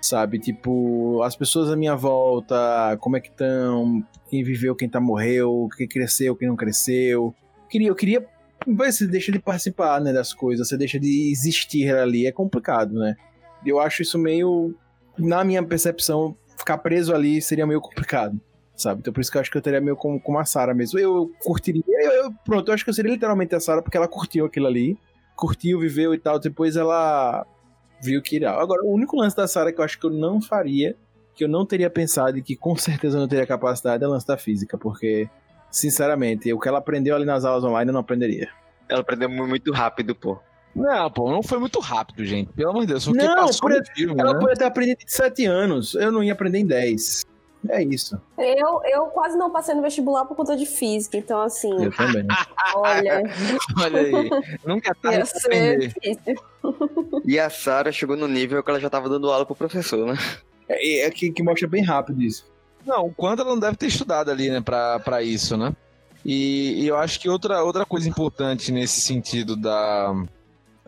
Sabe? 0.00 0.38
Tipo, 0.38 1.20
as 1.22 1.36
pessoas 1.36 1.70
à 1.70 1.76
minha 1.76 1.94
volta, 1.94 2.96
como 3.00 3.16
é 3.16 3.20
que 3.20 3.28
estão, 3.28 4.02
quem 4.30 4.42
viveu, 4.42 4.74
quem 4.74 4.88
tá 4.88 5.00
morreu, 5.00 5.68
quem 5.76 5.86
cresceu, 5.86 6.36
quem 6.36 6.48
não 6.48 6.56
cresceu. 6.56 7.34
Queria, 7.68 7.88
eu 7.88 7.94
queria. 7.94 8.24
Você 8.66 9.06
deixa 9.06 9.32
de 9.32 9.38
participar 9.38 10.00
né, 10.00 10.12
das 10.12 10.32
coisas, 10.32 10.68
você 10.68 10.76
deixa 10.76 10.98
de 10.98 11.30
existir 11.30 11.92
ali, 11.94 12.26
é 12.26 12.32
complicado, 12.32 12.94
né? 12.94 13.16
Eu 13.64 13.80
acho 13.80 14.02
isso 14.02 14.18
meio. 14.18 14.74
Na 15.18 15.44
minha 15.44 15.62
percepção, 15.62 16.36
ficar 16.56 16.78
preso 16.78 17.14
ali 17.14 17.40
seria 17.42 17.66
meio 17.66 17.80
complicado. 17.80 18.40
Sabe? 18.76 19.00
Então 19.00 19.12
por 19.12 19.20
isso 19.20 19.30
que 19.30 19.36
eu 19.36 19.40
acho 19.42 19.50
que 19.50 19.58
eu 19.58 19.62
teria 19.62 19.80
meio 19.80 19.94
como, 19.96 20.18
como 20.18 20.38
a 20.38 20.44
Sarah 20.44 20.72
mesmo. 20.72 20.98
Eu 20.98 21.30
curtiria. 21.42 21.82
Eu, 21.86 22.12
eu- 22.24 22.32
pronto, 22.44 22.68
eu 22.68 22.74
acho 22.74 22.82
que 22.84 22.88
eu 22.90 22.94
seria 22.94 23.12
literalmente 23.12 23.54
a 23.54 23.60
Sarah 23.60 23.82
porque 23.82 23.96
ela 23.96 24.08
curtiu 24.08 24.46
aquilo 24.46 24.66
ali. 24.66 24.96
Curtiu, 25.36 25.78
viveu 25.80 26.14
e 26.14 26.18
tal. 26.18 26.38
Depois 26.38 26.76
ela 26.76 27.46
viu 28.02 28.22
que 28.22 28.36
iria. 28.36 28.50
Agora, 28.52 28.82
o 28.82 28.90
único 28.94 29.16
lance 29.16 29.36
da 29.36 29.46
Sarah 29.46 29.70
que 29.72 29.80
eu 29.80 29.84
acho 29.84 29.98
que 30.00 30.06
eu 30.06 30.10
não 30.10 30.40
faria, 30.40 30.96
que 31.34 31.44
eu 31.44 31.48
não 31.48 31.66
teria 31.66 31.90
pensado 31.90 32.38
e 32.38 32.42
que 32.42 32.56
com 32.56 32.74
certeza 32.76 33.18
eu 33.18 33.20
não 33.20 33.28
teria 33.28 33.46
capacidade, 33.46 34.02
é 34.02 34.06
o 34.06 34.10
lance 34.10 34.26
da 34.26 34.38
física. 34.38 34.78
Porque, 34.78 35.28
sinceramente, 35.70 36.50
o 36.52 36.58
que 36.58 36.68
ela 36.68 36.78
aprendeu 36.78 37.14
ali 37.14 37.24
nas 37.26 37.44
aulas 37.44 37.64
online 37.64 37.88
eu 37.90 37.92
não 37.92 38.00
aprenderia. 38.00 38.48
Ela 38.88 39.00
aprendeu 39.02 39.28
mu- 39.28 39.46
muito 39.46 39.70
rápido, 39.72 40.14
pô. 40.14 40.38
Não, 40.74 41.10
pô, 41.10 41.30
não 41.30 41.42
foi 41.42 41.58
muito 41.58 41.80
rápido, 41.80 42.24
gente. 42.24 42.52
Pelo 42.52 42.70
amor 42.70 42.80
de 42.82 42.88
Deus, 42.88 43.06
Não, 43.08 43.34
passou 43.46 43.60
por- 43.68 43.72
Ela 43.72 44.34
né? 44.34 44.38
podia 44.38 44.56
ter 44.56 44.64
aprendido 44.64 44.98
de 45.04 45.12
7 45.12 45.44
anos. 45.46 45.94
Eu 45.94 46.12
não 46.12 46.22
ia 46.22 46.32
aprender 46.32 46.58
em 46.58 46.66
10. 46.66 47.24
É 47.68 47.82
isso. 47.82 48.18
Eu, 48.38 48.80
eu 48.84 49.06
quase 49.06 49.36
não 49.36 49.50
passei 49.50 49.74
no 49.74 49.82
vestibular 49.82 50.24
por 50.24 50.34
conta 50.34 50.56
de 50.56 50.64
física, 50.64 51.18
então 51.18 51.42
assim, 51.42 51.70
Eu 51.84 51.92
também. 51.94 52.26
olha, 52.74 53.22
Olha 53.78 54.00
aí. 54.00 54.30
Nunca 54.64 54.94
tá 54.94 55.12
ia 55.12 55.26
ser. 55.26 55.92
E 57.24 57.38
a 57.38 57.50
Sarah 57.50 57.92
chegou 57.92 58.16
no 58.16 58.26
nível 58.26 58.62
que 58.62 58.70
ela 58.70 58.80
já 58.80 58.88
tava 58.88 59.08
dando 59.10 59.30
aula 59.30 59.44
pro 59.44 59.54
professor, 59.54 60.06
né? 60.06 60.16
É, 60.68 61.00
é 61.06 61.10
que, 61.10 61.30
que 61.32 61.42
mostra 61.42 61.68
bem 61.68 61.84
rápido 61.84 62.22
isso. 62.22 62.46
Não, 62.86 63.06
o 63.06 63.12
quanto 63.12 63.42
ela 63.42 63.50
não 63.50 63.58
deve 63.60 63.76
ter 63.76 63.88
estudado 63.88 64.30
ali, 64.30 64.48
né, 64.48 64.62
pra, 64.62 64.98
pra 65.00 65.22
isso, 65.22 65.54
né? 65.56 65.74
E, 66.24 66.82
e 66.82 66.86
eu 66.88 66.96
acho 66.96 67.20
que 67.20 67.28
outra, 67.28 67.62
outra 67.62 67.84
coisa 67.84 68.08
importante 68.08 68.72
nesse 68.72 69.00
sentido 69.02 69.54
da. 69.56 70.14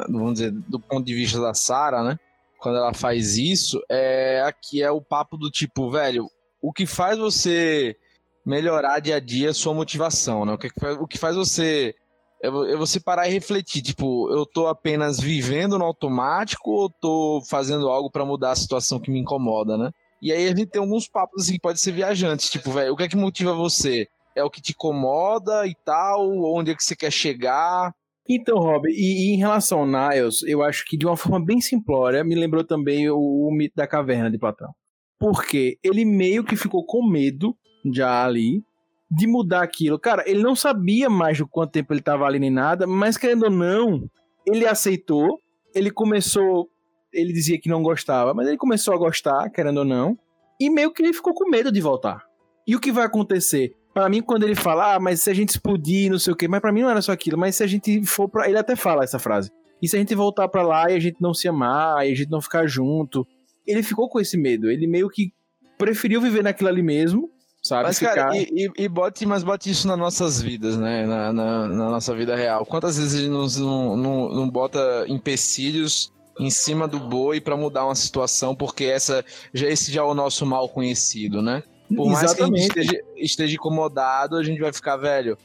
Vamos 0.09 0.35
dizer, 0.35 0.51
do 0.53 0.79
ponto 0.81 1.05
de 1.05 1.15
vista 1.15 1.41
da 1.41 1.55
Sarah, 1.55 2.03
né? 2.03 2.19
Quando 2.59 2.79
ela 2.79 2.95
faz 2.95 3.37
isso, 3.37 3.83
é 3.91 4.41
aqui 4.47 4.83
é 4.83 4.91
o 4.91 5.01
papo 5.01 5.37
do 5.37 5.51
tipo, 5.51 5.91
velho, 5.91 6.29
o 6.61 6.73
que 6.73 6.87
faz 6.87 7.19
você 7.19 7.97
melhorar 8.45 9.01
dia 9.01 9.17
a 9.17 9.21
dia 9.21 9.49
é 9.49 9.51
a 9.51 9.55
sua 9.55 9.75
motivação, 9.75 10.45
né? 10.45 10.53
O 10.53 10.59
que, 10.59 10.69
faz- 10.79 10.97
o 10.99 11.07
que 11.07 11.19
faz 11.19 11.37
você. 11.37 11.95
É 12.43 12.49
é 12.49 12.77
você 12.77 12.99
parar 12.99 13.29
e 13.29 13.33
refletir, 13.33 13.83
tipo, 13.83 14.29
eu 14.33 14.45
tô 14.45 14.67
apenas 14.67 15.21
vivendo 15.21 15.79
no 15.79 15.85
automático 15.85 16.71
ou 16.73 16.91
tô 16.91 17.41
fazendo 17.49 17.89
algo 17.89 18.11
pra 18.11 18.25
mudar 18.25 18.51
a 18.51 18.57
situação 18.57 18.99
que 18.99 19.13
me 19.13 19.21
incomoda, 19.21 19.79
né? 19.79 19.91
E 20.21 20.33
aí 20.33 20.47
a 20.47 20.49
gente 20.49 20.67
tem 20.67 20.81
alguns 20.81 21.07
papos 21.09 21.43
assim 21.45 21.53
que 21.55 21.61
pode 21.61 21.81
ser 21.81 21.93
viajantes, 21.93 22.51
tipo, 22.51 22.71
velho, 22.73 22.93
o 22.93 22.97
que 22.97 23.05
é 23.05 23.09
que 23.09 23.17
motiva 23.17 23.53
você? 23.55 24.09
É 24.35 24.43
o 24.43 24.51
que 24.51 24.61
te 24.61 24.73
incomoda 24.73 25.67
e 25.69 25.75
tal? 25.85 26.29
Onde 26.55 26.73
é 26.73 26.75
que 26.75 26.83
você 26.83 26.97
quer 26.97 27.13
chegar? 27.13 27.95
Então, 28.29 28.59
Rob, 28.59 28.89
e, 28.89 29.31
e 29.31 29.35
em 29.35 29.39
relação 29.39 29.81
ao 29.81 29.87
Niles, 29.87 30.43
eu 30.45 30.63
acho 30.63 30.85
que 30.87 30.97
de 30.97 31.07
uma 31.07 31.17
forma 31.17 31.45
bem 31.45 31.61
simplória 31.61 32.23
me 32.23 32.35
lembrou 32.35 32.65
também 32.65 33.11
o, 33.11 33.19
o 33.19 33.51
mito 33.53 33.75
da 33.77 33.87
caverna 33.87 34.31
de 34.31 34.39
Platão. 34.39 34.73
Porque 35.19 35.79
ele 35.83 36.05
meio 36.05 36.45
que 36.45 36.57
ficou 36.57 36.85
com 36.85 37.09
medo 37.09 37.57
já 37.93 38.25
ali 38.25 38.65
de 39.11 39.27
mudar 39.27 39.63
aquilo. 39.63 39.99
Cara, 39.99 40.25
ele 40.27 40.43
não 40.43 40.55
sabia 40.55 41.11
mais 41.11 41.39
do 41.39 41.47
quanto 41.47 41.73
tempo 41.73 41.93
ele 41.93 42.01
estava 42.01 42.25
ali 42.25 42.39
nem 42.39 42.51
nada, 42.51 42.87
mas 42.87 43.17
querendo 43.17 43.45
ou 43.45 43.51
não, 43.51 44.09
ele 44.47 44.67
aceitou. 44.67 45.39
Ele 45.75 45.91
começou. 45.91 46.69
Ele 47.13 47.33
dizia 47.33 47.61
que 47.61 47.69
não 47.69 47.83
gostava, 47.83 48.33
mas 48.33 48.49
ele 48.49 48.57
começou 48.57 48.95
a 48.95 48.99
gostar, 48.99 49.51
querendo 49.51 49.79
ou 49.79 49.85
não. 49.85 50.19
E 50.59 50.71
meio 50.71 50.93
que 50.93 51.03
ele 51.03 51.13
ficou 51.13 51.35
com 51.35 51.51
medo 51.51 51.71
de 51.71 51.81
voltar. 51.81 52.25
E 52.67 52.75
o 52.75 52.81
que 52.81 52.93
vai 52.93 53.05
acontecer? 53.05 53.75
Pra 53.93 54.09
mim, 54.09 54.23
quando 54.23 54.45
ele 54.45 54.55
fala, 54.55 54.95
ah, 54.95 55.01
mas 55.01 55.23
se 55.23 55.31
a 55.31 55.35
gente 55.35 55.51
explodir, 55.51 56.11
não 56.11 56.19
sei 56.19 56.33
o 56.33 56.37
quê, 56.37 56.49
mas 56.49 56.61
pra 56.61 56.73
mim 56.73 56.83
não 56.83 56.91
era 56.91 57.03
só 57.03 57.13
aquilo, 57.13 57.37
mas 57.37 57.57
se 57.57 57.63
a 57.63 57.67
gente 57.67 58.05
for 58.07 58.29
pra. 58.29 58.49
Ele 58.49 58.59
até 58.59 58.75
fala 58.75 59.05
essa 59.05 59.19
frase. 59.19 59.51
E 59.83 59.89
se 59.89 59.97
a 59.97 59.99
gente 59.99 60.15
voltar 60.15 60.49
pra 60.49 60.63
lá 60.63 60.91
e 60.91 60.95
a 60.95 61.01
gente 61.01 61.17
não 61.21 61.35
se 61.35 61.49
amar, 61.49 62.07
e 62.07 62.13
a 62.13 62.15
gente 62.15 62.31
não 62.31 62.41
ficar 62.41 62.67
junto? 62.67 63.27
Ele 63.67 63.83
ficou 63.83 64.09
com 64.09 64.21
esse 64.21 64.37
medo. 64.37 64.71
Ele 64.71 64.87
meio 64.87 65.09
que 65.11 65.33
preferiu 65.77 66.21
viver 66.21 66.43
naquilo 66.43 66.69
ali 66.69 66.83
mesmo, 66.83 67.29
sabe? 67.63 67.85
Mas, 67.85 67.99
cara, 67.99 68.31
e, 68.37 68.47
e, 68.51 68.85
e 68.85 68.89
bote, 68.89 69.27
mas 69.27 69.43
bote 69.43 69.71
isso 69.71 69.87
nas 69.89 69.99
nossas 69.99 70.41
vidas, 70.41 70.79
né? 70.79 71.05
Na, 71.05 71.33
na, 71.33 71.69
na 71.69 71.91
nossa 71.91 72.15
vida 72.15 72.35
real. 72.35 72.65
Quantas 72.65 72.97
vezes 72.97 73.15
a 73.15 73.19
gente 73.19 73.31
não, 73.31 73.97
não, 73.97 74.29
não 74.29 74.49
bota 74.49 75.05
empecilhos 75.09 76.13
em 76.39 76.51
cima 76.51 76.89
do 76.89 76.99
boi 76.99 77.41
para 77.41 77.57
mudar 77.57 77.85
uma 77.85 77.95
situação, 77.95 78.55
porque 78.55 78.85
essa 78.85 79.25
já 79.53 79.69
esse 79.69 79.93
já 79.93 80.01
é 80.01 80.05
o 80.05 80.15
nosso 80.15 80.47
mal 80.47 80.69
conhecido, 80.69 81.43
né? 81.43 81.63
Por 81.95 82.11
mais 82.11 82.33
que 82.33 82.43
a 82.43 82.47
gente 82.47 82.61
esteja, 82.61 83.05
esteja 83.17 83.55
incomodado, 83.55 84.37
a 84.37 84.43
gente 84.43 84.61
vai 84.61 84.73
ficar 84.73 84.97
velho. 84.97 85.37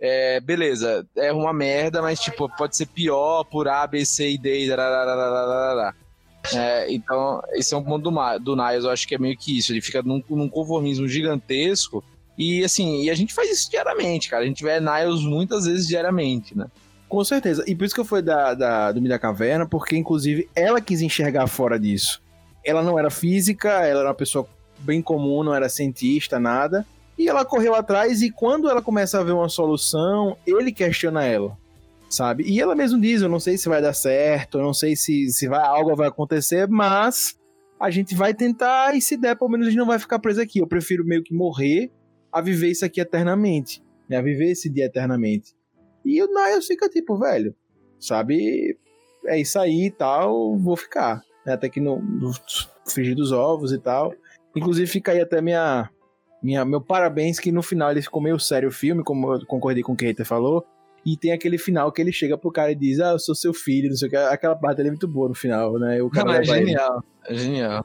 É, 0.00 0.40
beleza, 0.40 1.06
é 1.16 1.32
uma 1.32 1.52
merda, 1.52 2.02
mas 2.02 2.20
tipo, 2.20 2.48
pode 2.56 2.76
ser 2.76 2.86
pior 2.86 3.44
por 3.44 3.68
A, 3.68 3.86
B, 3.86 4.04
C 4.04 4.32
e 4.32 4.38
D. 4.38 4.68
É, 6.52 6.92
então, 6.92 7.40
esse 7.52 7.72
é 7.72 7.76
um 7.76 7.82
ponto 7.82 8.10
do, 8.10 8.38
do 8.38 8.56
Niles, 8.56 8.84
eu 8.84 8.90
acho 8.90 9.08
que 9.08 9.14
é 9.14 9.18
meio 9.18 9.36
que 9.36 9.56
isso. 9.56 9.72
Ele 9.72 9.80
fica 9.80 10.02
num, 10.02 10.22
num 10.28 10.48
conformismo 10.48 11.08
gigantesco. 11.08 12.04
E 12.36 12.64
assim, 12.64 13.02
e 13.02 13.10
a 13.10 13.14
gente 13.14 13.32
faz 13.32 13.50
isso 13.50 13.70
diariamente, 13.70 14.28
cara. 14.28 14.42
A 14.42 14.46
gente 14.46 14.62
vê 14.62 14.80
Niles 14.80 15.22
muitas 15.22 15.66
vezes 15.66 15.86
diariamente, 15.86 16.56
né? 16.56 16.66
Com 17.08 17.22
certeza. 17.24 17.64
E 17.66 17.74
por 17.74 17.84
isso 17.84 17.94
que 17.94 18.00
eu 18.00 18.04
fui 18.04 18.20
da, 18.20 18.54
da, 18.54 18.92
do 18.92 19.00
Mid 19.00 19.08
da 19.08 19.18
Caverna, 19.18 19.66
porque 19.66 19.96
inclusive 19.96 20.48
ela 20.54 20.80
quis 20.80 21.00
enxergar 21.00 21.46
fora 21.46 21.78
disso. 21.78 22.20
Ela 22.64 22.82
não 22.82 22.98
era 22.98 23.08
física, 23.10 23.68
ela 23.68 24.00
era 24.00 24.08
uma 24.08 24.14
pessoa 24.14 24.48
bem 24.84 25.02
comum, 25.02 25.42
não 25.42 25.54
era 25.54 25.68
cientista, 25.68 26.38
nada. 26.38 26.86
E 27.18 27.28
ela 27.28 27.44
correu 27.44 27.74
atrás 27.74 28.22
e 28.22 28.30
quando 28.30 28.68
ela 28.68 28.82
começa 28.82 29.18
a 29.20 29.22
ver 29.24 29.32
uma 29.32 29.48
solução, 29.48 30.36
ele 30.46 30.72
questiona 30.72 31.24
ela, 31.24 31.56
sabe? 32.08 32.44
E 32.44 32.60
ela 32.60 32.74
mesmo 32.74 33.00
diz, 33.00 33.22
eu 33.22 33.28
não 33.28 33.38
sei 33.38 33.56
se 33.56 33.68
vai 33.68 33.80
dar 33.80 33.92
certo, 33.92 34.58
eu 34.58 34.62
não 34.62 34.74
sei 34.74 34.96
se, 34.96 35.28
se 35.30 35.46
vai, 35.48 35.64
algo 35.64 35.94
vai 35.94 36.08
acontecer, 36.08 36.68
mas 36.68 37.38
a 37.78 37.90
gente 37.90 38.14
vai 38.14 38.34
tentar 38.34 38.96
e 38.96 39.00
se 39.00 39.16
der, 39.16 39.36
pelo 39.36 39.50
menos 39.50 39.66
a 39.66 39.70
gente 39.70 39.78
não 39.78 39.86
vai 39.86 39.98
ficar 39.98 40.18
preso 40.18 40.40
aqui. 40.40 40.58
Eu 40.58 40.66
prefiro 40.66 41.04
meio 41.04 41.22
que 41.22 41.34
morrer 41.34 41.90
a 42.32 42.40
viver 42.40 42.70
isso 42.70 42.84
aqui 42.84 43.00
eternamente, 43.00 43.80
né? 44.08 44.16
A 44.16 44.22
viver 44.22 44.50
esse 44.50 44.68
dia 44.68 44.86
eternamente. 44.86 45.54
E 46.04 46.20
o 46.20 46.26
Niles 46.26 46.66
fica 46.66 46.88
tipo, 46.88 47.16
velho, 47.16 47.54
sabe? 48.00 48.76
É 49.26 49.40
isso 49.40 49.58
aí 49.58 49.86
e 49.86 49.90
tal, 49.90 50.56
vou 50.58 50.76
ficar. 50.76 51.22
né? 51.46 51.52
Até 51.52 51.68
que 51.68 51.80
no, 51.80 52.02
no 52.02 52.32
dos 53.14 53.32
ovos 53.32 53.72
e 53.72 53.78
tal. 53.78 54.12
Inclusive 54.54 54.86
fica 54.86 55.12
aí 55.12 55.20
até 55.20 55.40
minha, 55.40 55.90
minha, 56.42 56.64
meu 56.64 56.80
parabéns 56.80 57.38
que 57.38 57.50
no 57.50 57.62
final 57.62 57.90
ele 57.90 58.02
ficou 58.02 58.22
meio 58.22 58.38
sério 58.38 58.68
o 58.68 58.72
filme, 58.72 59.02
como 59.02 59.34
eu 59.34 59.46
concordei 59.46 59.82
com 59.82 59.92
o 59.92 59.96
que 59.96 60.04
Reiter 60.04 60.26
falou. 60.26 60.64
E 61.04 61.16
tem 61.16 61.32
aquele 61.32 61.58
final 61.58 61.92
que 61.92 62.00
ele 62.00 62.12
chega 62.12 62.38
pro 62.38 62.50
cara 62.50 62.72
e 62.72 62.74
diz, 62.74 62.98
ah, 62.98 63.12
eu 63.12 63.18
sou 63.18 63.34
seu 63.34 63.52
filho, 63.52 63.90
não 63.90 63.96
sei 63.96 64.08
o 64.08 64.10
que. 64.10 64.16
Aquela 64.16 64.56
parte 64.56 64.80
ali 64.80 64.88
é 64.88 64.92
muito 64.92 65.06
boa 65.06 65.28
no 65.28 65.34
final, 65.34 65.78
né? 65.78 66.02
O 66.02 66.08
cara 66.08 66.26
Não, 66.26 66.34
é 66.34 66.44
genial. 66.44 67.04
É 67.26 67.34
genial. 67.34 67.84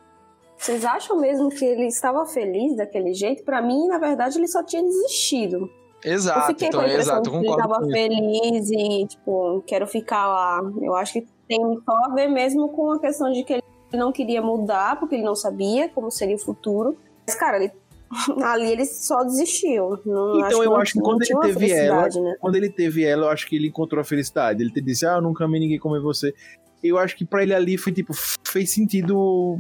Vocês 0.58 0.84
acham 0.86 1.20
mesmo 1.20 1.50
que 1.50 1.64
ele 1.64 1.88
estava 1.88 2.26
feliz 2.26 2.76
daquele 2.76 3.14
jeito? 3.14 3.44
Pra 3.44 3.62
mim, 3.62 3.88
na 3.88 3.98
verdade, 3.98 4.38
ele 4.38 4.48
só 4.48 4.64
tinha 4.64 4.84
desistido. 4.84 5.70
eu 6.04 6.14
Exato, 6.14 6.48
fiquei 6.48 6.68
então, 6.68 6.82
com 6.82 6.86
a 6.86 6.90
impressão 6.90 7.22
exato, 7.22 7.30
que 7.30 7.38
ele 7.38 7.50
estava 7.50 7.86
feliz 7.86 8.72
e, 8.72 9.08
tipo, 9.08 9.64
quero 9.66 9.88
ficar 9.88 10.28
lá. 10.28 10.62
Eu 10.82 10.96
acho 10.96 11.14
que 11.14 11.28
tem 11.48 11.60
só 11.60 11.94
a 12.06 12.14
ver 12.14 12.28
mesmo 12.28 12.70
com 12.70 12.92
a 12.92 13.00
questão 13.00 13.32
de 13.32 13.44
que 13.44 13.54
ele 13.54 13.64
não 13.98 14.12
queria 14.12 14.42
mudar, 14.42 15.00
porque 15.00 15.16
ele 15.16 15.24
não 15.24 15.36
sabia 15.36 15.90
como 15.90 16.12
seria 16.12 16.36
o 16.36 16.40
futuro. 16.40 16.98
Mas, 17.26 17.36
cara, 17.36 17.58
ele- 17.64 17.72
ali 18.44 18.72
ele 18.72 18.86
só 18.86 19.24
desistiu. 19.24 20.00
Não, 20.06 20.40
Então, 20.40 20.64
eu 20.64 20.72
não- 20.72 20.78
acho 20.78 20.94
que 20.94 21.00
quando 21.00 21.22
ele 21.24 21.40
teve 21.42 21.72
ela, 21.72 22.08
né? 22.08 22.36
quando 22.40 22.56
ele 22.56 22.70
teve 22.70 23.04
ela, 23.04 23.26
eu 23.26 23.30
acho 23.30 23.48
que 23.48 23.56
ele 23.56 23.68
encontrou 23.68 24.02
a 24.02 24.04
felicidade. 24.04 24.62
Ele 24.64 24.72
te 24.72 24.82
disse, 24.82 25.06
ah, 25.06 25.16
eu 25.16 25.22
nunca 25.22 25.46
amei 25.46 25.60
ninguém 25.60 25.80
como 25.80 26.00
você. 26.02 26.34
Eu 26.84 26.98
acho 26.98 27.16
que 27.16 27.26
pra 27.26 27.44
ele 27.44 27.54
ali 27.54 27.78
foi 27.78 27.92
tipo, 27.92 28.14
fez 28.48 28.72
sentido 28.72 29.60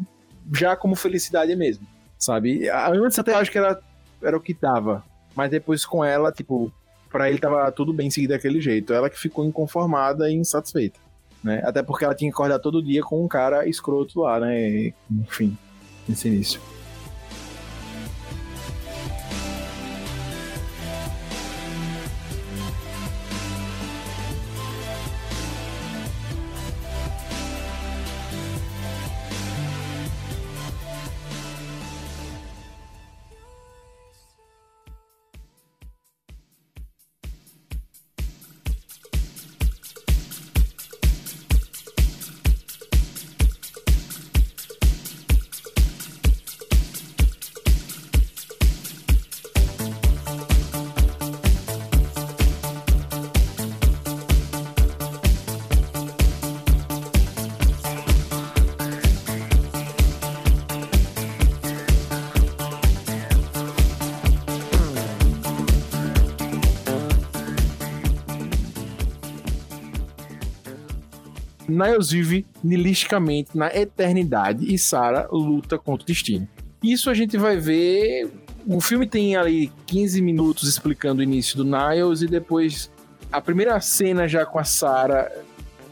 já 0.53 0.75
como 0.75 0.95
felicidade 0.95 1.55
mesmo, 1.55 1.85
sabe? 2.17 2.67
Antes 2.69 3.19
até 3.19 3.33
acho 3.35 3.51
que 3.51 3.57
era, 3.57 3.79
era 4.23 4.35
o 4.37 4.41
que 4.41 4.53
tava, 4.53 5.03
mas 5.35 5.51
depois 5.51 5.85
com 5.85 6.03
ela, 6.03 6.31
tipo, 6.31 6.71
pra 7.11 7.29
ele 7.29 7.37
tava 7.37 7.69
tudo 7.71 7.93
bem 7.93 8.09
seguir 8.09 8.27
daquele 8.29 8.59
jeito. 8.61 8.93
Ela 8.93 9.09
que 9.09 9.19
ficou 9.19 9.45
inconformada 9.45 10.31
e 10.31 10.33
insatisfeita, 10.35 10.99
né? 11.43 11.61
Até 11.63 11.81
porque 11.81 12.05
ela 12.05 12.15
tinha 12.15 12.29
que 12.29 12.35
acordar 12.35 12.59
todo 12.59 12.83
dia 12.83 13.01
com 13.01 13.23
um 13.23 13.27
cara 13.27 13.67
escroto 13.67 14.21
lá, 14.21 14.39
né? 14.39 14.93
Enfim, 15.11 15.57
nesse 16.07 16.27
início. 16.27 16.61
Niles 71.69 72.09
vive 72.09 72.45
nihilisticamente 72.63 73.57
na 73.57 73.67
eternidade 73.67 74.73
e 74.73 74.77
Sarah 74.77 75.27
luta 75.31 75.77
contra 75.77 76.03
o 76.03 76.07
destino. 76.07 76.47
Isso 76.81 77.09
a 77.09 77.13
gente 77.13 77.37
vai 77.37 77.57
ver. 77.57 78.29
O 78.65 78.79
filme 78.79 79.07
tem 79.07 79.35
ali 79.35 79.71
15 79.85 80.21
minutos 80.21 80.67
explicando 80.67 81.19
o 81.19 81.23
início 81.23 81.57
do 81.57 81.63
Niles 81.63 82.21
e 82.21 82.27
depois 82.27 82.91
a 83.31 83.41
primeira 83.41 83.79
cena 83.79 84.27
já 84.27 84.45
com 84.45 84.59
a 84.59 84.63
Sarah 84.63 85.31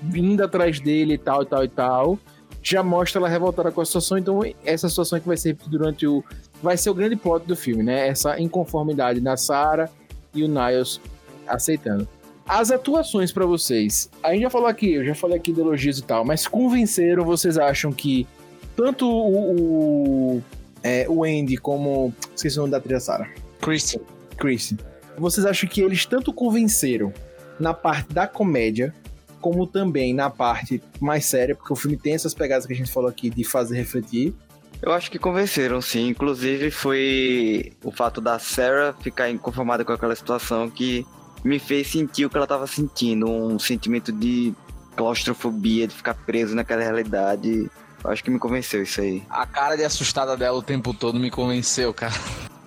vindo 0.01 0.43
atrás 0.43 0.79
dele 0.79 1.15
e 1.15 1.17
tal 1.17 1.43
e 1.43 1.45
tal 1.45 1.63
e 1.63 1.67
tal. 1.67 2.19
Já 2.61 2.83
mostra 2.83 3.19
ela 3.19 3.29
revoltada 3.29 3.71
com 3.71 3.81
a 3.81 3.85
situação, 3.85 4.17
então 4.17 4.41
essa 4.65 4.89
situação 4.89 5.19
que 5.19 5.27
vai 5.27 5.37
ser 5.37 5.55
durante 5.67 6.05
o. 6.05 6.23
Vai 6.61 6.75
ser 6.75 6.89
o 6.89 6.93
grande 6.93 7.15
plot 7.15 7.45
do 7.45 7.55
filme, 7.55 7.83
né? 7.83 8.07
Essa 8.07 8.39
inconformidade 8.39 9.19
da 9.21 9.37
Sarah 9.37 9.89
e 10.33 10.43
o 10.43 10.47
Niles 10.47 10.99
aceitando. 11.47 12.07
As 12.47 12.71
atuações 12.71 13.31
pra 13.31 13.45
vocês. 13.45 14.09
A 14.23 14.31
gente 14.31 14.43
já 14.43 14.49
falou 14.49 14.67
aqui, 14.67 14.93
eu 14.93 15.05
já 15.05 15.13
falei 15.13 15.37
aqui 15.37 15.51
de 15.51 15.59
elogios 15.59 15.99
e 15.99 16.03
tal, 16.03 16.23
mas 16.23 16.47
convenceram, 16.47 17.25
vocês 17.25 17.57
acham 17.57 17.91
que 17.91 18.25
tanto 18.75 19.05
o, 19.05 20.35
o, 20.37 20.43
é, 20.81 21.05
o 21.09 21.23
Andy 21.23 21.57
como. 21.57 22.13
Esqueci 22.33 22.57
o 22.57 22.61
nome 22.61 22.71
da 22.71 22.79
trilha 22.79 22.99
Sarah. 22.99 23.29
Christian. 23.59 23.99
Christian. 24.37 24.77
Vocês 25.17 25.45
acham 25.45 25.67
que 25.67 25.81
eles 25.81 26.05
tanto 26.05 26.31
convenceram 26.31 27.11
na 27.59 27.73
parte 27.73 28.13
da 28.13 28.27
comédia, 28.27 28.93
como 29.41 29.65
também 29.65 30.13
na 30.13 30.29
parte 30.29 30.81
mais 31.01 31.25
séria, 31.25 31.55
porque 31.55 31.73
o 31.73 31.75
filme 31.75 31.97
tem 31.97 32.13
essas 32.13 32.33
pegadas 32.33 32.65
que 32.65 32.73
a 32.73 32.75
gente 32.75 32.91
falou 32.91 33.09
aqui 33.09 33.29
de 33.29 33.43
fazer 33.43 33.75
refletir. 33.75 34.33
Eu 34.81 34.91
acho 34.91 35.09
que 35.09 35.17
convenceram, 35.17 35.81
sim. 35.81 36.09
Inclusive 36.09 36.69
foi 36.69 37.73
o 37.83 37.91
fato 37.91 38.21
da 38.21 38.37
Sarah 38.37 38.93
ficar 39.01 39.29
inconformada 39.29 39.83
com 39.83 39.91
aquela 39.91 40.15
situação 40.15 40.69
que 40.69 41.05
me 41.43 41.59
fez 41.59 41.87
sentir 41.91 42.25
o 42.25 42.29
que 42.29 42.37
ela 42.37 42.47
tava 42.47 42.67
sentindo, 42.67 43.29
um 43.29 43.57
sentimento 43.59 44.11
de 44.11 44.53
claustrofobia, 44.95 45.87
de 45.87 45.93
ficar 45.95 46.13
preso 46.13 46.55
naquela 46.55 46.81
realidade. 46.81 47.69
Eu 48.03 48.09
acho 48.11 48.23
que 48.23 48.29
me 48.31 48.39
convenceu 48.39 48.83
isso 48.83 49.01
aí. 49.01 49.23
A 49.29 49.45
cara 49.45 49.75
de 49.75 49.83
assustada 49.83 50.35
dela 50.35 50.57
o 50.57 50.61
tempo 50.63 50.93
todo 50.93 51.19
me 51.19 51.29
convenceu, 51.31 51.93
cara. 51.93 52.13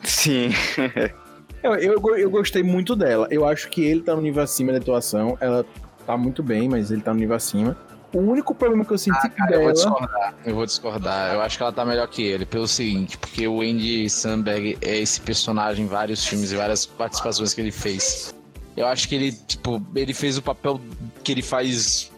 Sim. 0.03 0.51
Eu, 1.62 1.75
eu, 1.75 2.16
eu 2.16 2.31
gostei 2.31 2.62
muito 2.62 2.97
dela. 2.97 3.29
Eu 3.31 3.47
acho 3.47 3.68
que 3.68 3.83
ele 3.85 4.01
tá 4.01 4.16
no 4.16 4.23
nível 4.23 4.43
acima 4.43 4.73
da 4.73 4.79
atuação. 4.79 5.37
Ela 5.43 5.62
tá 6.07 6.16
muito 6.16 6.43
bem, 6.43 6.71
mas 6.71 6.91
ele 6.91 7.03
tá 7.03 7.12
no 7.12 7.21
nível 7.21 7.37
acima. 7.37 7.77
O 8.14 8.18
único 8.18 8.55
problema 8.55 8.83
que 8.83 8.91
eu 8.95 8.97
senti 8.97 9.18
Ah, 9.27 9.29
cara, 9.29 9.51
eu 9.57 9.59
dela. 9.59 9.64
vou 9.64 9.73
discordar. 9.75 10.35
Eu 10.47 10.55
vou 10.55 10.64
discordar. 10.64 11.35
Eu 11.35 11.43
acho 11.43 11.59
que 11.59 11.62
ela 11.62 11.73
tá 11.73 11.85
melhor 11.85 12.09
que 12.09 12.23
ele, 12.23 12.47
pelo 12.47 12.66
seguinte, 12.66 13.18
porque 13.18 13.47
o 13.47 13.61
Andy 13.61 14.09
Samberg 14.09 14.79
é 14.81 14.99
esse 15.01 15.21
personagem 15.21 15.85
em 15.85 15.87
vários 15.89 16.25
filmes 16.25 16.51
e 16.51 16.57
várias 16.57 16.87
participações 16.87 17.53
que 17.53 17.61
ele 17.61 17.71
fez. 17.71 18.35
Eu 18.81 18.87
acho 18.87 19.07
que 19.07 19.14
ele, 19.14 19.33
tipo, 19.33 19.83
ele 19.95 20.14
fez 20.14 20.39
o 20.39 20.43
papel 20.43 20.81
que 21.22 21.33
ele 21.33 21.43
faz 21.43 22.11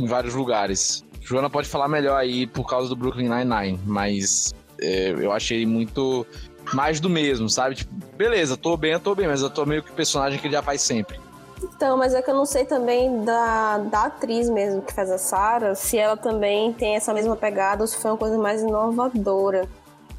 em 0.00 0.06
vários 0.06 0.34
lugares. 0.34 1.04
Joana 1.20 1.48
pode 1.48 1.68
falar 1.68 1.86
melhor 1.86 2.16
aí 2.18 2.44
por 2.44 2.66
causa 2.66 2.88
do 2.88 2.96
Brooklyn 2.96 3.28
Nine-Nine, 3.28 3.78
mas 3.86 4.52
é, 4.80 5.10
eu 5.10 5.30
achei 5.30 5.64
muito 5.64 6.26
mais 6.74 6.98
do 6.98 7.08
mesmo, 7.08 7.48
sabe? 7.48 7.76
Tipo, 7.76 7.94
beleza, 8.16 8.56
tô 8.56 8.76
bem, 8.76 8.92
eu 8.94 9.00
tô 9.00 9.14
bem, 9.14 9.28
mas 9.28 9.42
eu 9.42 9.48
tô 9.48 9.64
meio 9.64 9.80
que 9.80 9.92
o 9.92 9.94
personagem 9.94 10.40
que 10.40 10.48
ele 10.48 10.54
já 10.54 10.62
faz 10.62 10.82
sempre. 10.82 11.20
Então, 11.62 11.96
mas 11.96 12.14
é 12.14 12.20
que 12.20 12.30
eu 12.30 12.34
não 12.34 12.46
sei 12.46 12.64
também 12.64 13.24
da, 13.24 13.78
da 13.78 14.04
atriz 14.06 14.50
mesmo 14.50 14.82
que 14.82 14.92
faz 14.92 15.12
a 15.12 15.18
Sarah, 15.18 15.76
se 15.76 15.96
ela 15.96 16.16
também 16.16 16.72
tem 16.72 16.96
essa 16.96 17.14
mesma 17.14 17.36
pegada 17.36 17.82
ou 17.82 17.86
se 17.86 17.96
foi 17.96 18.10
uma 18.10 18.16
coisa 18.16 18.36
mais 18.36 18.60
inovadora. 18.60 19.68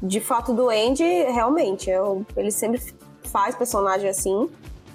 de 0.02 0.18
fato 0.18 0.54
do 0.54 0.70
Andy, 0.70 1.04
realmente, 1.24 1.90
eu, 1.90 2.24
ele 2.34 2.50
sempre 2.50 2.80
faz 3.24 3.54
personagem 3.54 4.08
assim. 4.08 4.48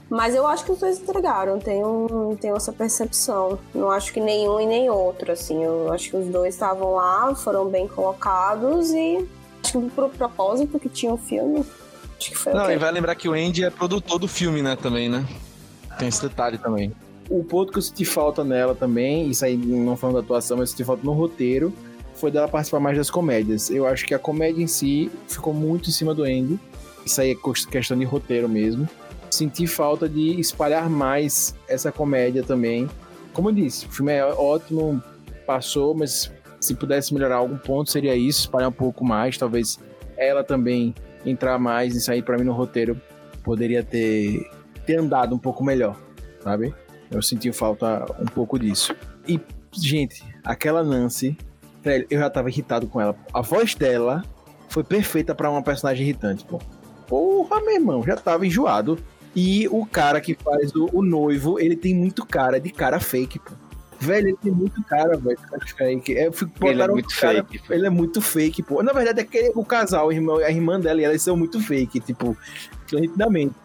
Mas 0.10 0.36
eu 0.36 0.46
acho 0.46 0.64
que 0.64 0.72
os 0.72 0.80
dois 0.80 1.00
entregaram, 1.00 1.58
tenho, 1.58 2.38
tenho 2.40 2.56
essa 2.56 2.72
percepção. 2.72 3.58
Não 3.74 3.90
acho 3.90 4.14
que 4.14 4.20
nenhum 4.20 4.60
e 4.60 4.66
nem 4.66 4.90
outro, 4.90 5.32
assim. 5.32 5.64
Eu 5.64 5.92
acho 5.92 6.12
que 6.12 6.18
os 6.18 6.28
dois 6.28 6.54
estavam 6.54 6.94
lá, 6.96 7.34
foram 7.36 7.68
bem 7.68 7.88
colocados 7.88 8.92
e 8.92 9.28
acho 9.64 9.82
que 9.82 9.90
pro 9.90 10.10
propósito 10.10 10.80
que 10.80 10.90
tinha 10.90 11.12
o 11.12 11.18
filme, 11.18 11.66
acho 12.20 12.30
que 12.30 12.38
foi 12.38 12.54
Não, 12.54 12.72
e 12.72 12.78
vai 12.78 12.92
lembrar 12.92 13.16
que 13.16 13.28
o 13.28 13.34
Andy 13.34 13.64
é 13.64 13.70
produtor 13.70 14.20
do 14.20 14.28
filme, 14.28 14.62
né, 14.62 14.76
também, 14.76 15.10
né? 15.10 15.26
Tem 15.98 16.08
esse 16.08 16.22
detalhe 16.22 16.58
também. 16.58 16.94
O 17.28 17.44
ponto 17.44 17.72
que 17.72 17.80
eu 17.80 17.82
senti 17.82 18.06
falta 18.06 18.44
nela 18.44 18.76
também, 18.76 19.28
isso 19.30 19.44
aí 19.44 19.58
não 19.58 19.98
falando 19.98 20.18
da 20.18 20.22
atuação, 20.22 20.58
mas 20.58 20.70
eu 20.70 20.72
senti 20.72 20.84
falta 20.84 21.04
no 21.04 21.14
roteiro, 21.14 21.74
foi 22.14 22.30
dela 22.30 22.48
participar 22.48 22.80
mais 22.80 22.96
das 22.96 23.10
comédias. 23.10 23.72
Eu 23.72 23.88
acho 23.88 24.06
que 24.06 24.14
a 24.14 24.20
comédia 24.20 24.62
em 24.62 24.68
si 24.68 25.12
ficou 25.28 25.54
muito 25.54 25.90
em 25.90 25.92
cima 25.92 26.14
do 26.14 26.24
Andy. 26.24 26.60
Isso 27.06 27.20
aí 27.20 27.32
é 27.32 27.70
questão 27.70 27.98
de 27.98 28.06
roteiro 28.06 28.48
mesmo. 28.48 28.88
Senti 29.36 29.68
falta 29.68 30.08
de 30.08 30.40
espalhar 30.40 30.90
mais 30.90 31.54
essa 31.68 31.92
comédia 31.92 32.42
também. 32.42 32.90
Como 33.34 33.50
eu 33.50 33.54
disse, 33.54 33.86
o 33.86 33.92
filme 33.92 34.14
é 34.14 34.24
ótimo, 34.24 35.04
passou, 35.46 35.94
mas 35.94 36.32
se 36.58 36.74
pudesse 36.74 37.14
melhorar 37.14 37.36
algum 37.36 37.58
ponto 37.58 37.92
seria 37.92 38.16
isso, 38.16 38.40
espalhar 38.40 38.70
um 38.70 38.72
pouco 38.72 39.04
mais, 39.04 39.38
talvez 39.38 39.78
ela 40.16 40.42
também 40.42 40.96
entrar 41.26 41.60
mais 41.60 41.94
nisso 41.94 42.10
aí 42.14 42.22
pra 42.22 42.38
mim 42.38 42.46
no 42.46 42.54
roteiro 42.54 43.00
poderia 43.44 43.84
ter, 43.84 44.50
ter 44.86 45.00
andado 45.00 45.36
um 45.36 45.38
pouco 45.38 45.66
melhor, 45.66 45.98
sabe? 46.42 46.74
Eu 47.12 47.22
senti 47.22 47.52
falta 47.52 48.06
um 48.18 48.28
pouco 48.28 48.58
disso. 48.58 48.96
E, 49.28 49.38
gente, 49.74 50.24
aquela 50.46 50.82
Nancy, 50.82 51.38
velho, 51.84 52.08
eu 52.10 52.20
já 52.20 52.30
tava 52.30 52.50
irritado 52.50 52.88
com 52.88 53.02
ela. 53.02 53.14
A 53.34 53.42
voz 53.42 53.76
dela 53.76 54.24
foi 54.70 54.86
perfeita 54.86 55.36
pra 55.36 55.52
uma 55.52 55.62
personagem 55.62 56.08
irritante, 56.08 56.46
pô. 56.46 56.58
Porra, 57.06 57.60
meu 57.60 57.74
irmão, 57.76 58.02
já 58.02 58.16
tava 58.16 58.48
enjoado. 58.48 58.98
E 59.36 59.68
o 59.70 59.86
cara 59.86 60.22
que 60.22 60.34
faz 60.34 60.74
o, 60.76 60.90
o 60.94 61.04
noivo, 61.04 61.60
ele 61.60 61.76
tem 61.76 61.94
muito 61.94 62.26
cara 62.26 62.60
de 62.60 62.70
cara 62.72 63.00
fake, 63.00 63.40
pô. 63.40 63.52
Velho, 64.00 64.28
ele 64.30 64.38
tem 64.42 64.52
muito 64.52 64.84
cara, 64.84 65.18
velho, 65.18 65.38
de 65.38 65.44
cara 65.48 65.66
fake. 65.66 66.18
É, 66.18 66.28
eu 66.28 66.34
fico, 66.34 66.52
Ele 66.68 66.82
é 66.82 66.88
muito 66.88 67.10
cara- 67.20 67.44
fake, 67.44 67.60
pô. 67.68 67.74
Ele 67.74 67.86
é 67.88 67.90
muito 67.90 68.22
fake, 68.22 68.64
pô. 68.64 68.84
Na 68.84 68.94
verdade, 68.94 69.22
é 69.22 69.24
que 69.24 69.52
o 69.56 69.66
casal, 69.66 70.10
a 70.10 70.14
irmã, 70.14 70.38
a 70.44 70.52
irmã 70.52 70.80
dela 70.80 71.00
e 71.02 71.04
ela, 71.04 71.14
eles 71.14 71.22
são 71.22 71.36
muito 71.38 71.60
fake, 71.62 72.00
tipo, 72.02 72.38
nitidamente. 72.94 73.56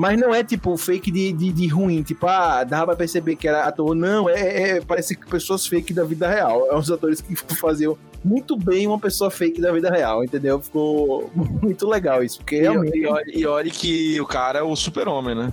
Mas 0.00 0.16
não 0.16 0.32
é 0.32 0.44
tipo 0.44 0.76
fake 0.76 1.10
de, 1.10 1.32
de, 1.32 1.50
de 1.52 1.66
ruim, 1.66 2.04
tipo, 2.04 2.24
ah, 2.28 2.62
dava 2.62 2.86
pra 2.86 2.96
perceber 2.96 3.34
que 3.34 3.48
era 3.48 3.64
ator. 3.64 3.96
Não, 3.96 4.30
é, 4.30 4.76
é- 4.76 4.80
parece 4.80 5.16
que 5.16 5.26
pessoas 5.28 5.66
fake 5.66 5.92
da 5.92 6.04
vida 6.04 6.28
real. 6.28 6.68
É 6.70 6.76
uns 6.76 6.88
atores 6.88 7.20
que 7.20 7.34
faziam 7.58 7.98
muito 8.24 8.56
bem 8.56 8.86
uma 8.86 8.98
pessoa 9.00 9.28
fake 9.28 9.60
da 9.60 9.72
vida 9.72 9.90
real, 9.90 10.22
entendeu? 10.22 10.60
Ficou 10.60 11.28
muito 11.34 11.88
legal 11.88 12.22
isso, 12.22 12.38
porque 12.38 12.56
E, 12.58 12.60
realmente. 12.60 12.96
e, 13.40 13.44
olhe, 13.44 13.68
e 13.68 13.72
que 13.72 14.20
o 14.20 14.26
cara 14.26 14.60
é 14.60 14.62
o 14.62 14.76
super-homem, 14.76 15.34
né? 15.34 15.52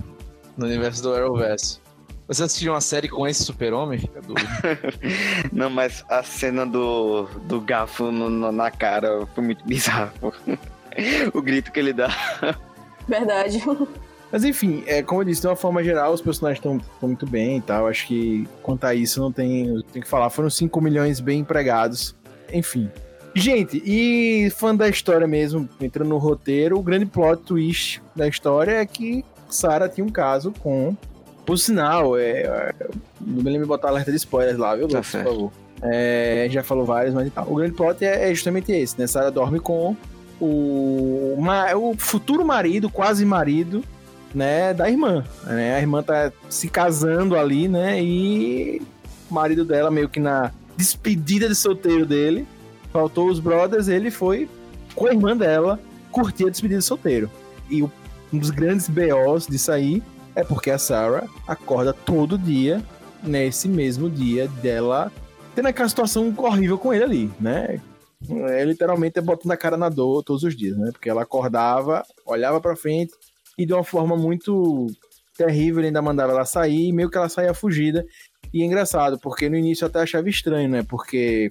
No 0.56 0.66
universo 0.66 1.02
do 1.02 1.12
Arrowverse. 1.12 1.80
Você 2.28 2.44
assistiu 2.44 2.72
uma 2.72 2.80
série 2.80 3.08
com 3.08 3.26
esse 3.26 3.42
super-homem? 3.42 3.98
Fica 3.98 4.20
dúvida. 4.22 4.48
Não, 5.52 5.68
mas 5.70 6.04
a 6.08 6.22
cena 6.22 6.64
do, 6.64 7.24
do 7.48 7.60
garfo 7.60 8.12
no- 8.12 8.30
no- 8.30 8.52
na 8.52 8.70
cara 8.70 9.26
foi 9.34 9.42
muito 9.42 9.64
bizarro. 9.66 10.12
o 11.34 11.42
grito 11.42 11.72
que 11.72 11.80
ele 11.80 11.92
dá. 11.92 12.08
Verdade. 13.08 13.60
Mas 14.36 14.44
enfim, 14.44 14.84
é, 14.86 15.02
como 15.02 15.22
eu 15.22 15.24
disse, 15.24 15.40
de 15.40 15.46
uma 15.46 15.56
forma 15.56 15.82
geral, 15.82 16.12
os 16.12 16.20
personagens 16.20 16.58
estão 16.58 16.78
muito 17.00 17.24
bem 17.24 17.56
e 17.56 17.60
tal. 17.62 17.86
Acho 17.86 18.06
que 18.06 18.46
quanto 18.62 18.84
a 18.84 18.94
isso, 18.94 19.18
não 19.18 19.32
tem, 19.32 19.82
tem 19.90 20.02
que 20.02 20.06
falar. 20.06 20.28
Foram 20.28 20.50
5 20.50 20.78
milhões 20.78 21.20
bem 21.20 21.40
empregados. 21.40 22.14
Enfim. 22.52 22.90
Gente, 23.34 23.82
e 23.82 24.50
fã 24.50 24.76
da 24.76 24.90
história 24.90 25.26
mesmo, 25.26 25.66
entrando 25.80 26.10
no 26.10 26.18
roteiro, 26.18 26.78
o 26.78 26.82
grande 26.82 27.06
plot 27.06 27.44
twist 27.44 28.02
da 28.14 28.28
história 28.28 28.72
é 28.72 28.84
que 28.84 29.24
Sarah 29.48 29.88
tinha 29.88 30.04
um 30.04 30.10
caso 30.10 30.52
com. 30.60 30.94
Por 31.46 31.56
sinal, 31.56 32.18
é, 32.18 32.74
não 33.18 33.42
me 33.42 33.44
lembro 33.44 33.62
de 33.62 33.68
botar 33.68 33.88
alerta 33.88 34.10
de 34.10 34.18
spoilers 34.18 34.58
lá, 34.58 34.76
viu, 34.76 34.86
Tá 34.86 34.98
Lucas, 34.98 35.06
por 35.06 35.12
certo. 35.12 35.30
favor. 35.30 35.52
É, 35.80 36.46
já 36.50 36.62
falou 36.62 36.84
vários, 36.84 37.14
mas 37.14 37.32
tal. 37.32 37.50
O 37.50 37.54
grande 37.54 37.72
plot 37.72 38.04
é, 38.04 38.30
é 38.30 38.34
justamente 38.34 38.70
esse, 38.70 39.00
né? 39.00 39.06
Sarah 39.06 39.30
dorme 39.30 39.60
com 39.60 39.96
o, 40.38 41.38
o 41.74 41.94
futuro 41.96 42.44
marido, 42.44 42.90
quase 42.90 43.24
marido, 43.24 43.82
né, 44.36 44.74
da 44.74 44.90
irmã. 44.90 45.24
Né? 45.44 45.76
A 45.76 45.80
irmã 45.80 46.02
tá 46.02 46.30
se 46.50 46.68
casando 46.68 47.34
ali, 47.34 47.68
né? 47.68 48.02
E 48.02 48.82
o 49.30 49.34
marido 49.34 49.64
dela 49.64 49.90
meio 49.90 50.10
que 50.10 50.20
na 50.20 50.52
despedida 50.76 51.48
de 51.48 51.54
solteiro 51.54 52.04
dele, 52.04 52.46
faltou 52.92 53.30
os 53.30 53.40
brothers, 53.40 53.88
ele 53.88 54.10
foi 54.10 54.46
com 54.94 55.06
a 55.06 55.10
irmã 55.14 55.34
dela 55.34 55.80
curtir 56.12 56.44
a 56.46 56.50
despedida 56.50 56.80
de 56.80 56.84
solteiro. 56.84 57.30
E 57.70 57.82
um 57.82 57.88
dos 58.30 58.50
grandes 58.50 58.90
BOs 58.90 59.46
disso 59.46 59.72
aí 59.72 60.02
é 60.34 60.44
porque 60.44 60.70
a 60.70 60.76
Sarah 60.76 61.26
acorda 61.48 61.94
todo 61.94 62.36
dia 62.36 62.84
nesse 63.22 63.66
mesmo 63.66 64.10
dia 64.10 64.48
dela 64.60 65.10
tendo 65.54 65.68
aquela 65.68 65.88
situação 65.88 66.34
horrível 66.36 66.76
com 66.76 66.92
ele 66.92 67.04
ali, 67.04 67.30
né? 67.40 67.80
É 68.50 68.64
literalmente 68.64 69.18
é 69.18 69.22
botando 69.22 69.52
a 69.52 69.56
cara 69.56 69.78
na 69.78 69.88
dor 69.88 70.22
todos 70.22 70.42
os 70.42 70.54
dias, 70.54 70.76
né? 70.76 70.90
Porque 70.92 71.08
ela 71.08 71.22
acordava, 71.22 72.04
olhava 72.26 72.60
pra 72.60 72.76
frente 72.76 73.14
e 73.56 73.64
de 73.64 73.72
uma 73.72 73.84
forma 73.84 74.16
muito 74.16 74.86
terrível 75.36 75.84
ainda 75.84 76.00
mandava 76.00 76.32
ela 76.32 76.44
sair, 76.44 76.88
e 76.88 76.92
meio 76.92 77.10
que 77.10 77.16
ela 77.16 77.28
saía 77.28 77.54
fugida. 77.54 78.04
E 78.52 78.62
é 78.62 78.64
engraçado, 78.64 79.18
porque 79.18 79.48
no 79.48 79.56
início 79.56 79.84
eu 79.84 79.88
até 79.88 80.00
achava 80.00 80.28
estranho, 80.28 80.68
né? 80.68 80.82
Porque 80.82 81.50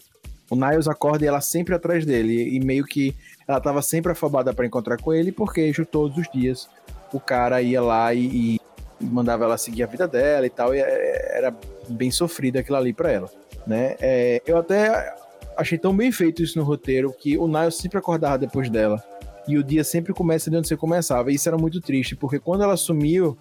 o 0.49 0.55
Niles 0.55 0.87
acorda 0.87 1.25
e 1.25 1.27
ela 1.27 1.41
sempre 1.41 1.75
atrás 1.75 2.05
dele, 2.05 2.55
e 2.55 2.59
meio 2.59 2.83
que 2.83 3.15
ela 3.47 3.59
tava 3.59 3.81
sempre 3.81 4.11
afobada 4.11 4.53
pra 4.53 4.65
encontrar 4.65 4.97
com 4.99 5.13
ele, 5.13 5.31
porque 5.31 5.71
todos 5.85 6.17
os 6.17 6.27
dias 6.31 6.69
o 7.13 7.19
cara 7.19 7.61
ia 7.61 7.81
lá 7.81 8.13
e, 8.13 8.57
e 8.57 9.05
mandava 9.05 9.45
ela 9.45 9.57
seguir 9.57 9.83
a 9.83 9.87
vida 9.87 10.07
dela 10.07 10.45
e 10.45 10.49
tal, 10.49 10.73
e 10.73 10.79
é, 10.79 11.37
era 11.37 11.55
bem 11.89 12.11
sofrido 12.11 12.57
aquilo 12.57 12.77
ali 12.77 12.93
pra 12.93 13.11
ela, 13.11 13.29
né? 13.65 13.95
É, 13.99 14.41
eu 14.45 14.57
até 14.57 15.15
achei 15.57 15.77
tão 15.77 15.95
bem 15.95 16.11
feito 16.11 16.43
isso 16.43 16.57
no 16.57 16.65
roteiro 16.65 17.13
que 17.13 17.37
o 17.37 17.47
Niles 17.47 17.75
sempre 17.75 17.97
acordava 17.97 18.37
depois 18.37 18.69
dela. 18.69 19.03
E 19.47 19.57
o 19.57 19.63
dia 19.63 19.83
sempre 19.83 20.13
começa 20.13 20.49
de 20.49 20.57
onde 20.57 20.67
você 20.67 20.75
começava. 20.75 21.31
E 21.31 21.35
isso 21.35 21.47
era 21.47 21.57
muito 21.57 21.79
triste, 21.79 22.15
porque 22.15 22.39
quando 22.39 22.63
ela 22.63 22.75
sumiu, 22.75 23.37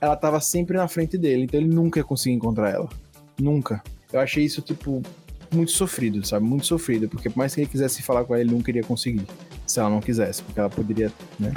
ela 0.00 0.16
tava 0.16 0.40
sempre 0.40 0.76
na 0.76 0.86
frente 0.88 1.16
dele. 1.16 1.44
Então 1.44 1.58
ele 1.58 1.68
nunca 1.68 2.00
ia 2.00 2.04
conseguir 2.04 2.34
encontrar 2.34 2.70
ela. 2.70 2.88
Nunca. 3.40 3.82
Eu 4.12 4.20
achei 4.20 4.44
isso, 4.44 4.60
tipo, 4.60 5.02
muito 5.52 5.72
sofrido, 5.72 6.26
sabe? 6.26 6.44
Muito 6.44 6.66
sofrido. 6.66 7.08
Porque 7.08 7.30
por 7.30 7.38
mais 7.38 7.54
que 7.54 7.60
ele 7.60 7.68
quisesse 7.68 8.02
falar 8.02 8.24
com 8.24 8.34
ela, 8.34 8.42
ele 8.42 8.52
nunca 8.52 8.70
iria 8.70 8.82
conseguir. 8.82 9.26
Se 9.66 9.80
ela 9.80 9.90
não 9.90 10.00
quisesse, 10.00 10.42
porque 10.42 10.60
ela 10.60 10.70
poderia, 10.70 11.12
né? 11.38 11.52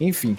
Enfim. 0.00 0.36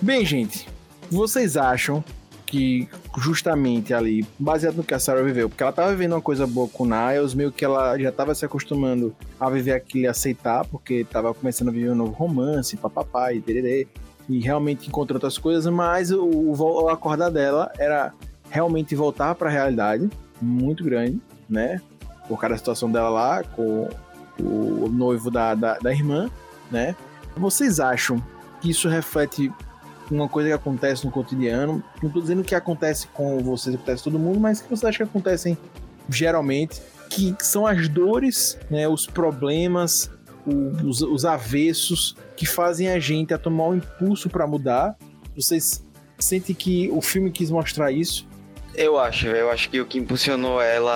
Bem, 0.00 0.24
gente, 0.24 0.66
vocês 1.10 1.56
acham 1.56 2.04
que 2.44 2.88
justamente 3.18 3.92
ali, 3.92 4.26
baseado 4.38 4.76
no 4.76 4.84
que 4.84 4.94
a 4.94 4.98
Sarah 4.98 5.22
viveu, 5.22 5.48
porque 5.48 5.62
ela 5.62 5.72
tava 5.72 5.90
vivendo 5.90 6.12
uma 6.12 6.20
coisa 6.20 6.46
boa 6.46 6.68
com 6.68 6.84
o 6.84 6.86
Niles, 6.86 7.34
meio 7.34 7.52
que 7.52 7.64
ela 7.64 7.98
já 7.98 8.10
tava 8.10 8.34
se 8.34 8.44
acostumando 8.44 9.14
a 9.38 9.50
viver 9.50 9.72
aquilo 9.72 10.04
e 10.04 10.06
aceitar, 10.06 10.64
porque 10.66 11.04
tava 11.04 11.34
começando 11.34 11.68
a 11.68 11.72
viver 11.72 11.90
um 11.90 11.94
novo 11.94 12.12
romance, 12.12 12.76
papapá 12.76 13.32
e 13.32 13.40
tererê, 13.40 13.86
e 14.28 14.38
realmente 14.40 14.88
encontrou 14.88 15.16
outras 15.16 15.36
coisas, 15.36 15.70
mas 15.72 16.10
o, 16.10 16.24
o, 16.24 16.88
acordar 16.88 17.30
dela 17.30 17.70
era 17.78 18.12
realmente 18.50 18.94
voltar 18.94 19.34
para 19.34 19.48
a 19.48 19.52
realidade, 19.52 20.08
muito 20.40 20.84
grande, 20.84 21.20
né? 21.48 21.80
Por 22.28 22.38
causa 22.38 22.54
da 22.54 22.58
situação 22.58 22.90
dela 22.90 23.08
lá, 23.08 23.42
com 23.42 23.88
o 24.40 24.88
noivo 24.88 25.30
da, 25.30 25.54
da, 25.54 25.78
da 25.78 25.92
irmã, 25.92 26.30
né? 26.70 26.96
Vocês 27.36 27.80
acham 27.80 28.22
que 28.60 28.70
isso 28.70 28.88
reflete 28.88 29.52
uma 30.14 30.28
coisa 30.28 30.48
que 30.48 30.54
acontece 30.54 31.04
no 31.04 31.10
cotidiano? 31.12 31.82
Não 32.02 32.10
tô 32.10 32.20
dizendo 32.20 32.42
que 32.44 32.54
acontece 32.54 33.06
com 33.08 33.38
vocês, 33.40 33.74
acontece 33.74 34.02
com 34.04 34.10
todo 34.10 34.18
mundo, 34.20 34.38
mas 34.40 34.60
que 34.60 34.68
vocês 34.68 34.84
acham 34.84 35.06
que 35.06 35.10
acontecem 35.10 35.56
geralmente, 36.08 36.80
que 37.10 37.34
são 37.40 37.66
as 37.66 37.88
dores, 37.88 38.58
né, 38.70 38.88
os 38.88 39.06
problemas, 39.06 40.10
o- 40.46 40.88
os, 40.88 41.00
os 41.02 41.24
avessos 41.24 42.16
que 42.36 42.44
fazem 42.46 42.88
a 42.88 42.98
gente 42.98 43.32
a 43.32 43.38
tomar 43.38 43.68
um 43.68 43.76
impulso 43.76 44.28
para 44.28 44.46
mudar. 44.46 44.96
Vocês 45.36 45.84
sentem 46.18 46.54
que 46.54 46.90
o 46.92 47.00
filme 47.00 47.30
quis 47.30 47.50
mostrar 47.50 47.92
isso? 47.92 48.26
Eu 48.74 48.98
acho, 48.98 49.26
eu 49.26 49.50
acho 49.50 49.68
que 49.68 49.80
o 49.80 49.86
que 49.86 49.98
impulsionou 49.98 50.60
ela 50.60 50.92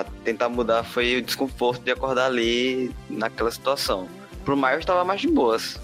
a 0.00 0.04
tentar 0.24 0.48
mudar 0.48 0.82
foi 0.82 1.18
o 1.18 1.22
desconforto 1.22 1.82
de 1.84 1.90
acordar 1.92 2.26
ali 2.26 2.90
naquela 3.08 3.50
situação. 3.50 4.08
Pro 4.44 4.56
Miles 4.56 4.84
tava 4.84 5.04
mais 5.04 5.20
de 5.20 5.28
boas. 5.28 5.78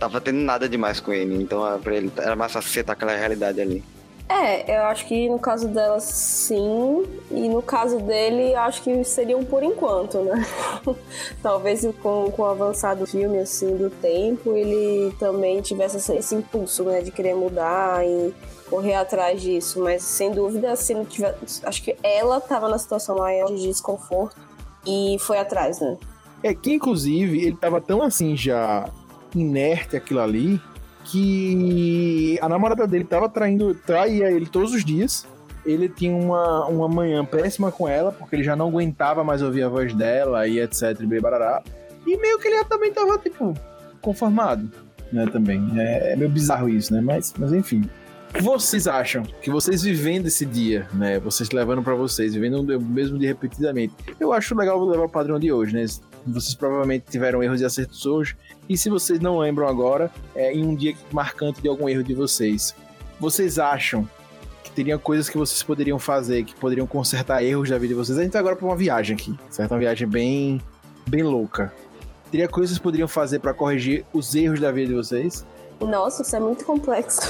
Tava 0.00 0.20
tendo 0.20 0.38
nada 0.38 0.68
demais 0.68 0.98
com 0.98 1.12
ele, 1.12 1.40
então 1.40 1.60
pra 1.80 1.94
ele 1.94 2.10
era 2.16 2.34
mais 2.34 2.50
fácil 2.50 2.70
aceitar 2.70 2.94
aquela 2.94 3.14
realidade 3.14 3.60
ali. 3.60 3.84
É, 4.30 4.78
eu 4.78 4.84
acho 4.84 5.06
que 5.06 5.28
no 5.28 5.40
caso 5.40 5.66
dela 5.66 5.98
sim, 5.98 7.04
e 7.32 7.48
no 7.48 7.60
caso 7.60 7.98
dele 7.98 8.54
acho 8.54 8.80
que 8.80 9.02
seria 9.02 9.36
um 9.36 9.44
por 9.44 9.60
enquanto, 9.62 10.18
né? 10.18 10.46
Talvez 11.42 11.82
com, 12.00 12.30
com 12.30 12.42
o 12.42 12.44
avançar 12.44 12.94
do 12.94 13.08
filme, 13.08 13.38
assim, 13.38 13.76
do 13.76 13.90
tempo, 13.90 14.54
ele 14.54 15.12
também 15.18 15.60
tivesse 15.60 15.96
esse, 15.96 16.14
esse 16.14 16.34
impulso, 16.36 16.84
né, 16.84 17.02
de 17.02 17.10
querer 17.10 17.34
mudar 17.34 18.06
e 18.06 18.32
correr 18.70 18.94
atrás 18.94 19.42
disso, 19.42 19.82
mas 19.82 20.04
sem 20.04 20.30
dúvida, 20.30 20.76
se 20.76 20.94
não 20.94 21.04
tiver, 21.04 21.36
acho 21.64 21.82
que 21.82 21.96
ela 22.00 22.40
tava 22.40 22.68
na 22.68 22.78
situação 22.78 23.18
maior 23.18 23.48
de 23.48 23.62
desconforto 23.62 24.36
e 24.86 25.16
foi 25.18 25.38
atrás, 25.38 25.80
né? 25.80 25.98
É 26.40 26.54
que, 26.54 26.72
inclusive, 26.72 27.44
ele 27.44 27.56
tava 27.56 27.80
tão 27.80 28.00
assim 28.00 28.36
já 28.36 28.88
inerte 29.38 29.96
aquilo 29.96 30.20
ali 30.20 30.60
que 31.04 32.38
a 32.40 32.48
namorada 32.48 32.86
dele 32.86 33.04
tava 33.04 33.28
traindo, 33.28 33.74
traía 33.74 34.30
ele 34.30 34.46
todos 34.46 34.72
os 34.72 34.84
dias. 34.84 35.26
Ele 35.64 35.88
tinha 35.88 36.14
uma, 36.14 36.66
uma 36.66 36.88
manhã 36.88 37.24
péssima 37.24 37.70
com 37.70 37.86
ela, 37.86 38.12
porque 38.12 38.36
ele 38.36 38.42
já 38.42 38.56
não 38.56 38.68
aguentava 38.68 39.22
mais 39.22 39.42
ouvir 39.42 39.62
a 39.62 39.68
voz 39.68 39.92
dela 39.92 40.46
e 40.46 40.58
etc. 40.58 40.98
E, 41.00 41.20
barará. 41.20 41.62
e 42.06 42.16
meio 42.16 42.38
que 42.38 42.48
ele 42.48 42.64
também 42.64 42.92
tava, 42.92 43.18
tipo, 43.18 43.54
conformado, 44.00 44.70
né? 45.12 45.26
Também. 45.30 45.70
É, 45.76 46.12
é 46.12 46.16
meio 46.16 46.30
bizarro 46.30 46.68
isso, 46.68 46.94
né? 46.94 47.00
Mas, 47.00 47.34
mas 47.38 47.52
enfim. 47.52 47.82
Vocês 48.40 48.86
acham 48.86 49.24
que 49.42 49.50
vocês 49.50 49.82
vivendo 49.82 50.26
esse 50.26 50.46
dia, 50.46 50.86
né? 50.94 51.18
Vocês 51.18 51.50
levando 51.50 51.82
pra 51.82 51.94
vocês, 51.94 52.32
vivendo 52.32 52.60
o 52.60 52.80
mesmo 52.80 53.18
dia 53.18 53.28
repetidamente. 53.28 53.92
Eu 54.20 54.32
acho 54.32 54.54
legal 54.54 54.82
levar 54.84 55.04
o 55.04 55.08
padrão 55.08 55.38
de 55.38 55.52
hoje, 55.52 55.74
né? 55.74 55.84
Vocês 56.26 56.54
provavelmente 56.54 57.06
tiveram 57.10 57.42
erros 57.42 57.60
e 57.60 57.64
acertos 57.64 58.06
hoje. 58.06 58.36
E 58.68 58.76
se 58.76 58.88
vocês 58.88 59.20
não 59.20 59.38
lembram 59.38 59.66
agora, 59.66 60.10
é 60.34 60.52
em 60.52 60.64
um 60.64 60.74
dia 60.74 60.94
marcante 61.12 61.60
de 61.60 61.68
algum 61.68 61.88
erro 61.88 62.02
de 62.02 62.14
vocês, 62.14 62.74
vocês 63.18 63.58
acham 63.58 64.08
que 64.62 64.70
teriam 64.70 64.98
coisas 64.98 65.28
que 65.28 65.36
vocês 65.36 65.62
poderiam 65.62 65.98
fazer, 65.98 66.44
que 66.44 66.54
poderiam 66.54 66.86
consertar 66.86 67.42
erros 67.42 67.68
da 67.68 67.78
vida 67.78 67.88
de 67.88 67.94
vocês? 67.94 68.18
A 68.18 68.22
gente 68.22 68.32
vai 68.32 68.40
agora 68.40 68.56
pra 68.56 68.66
uma 68.66 68.76
viagem 68.76 69.16
aqui, 69.16 69.38
certo? 69.50 69.72
Uma 69.72 69.78
viagem 69.78 70.06
bem, 70.06 70.60
bem 71.08 71.22
louca. 71.22 71.72
Teria 72.30 72.48
coisas 72.48 72.70
que 72.70 72.74
vocês 72.74 72.82
poderiam 72.82 73.08
fazer 73.08 73.40
pra 73.40 73.52
corrigir 73.52 74.04
os 74.12 74.34
erros 74.34 74.60
da 74.60 74.70
vida 74.70 74.88
de 74.88 74.94
vocês? 74.94 75.44
Nossa, 75.80 76.22
isso 76.22 76.36
é 76.36 76.40
muito 76.40 76.64
complexo. 76.64 77.20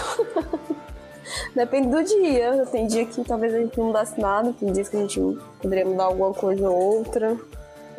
Depende 1.55 1.89
do 1.89 2.03
dia. 2.03 2.67
Tem 2.67 2.87
dia 2.87 3.07
que 3.07 3.25
talvez 3.25 3.55
a 3.55 3.59
gente 3.59 3.79
não 3.79 3.87
mudasse 3.87 4.21
nada, 4.21 4.53
tem 4.53 4.73
dias 4.73 4.89
que 4.89 4.97
a 4.97 5.01
gente 5.01 5.21
poderia 5.63 5.87
mudar 5.87 6.05
alguma 6.05 6.35
coisa 6.35 6.69
ou 6.69 6.99
outra. 6.99 7.37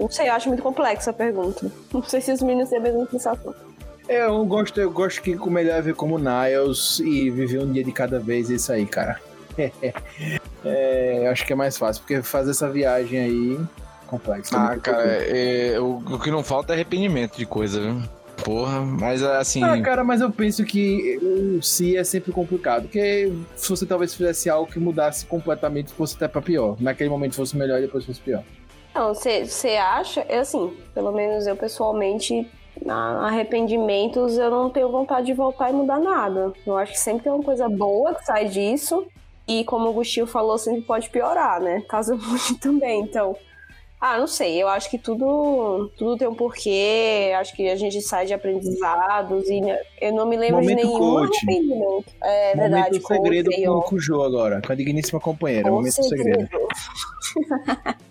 Não 0.02 0.10
sei, 0.10 0.30
eu 0.30 0.34
acho 0.34 0.48
muito 0.48 0.64
complexa 0.64 1.12
a 1.12 1.14
pergunta. 1.14 1.72
Não 1.94 2.02
sei 2.02 2.20
se 2.22 2.32
os 2.32 2.42
meninos 2.42 2.70
têm 2.70 2.80
a 2.80 2.82
mesma 2.82 3.08
sensação. 3.10 3.54
É, 4.10 4.26
Eu 4.26 4.44
gosto, 4.46 4.82
eu 4.82 4.90
gosto 4.92 5.22
que 5.22 5.36
o 5.36 5.52
melhor 5.52 5.78
é 5.78 5.82
ver 5.82 5.94
como 5.94 6.18
Niles 6.18 7.00
e 7.00 7.30
viver 7.30 7.60
um 7.60 7.72
dia 7.72 7.84
de 7.84 7.92
cada 7.92 8.20
vez 8.20 8.50
é 8.50 8.56
isso 8.56 8.72
aí, 8.74 8.86
cara. 8.86 9.20
É, 10.64 11.26
eu 11.26 11.32
acho 11.32 11.44
que 11.44 11.54
é 11.54 11.56
mais 11.56 11.76
fácil, 11.76 12.04
porque 12.04 12.22
fazer 12.22 12.52
essa 12.52 12.70
viagem 12.70 13.20
aí 13.20 13.60
complexo. 14.06 14.56
Ah, 14.56 14.78
cara, 14.78 15.04
é, 15.04 15.80
o, 15.80 15.98
o 15.98 16.20
que 16.20 16.30
não 16.30 16.44
falta 16.44 16.72
é 16.72 16.76
arrependimento 16.76 17.36
de 17.36 17.48
coisa, 17.48 17.82
viu? 17.82 18.00
Porra, 18.44 18.82
mas 18.82 19.24
assim. 19.24 19.64
Ah, 19.64 19.82
cara, 19.82 20.04
mas 20.04 20.22
eu 20.22 20.30
penso 20.32 20.64
que 20.64 21.18
o 21.58 21.62
si 21.64 21.98
é 21.98 22.04
sempre 22.04 22.32
complicado. 22.32 22.84
Porque 22.84 23.32
se 23.56 23.70
você 23.70 23.86
talvez 23.86 24.14
fizesse 24.14 24.52
algo 24.52 24.72
que 24.72 24.80
mudasse 24.80 25.26
completamente, 25.26 25.92
fosse 25.94 26.16
até 26.16 26.28
pra 26.28 26.42
pior. 26.44 26.76
Naquele 26.80 27.10
momento 27.10 27.34
fosse 27.34 27.58
melhor 27.58 27.80
e 27.80 27.82
depois 27.82 28.06
fosse 28.06 28.20
pior. 28.22 28.44
Não, 28.94 29.14
você 29.14 29.78
acha, 29.78 30.26
eu 30.30 30.42
assim, 30.42 30.74
pelo 30.94 31.12
menos 31.12 31.48
eu 31.48 31.56
pessoalmente, 31.56 32.50
arrependimentos, 32.90 34.38
eu 34.38 34.50
não 34.50 34.70
tenho 34.70 34.92
vontade 34.92 35.28
de 35.28 35.34
voltar 35.34 35.70
e 35.70 35.74
mudar 35.74 36.00
nada. 36.00 36.52
Eu 36.66 36.78
acho 36.78 36.94
que 36.94 37.00
sempre 37.00 37.24
tem 37.24 37.32
uma 37.32 37.44
coisa 37.44 37.70
boa 37.70 38.16
que 38.16 38.26
sai 38.26 38.46
disso. 38.46 39.06
E 39.48 39.64
como 39.66 39.90
o 39.90 39.94
Gustil 39.94 40.28
falou, 40.28 40.58
sempre 40.58 40.82
pode 40.82 41.10
piorar, 41.10 41.60
né? 41.62 41.84
Caso 41.90 42.16
mude 42.18 42.56
também. 42.60 43.02
Então, 43.02 43.36
ah, 44.00 44.18
não 44.18 44.28
sei. 44.28 44.62
Eu 44.62 44.68
acho 44.68 44.90
que 44.90 44.98
tudo, 44.98 45.92
tudo 45.98 46.18
tem 46.18 46.28
um 46.28 46.36
porquê. 46.36 47.34
Acho 47.38 47.56
que 47.56 47.70
a 47.70 47.76
gente 47.76 48.02
sai 48.02 48.26
de 48.26 48.34
aprendizados. 48.34 49.50
E 49.50 49.62
né, 49.62 49.80
eu 50.00 50.14
não 50.14 50.26
me 50.26 50.38
lembro 50.38 50.62
Momento 50.62 50.78
de 50.78 50.84
nenhum 50.84 50.98
coach. 50.98 51.38
arrependimento. 51.48 52.12
É 52.22 52.56
verdade. 52.56 53.00
Momento 53.00 53.08
segredo 53.08 53.52
coach 53.52 53.66
com 53.66 53.72
o 53.72 53.82
Cujo 53.84 54.22
agora, 54.22 54.62
com 54.66 54.72
a 54.72 54.76
digníssima 54.76 55.20
companheira. 55.20 55.70
Com 55.70 55.76
Momento 55.76 56.04
segredo. 56.04 56.50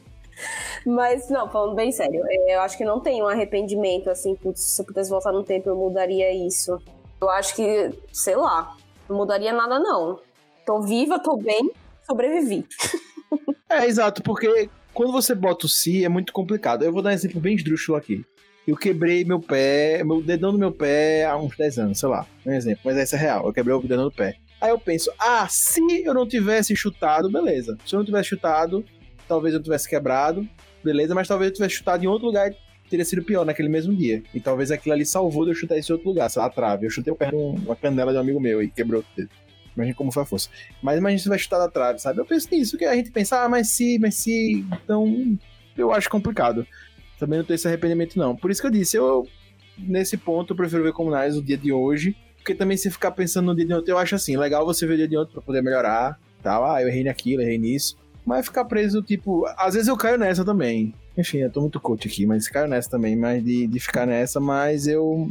Mas, 0.87 1.29
não, 1.29 1.49
falando 1.51 1.75
bem 1.75 1.93
sério, 1.93 2.23
é, 2.27 2.57
eu 2.57 2.61
acho 2.61 2.77
que 2.77 2.85
não 2.85 3.01
tem 3.01 3.23
um 3.23 3.27
arrependimento, 3.27 4.09
assim, 4.09 4.35
putz, 4.35 4.61
se 4.61 4.81
eu 4.81 4.87
pudesse 4.87 5.11
voltar 5.11 5.33
no 5.33 5.45
tempo, 5.45 5.69
eu 5.69 5.77
mudaria 5.77 6.33
isso. 6.33 6.79
Eu 7.21 7.29
acho 7.31 7.55
que, 7.55 7.91
sei 8.13 8.37
lá, 8.37 8.77
não 9.09 9.17
mudaria 9.17 9.53
nada, 9.53 9.79
não. 9.79 10.19
Tô 10.65 10.81
viva, 10.81 11.19
tô 11.19 11.37
bem, 11.37 11.71
sobrevivi. 12.07 12.67
É, 13.73 13.87
exato, 13.87 14.21
porque 14.25 14.69
quando 14.93 15.13
você 15.13 15.33
bota 15.33 15.67
o 15.67 15.69
si 15.69 16.05
é 16.05 16.09
muito 16.09 16.33
complicado. 16.33 16.85
Eu 16.85 16.93
vou 16.93 17.01
dar 17.01 17.11
um 17.11 17.13
exemplo 17.13 17.41
bem 17.41 17.55
esdrúxulo 17.55 17.97
aqui. 17.97 18.25
Eu 18.67 18.77
quebrei 18.77 19.25
meu 19.25 19.41
pé, 19.41 20.03
meu 20.05 20.21
dedão 20.21 20.53
do 20.53 20.59
meu 20.59 20.73
pé 20.73 21.25
há 21.25 21.37
uns 21.37 21.57
10 21.57 21.79
anos, 21.79 21.99
sei 21.99 22.09
lá. 22.09 22.27
Um 22.45 22.53
exemplo, 22.53 22.83
mas 22.85 22.97
essa 22.97 23.17
é 23.17 23.19
real. 23.19 23.47
Eu 23.47 23.53
quebrei 23.53 23.75
o 23.75 23.81
dedão 23.81 24.05
do 24.05 24.13
pé. 24.13 24.37
Aí 24.61 24.71
eu 24.71 24.79
penso, 24.79 25.11
ah, 25.19 25.47
se 25.49 25.81
eu 26.05 26.13
não 26.13 26.27
tivesse 26.27 26.77
chutado, 26.77 27.31
beleza. 27.31 27.79
Se 27.87 27.95
eu 27.95 27.99
não 27.99 28.05
tivesse 28.05 28.29
chutado, 28.29 28.85
talvez 29.27 29.55
eu 29.55 29.63
tivesse 29.63 29.89
quebrado, 29.89 30.47
beleza, 30.83 31.15
mas 31.15 31.29
talvez 31.29 31.51
eu 31.51 31.55
tivesse 31.55 31.77
chutado 31.77 32.05
em 32.05 32.07
outro 32.07 32.27
lugar 32.27 32.51
e 32.51 32.57
teria 32.89 33.05
sido 33.05 33.23
pior 33.23 33.45
naquele 33.45 33.69
mesmo 33.69 33.95
dia. 33.95 34.23
E 34.35 34.41
talvez 34.41 34.71
aquilo 34.71 34.95
ali 34.95 35.05
salvou 35.05 35.45
de 35.45 35.51
eu 35.53 35.55
chutar 35.55 35.79
esse 35.79 35.93
outro 35.93 36.09
lugar, 36.09 36.29
sei 36.29 36.41
lá, 36.41 36.47
a 36.47 36.51
trave. 36.51 36.87
Eu 36.87 36.91
chutei 36.91 37.13
o 37.13 37.17
pé 37.17 37.31
numa 37.31 37.77
canela 37.77 38.13
de 38.13 38.19
um 38.19 38.21
amigo 38.21 38.41
meu 38.41 38.63
e 38.63 38.69
quebrou 38.71 39.03
o 39.03 39.05
dedo. 39.17 39.31
Imagina 39.77 39.95
como 39.95 40.13
foi 40.13 40.23
a 40.23 40.27
força. 40.27 40.51
Mas 40.83 40.99
imagina 40.99 41.23
se 41.23 41.29
vai 41.29 41.39
chutar 41.39 41.59
da 41.59 41.69
trave, 41.69 41.99
sabe? 41.99 42.19
Eu 42.19 42.27
penso 42.27 42.49
nisso, 42.51 42.77
que 42.77 42.85
a 42.85 42.95
gente 42.95 43.11
pensa, 43.11 43.43
ah, 43.43 43.49
mas 43.49 43.69
se, 43.69 43.99
mas 43.99 44.17
se. 44.17 44.65
Então, 44.85 45.39
eu 45.77 45.93
acho 45.93 46.11
complicado. 46.11 46.67
Também 47.19 47.39
não 47.39 47.47
tenho 47.47 47.55
esse 47.55 47.69
arrependimento, 47.69 48.19
não. 48.19 48.35
Por 48.35 48.51
isso 48.51 48.61
que 48.61 48.67
eu 48.67 48.71
disse, 48.71 48.97
eu, 48.97 49.27
nesse 49.79 50.17
ponto, 50.17 50.53
eu 50.53 50.57
prefiro 50.57 50.83
ver 50.83 50.93
como 50.93 51.17
Nice 51.17 51.39
o 51.39 51.43
dia 51.43 51.57
de 51.57 51.73
hoje. 51.73 52.17
Porque 52.37 52.55
também 52.55 52.77
se 52.77 52.91
ficar 52.91 53.11
pensando 53.11 53.47
no 53.47 53.55
dia 53.55 53.67
de 53.67 53.75
ontem, 53.75 53.91
eu 53.91 53.99
acho 53.99 54.15
assim, 54.15 54.37
legal 54.37 54.65
você 54.65 54.87
ver 54.87 54.95
o 54.95 54.97
dia 54.97 55.09
de 55.09 55.17
ontem 55.17 55.33
pra 55.33 55.43
poder 55.43 55.63
melhorar, 55.63 56.19
tal. 56.43 56.65
Ah, 56.65 56.83
eu 56.83 56.89
errei 56.89 57.05
naquilo, 57.05 57.43
errei 57.43 57.59
nisso. 57.59 57.97
Mas 58.31 58.47
ficar 58.47 58.65
preso, 58.65 59.03
tipo, 59.03 59.45
às 59.59 59.75
vezes 59.75 59.89
eu 59.89 59.97
caio 59.97 60.17
nessa 60.17 60.45
também. 60.45 60.95
Enfim, 61.19 61.39
eu 61.39 61.51
tô 61.51 61.63
muito 61.63 61.81
coach 61.81 62.07
aqui, 62.07 62.25
mas 62.25 62.49
caio 62.49 62.69
nessa 62.69 62.89
também, 62.89 63.17
mas 63.17 63.45
de, 63.45 63.67
de 63.67 63.81
ficar 63.81 64.07
nessa, 64.07 64.39
mas 64.39 64.87
eu 64.87 65.29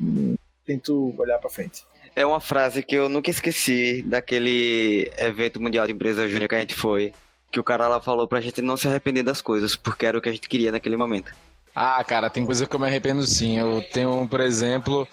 tento 0.66 1.16
olhar 1.18 1.40
pra 1.40 1.50
frente. 1.50 1.86
É 2.14 2.26
uma 2.26 2.42
frase 2.42 2.84
que 2.84 2.96
eu 2.96 3.08
nunca 3.08 3.30
esqueci 3.30 4.02
daquele 4.02 5.10
evento 5.18 5.62
mundial 5.62 5.88
de 5.88 5.94
empresa 5.94 6.28
júnior 6.28 6.50
que 6.50 6.56
a 6.56 6.60
gente 6.60 6.76
foi. 6.76 7.14
Que 7.50 7.58
o 7.58 7.64
cara 7.64 7.88
lá 7.88 8.02
falou 8.02 8.28
pra 8.28 8.42
gente 8.42 8.62
não 8.62 8.76
se 8.76 8.90
arrepender 8.90 9.24
das 9.24 9.42
coisas, 9.42 9.78
porque 9.78 10.06
era 10.06 10.18
o 10.18 10.22
que 10.22 10.28
a 10.28 10.34
gente 10.34 10.50
queria 10.50 10.70
naquele 10.70 10.98
momento. 10.98 11.32
Ah, 11.74 12.04
cara, 12.04 12.30
tem 12.30 12.46
coisa 12.46 12.68
que 12.68 12.76
eu 12.76 12.80
me 12.82 12.86
arrependo 12.86 13.26
sim. 13.26 13.58
Eu 13.58 13.82
tenho, 13.94 14.28
por 14.28 14.42
exemplo, 14.42 15.08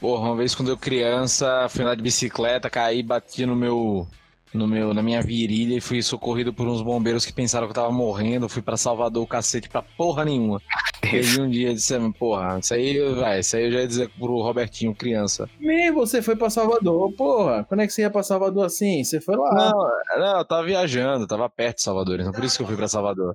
porra, 0.00 0.28
uma 0.28 0.36
vez 0.36 0.54
quando 0.54 0.68
eu 0.68 0.76
criança, 0.76 1.68
fui 1.68 1.84
lá 1.84 1.96
de 1.96 2.02
bicicleta, 2.02 2.70
caí, 2.70 3.02
bati 3.02 3.44
no 3.44 3.56
meu, 3.56 4.06
no 4.54 4.66
meu, 4.66 4.92
na 4.92 5.02
minha 5.02 5.20
virilha 5.22 5.76
e 5.76 5.80
fui 5.80 6.02
socorrido 6.02 6.52
por 6.52 6.66
uns 6.68 6.82
bombeiros 6.82 7.24
que 7.24 7.32
pensaram 7.32 7.66
que 7.66 7.70
eu 7.70 7.74
tava 7.74 7.90
morrendo. 7.90 8.48
Fui 8.48 8.60
pra 8.62 8.76
Salvador, 8.76 9.22
o 9.22 9.26
cacete, 9.26 9.68
pra 9.68 9.82
porra 9.82 10.24
nenhuma. 10.24 10.60
E 11.04 11.16
aí 11.16 11.40
um 11.40 11.48
dia 11.50 11.68
eu 11.68 11.74
disse, 11.74 11.94
porra, 12.18 12.58
isso 12.58 12.74
aí, 12.74 12.98
vai, 13.14 13.40
isso 13.40 13.56
aí 13.56 13.64
eu 13.64 13.72
já 13.72 13.80
ia 13.80 13.86
dizer 13.88 14.10
pro 14.18 14.40
Robertinho, 14.42 14.94
criança. 14.94 15.48
Me, 15.58 15.90
você 15.90 16.20
foi 16.22 16.36
pra 16.36 16.50
Salvador, 16.50 17.12
porra. 17.16 17.64
Quando 17.64 17.80
é 17.80 17.86
que 17.86 17.92
você 17.92 18.02
ia 18.02 18.10
pra 18.10 18.22
Salvador 18.22 18.66
assim? 18.66 19.02
Você 19.02 19.20
foi 19.20 19.36
lá. 19.36 19.52
Não, 19.54 20.18
não, 20.18 20.38
eu 20.38 20.44
tava 20.44 20.64
viajando, 20.64 21.26
tava 21.26 21.48
perto 21.48 21.76
de 21.76 21.82
Salvador, 21.82 22.20
então 22.20 22.32
por 22.32 22.44
isso 22.44 22.56
que 22.56 22.62
eu 22.62 22.66
fui 22.66 22.76
pra 22.76 22.88
Salvador. 22.88 23.34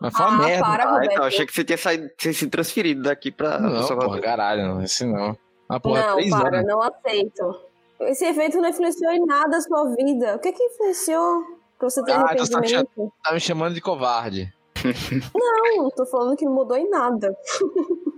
Mas 0.00 0.12
foi 0.16 0.26
uma 0.26 0.34
Ah, 0.34 0.46
merda. 0.48 0.64
para, 0.64 0.84
Ah, 0.98 1.04
então, 1.04 1.24
achei 1.24 1.46
que 1.46 1.52
você 1.54 1.62
tinha 1.64 1.78
saído, 1.78 2.08
tinha 2.18 2.34
sido 2.34 2.50
transferido 2.50 3.02
daqui 3.02 3.30
pra 3.30 3.60
Não, 3.60 3.82
Salvador. 3.84 4.10
porra, 4.10 4.20
caralho, 4.20 4.66
não, 4.66 4.82
esse 4.82 5.04
não. 5.06 5.36
Ah, 5.68 5.78
porra, 5.78 6.02
não, 6.08 6.14
três 6.16 6.30
para, 6.30 6.58
anos. 6.58 6.66
não 6.66 6.82
aceito. 6.82 7.60
Esse 8.00 8.24
evento 8.24 8.60
não 8.60 8.68
influenciou 8.68 9.12
em 9.12 9.24
nada 9.24 9.56
a 9.56 9.60
sua 9.60 9.94
vida. 9.94 10.36
O 10.36 10.38
que 10.38 10.52
que 10.52 10.62
influenciou 10.62 11.42
pra 11.78 11.88
você 11.88 12.02
ter 12.04 12.12
Ah, 12.12 12.34
você 12.36 12.50
tá 12.50 12.58
arrependimento? 12.58 13.12
Tá 13.22 13.32
me 13.32 13.40
chamando 13.40 13.74
de 13.74 13.80
covarde. 13.80 14.52
Não, 15.34 15.88
tô 15.90 16.04
falando 16.06 16.36
que 16.36 16.44
não 16.44 16.52
mudou 16.52 16.76
em 16.76 16.90
nada. 16.90 17.34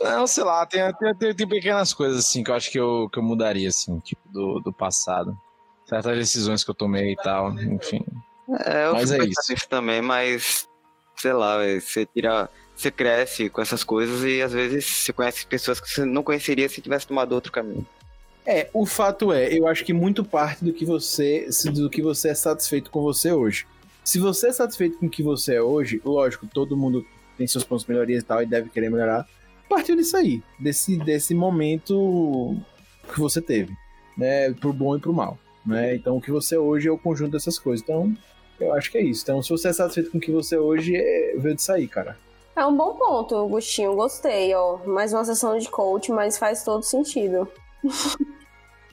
Não, 0.00 0.26
sei 0.26 0.44
lá, 0.44 0.66
tem, 0.66 0.80
tem, 0.94 1.14
tem, 1.14 1.34
tem 1.34 1.48
pequenas 1.48 1.94
coisas 1.94 2.18
assim 2.18 2.42
que 2.42 2.50
eu 2.50 2.54
acho 2.54 2.70
que 2.70 2.78
eu, 2.78 3.08
que 3.10 3.18
eu 3.18 3.22
mudaria, 3.22 3.68
assim, 3.68 3.98
tipo, 4.00 4.20
do, 4.28 4.60
do 4.60 4.72
passado. 4.72 5.36
Certas 5.86 6.18
decisões 6.18 6.64
que 6.64 6.70
eu 6.70 6.74
tomei 6.74 7.12
e 7.12 7.16
tal, 7.16 7.52
enfim. 7.54 8.04
É, 8.66 8.86
eu 8.86 8.92
Mas 8.92 9.12
é 9.12 9.18
isso. 9.18 9.52
nisso 9.52 9.68
também, 9.68 10.02
mas 10.02 10.68
sei 11.16 11.32
lá, 11.32 11.58
você 11.58 12.06
tira. 12.06 12.50
Você 12.76 12.90
cresce 12.90 13.48
com 13.48 13.62
essas 13.62 13.84
coisas 13.84 14.24
e 14.24 14.42
às 14.42 14.52
vezes 14.52 14.84
você 14.84 15.12
conhece 15.12 15.46
pessoas 15.46 15.78
que 15.78 15.88
você 15.88 16.04
não 16.04 16.24
conheceria 16.24 16.68
se 16.68 16.82
tivesse 16.82 17.06
tomado 17.06 17.32
outro 17.32 17.52
caminho. 17.52 17.86
É, 18.46 18.68
o 18.74 18.84
fato 18.84 19.32
é, 19.32 19.56
eu 19.56 19.66
acho 19.66 19.84
que 19.84 19.92
muito 19.92 20.22
parte 20.22 20.64
do 20.64 20.72
que 20.72 20.84
você 20.84 21.48
do 21.72 21.88
que 21.88 22.02
você 22.02 22.28
é 22.28 22.34
satisfeito 22.34 22.90
com 22.90 23.00
você 23.00 23.32
hoje. 23.32 23.66
Se 24.04 24.18
você 24.18 24.48
é 24.48 24.52
satisfeito 24.52 24.98
com 24.98 25.06
o 25.06 25.10
que 25.10 25.22
você 25.22 25.54
é 25.54 25.62
hoje, 25.62 26.00
lógico, 26.04 26.46
todo 26.46 26.76
mundo 26.76 27.06
tem 27.38 27.46
seus 27.46 27.64
pontos 27.64 27.86
de 27.86 27.90
melhoria 27.90 28.18
e 28.18 28.22
tal 28.22 28.42
e 28.42 28.46
deve 28.46 28.68
querer 28.68 28.90
melhorar. 28.90 29.26
Partiu 29.68 29.96
disso 29.96 30.16
aí, 30.16 30.42
desse, 30.60 30.98
desse 30.98 31.34
momento 31.34 32.54
que 33.12 33.18
você 33.18 33.40
teve, 33.40 33.72
né, 34.16 34.52
pro 34.52 34.74
bom 34.74 34.94
e 34.94 35.00
pro 35.00 35.12
mal, 35.12 35.38
né? 35.64 35.94
Então 35.94 36.18
o 36.18 36.20
que 36.20 36.30
você 36.30 36.54
é 36.54 36.58
hoje 36.58 36.86
é 36.86 36.92
o 36.92 36.98
conjunto 36.98 37.32
dessas 37.32 37.58
coisas. 37.58 37.82
Então, 37.82 38.14
eu 38.60 38.74
acho 38.74 38.90
que 38.90 38.98
é 38.98 39.02
isso. 39.02 39.22
Então, 39.22 39.42
se 39.42 39.48
você 39.48 39.68
é 39.68 39.72
satisfeito 39.72 40.10
com 40.10 40.18
o 40.18 40.20
que 40.20 40.30
você 40.30 40.56
é 40.56 40.60
hoje, 40.60 40.94
é, 40.94 41.34
veio 41.38 41.56
disso 41.56 41.72
aí, 41.72 41.88
cara. 41.88 42.16
É 42.54 42.64
um 42.64 42.76
bom 42.76 42.94
ponto, 42.94 43.36
Agostinho. 43.36 43.94
Gostei, 43.94 44.54
ó. 44.54 44.78
Mais 44.86 45.12
uma 45.12 45.24
sessão 45.24 45.58
de 45.58 45.68
coach, 45.68 46.12
mas 46.12 46.38
faz 46.38 46.62
todo 46.62 46.82
sentido. 46.82 47.48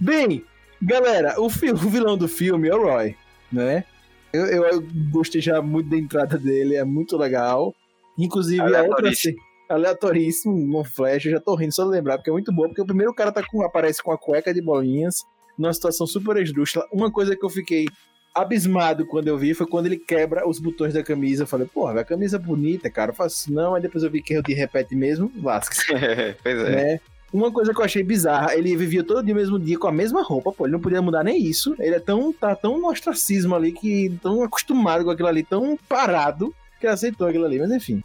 Bem, 0.01 0.43
galera, 0.81 1.39
o, 1.39 1.49
fi- 1.49 1.69
o 1.71 1.75
vilão 1.75 2.17
do 2.17 2.27
filme 2.27 2.67
é 2.67 2.75
o 2.75 2.81
Roy, 2.81 3.15
né? 3.51 3.85
Eu, 4.33 4.45
eu 4.45 4.83
gostei 5.11 5.39
já 5.41 5.61
muito 5.61 5.89
da 5.89 5.97
entrada 5.97 6.37
dele, 6.37 6.75
é 6.75 6.83
muito 6.83 7.15
legal. 7.17 7.75
Inclusive, 8.17 8.61
a 8.75 8.83
outra, 8.83 9.13
ce- 9.13 9.35
aleatoríssimo, 9.69 10.55
no 10.57 10.83
flash, 10.83 11.25
eu 11.25 11.31
já 11.33 11.39
tô 11.39 11.53
rindo 11.55 11.73
só 11.73 11.83
de 11.83 11.89
lembrar, 11.91 12.17
porque 12.17 12.29
é 12.29 12.33
muito 12.33 12.51
bom, 12.51 12.63
porque 12.63 12.81
o 12.81 12.85
primeiro 12.85 13.13
cara 13.13 13.31
tá 13.31 13.41
com, 13.45 13.61
aparece 13.63 14.01
com 14.01 14.11
a 14.11 14.17
cueca 14.17 14.53
de 14.53 14.61
bolinhas, 14.61 15.23
numa 15.57 15.73
situação 15.73 16.07
super 16.07 16.37
esdrúxula. 16.37 16.85
Uma 16.91 17.11
coisa 17.11 17.35
que 17.35 17.45
eu 17.45 17.49
fiquei 17.49 17.85
abismado 18.33 19.05
quando 19.05 19.27
eu 19.27 19.37
vi 19.37 19.53
foi 19.53 19.67
quando 19.67 19.85
ele 19.87 19.97
quebra 19.97 20.47
os 20.47 20.59
botões 20.59 20.93
da 20.93 21.03
camisa. 21.03 21.43
Eu 21.43 21.47
falei, 21.47 21.67
porra, 21.67 21.99
a 21.99 22.05
camisa 22.05 22.39
bonita, 22.39 22.89
cara. 22.89 23.11
Eu 23.11 23.15
faço 23.15 23.51
não, 23.53 23.75
aí 23.75 23.81
depois 23.81 24.03
eu 24.03 24.09
vi 24.09 24.21
que 24.21 24.33
eu 24.33 24.41
de 24.41 24.53
repete 24.53 24.95
mesmo, 24.95 25.29
Vasquez. 25.35 25.85
pois 26.41 26.57
é. 26.59 26.69
né? 26.75 26.99
Uma 27.33 27.51
coisa 27.51 27.73
que 27.73 27.79
eu 27.79 27.85
achei 27.85 28.03
bizarra, 28.03 28.55
ele 28.55 28.75
vivia 28.75 29.03
todo 29.03 29.23
dia, 29.23 29.33
mesmo 29.33 29.57
dia 29.57 29.79
com 29.79 29.87
a 29.87 29.91
mesma 29.91 30.21
roupa, 30.21 30.51
pô, 30.51 30.65
ele 30.65 30.73
não 30.73 30.81
podia 30.81 31.01
mudar 31.01 31.23
nem 31.23 31.41
isso. 31.41 31.73
Ele 31.79 31.95
é 31.95 31.99
tão, 31.99 32.33
tá 32.33 32.55
tão 32.55 32.85
ostracismo 32.85 33.55
ali, 33.55 33.71
que 33.71 34.17
tão 34.21 34.43
acostumado 34.43 35.05
com 35.05 35.11
aquilo 35.11 35.29
ali, 35.29 35.41
tão 35.41 35.77
parado, 35.87 36.53
que 36.79 36.87
aceitou 36.87 37.27
aquilo 37.27 37.45
ali, 37.45 37.57
mas 37.57 37.71
enfim. 37.71 38.03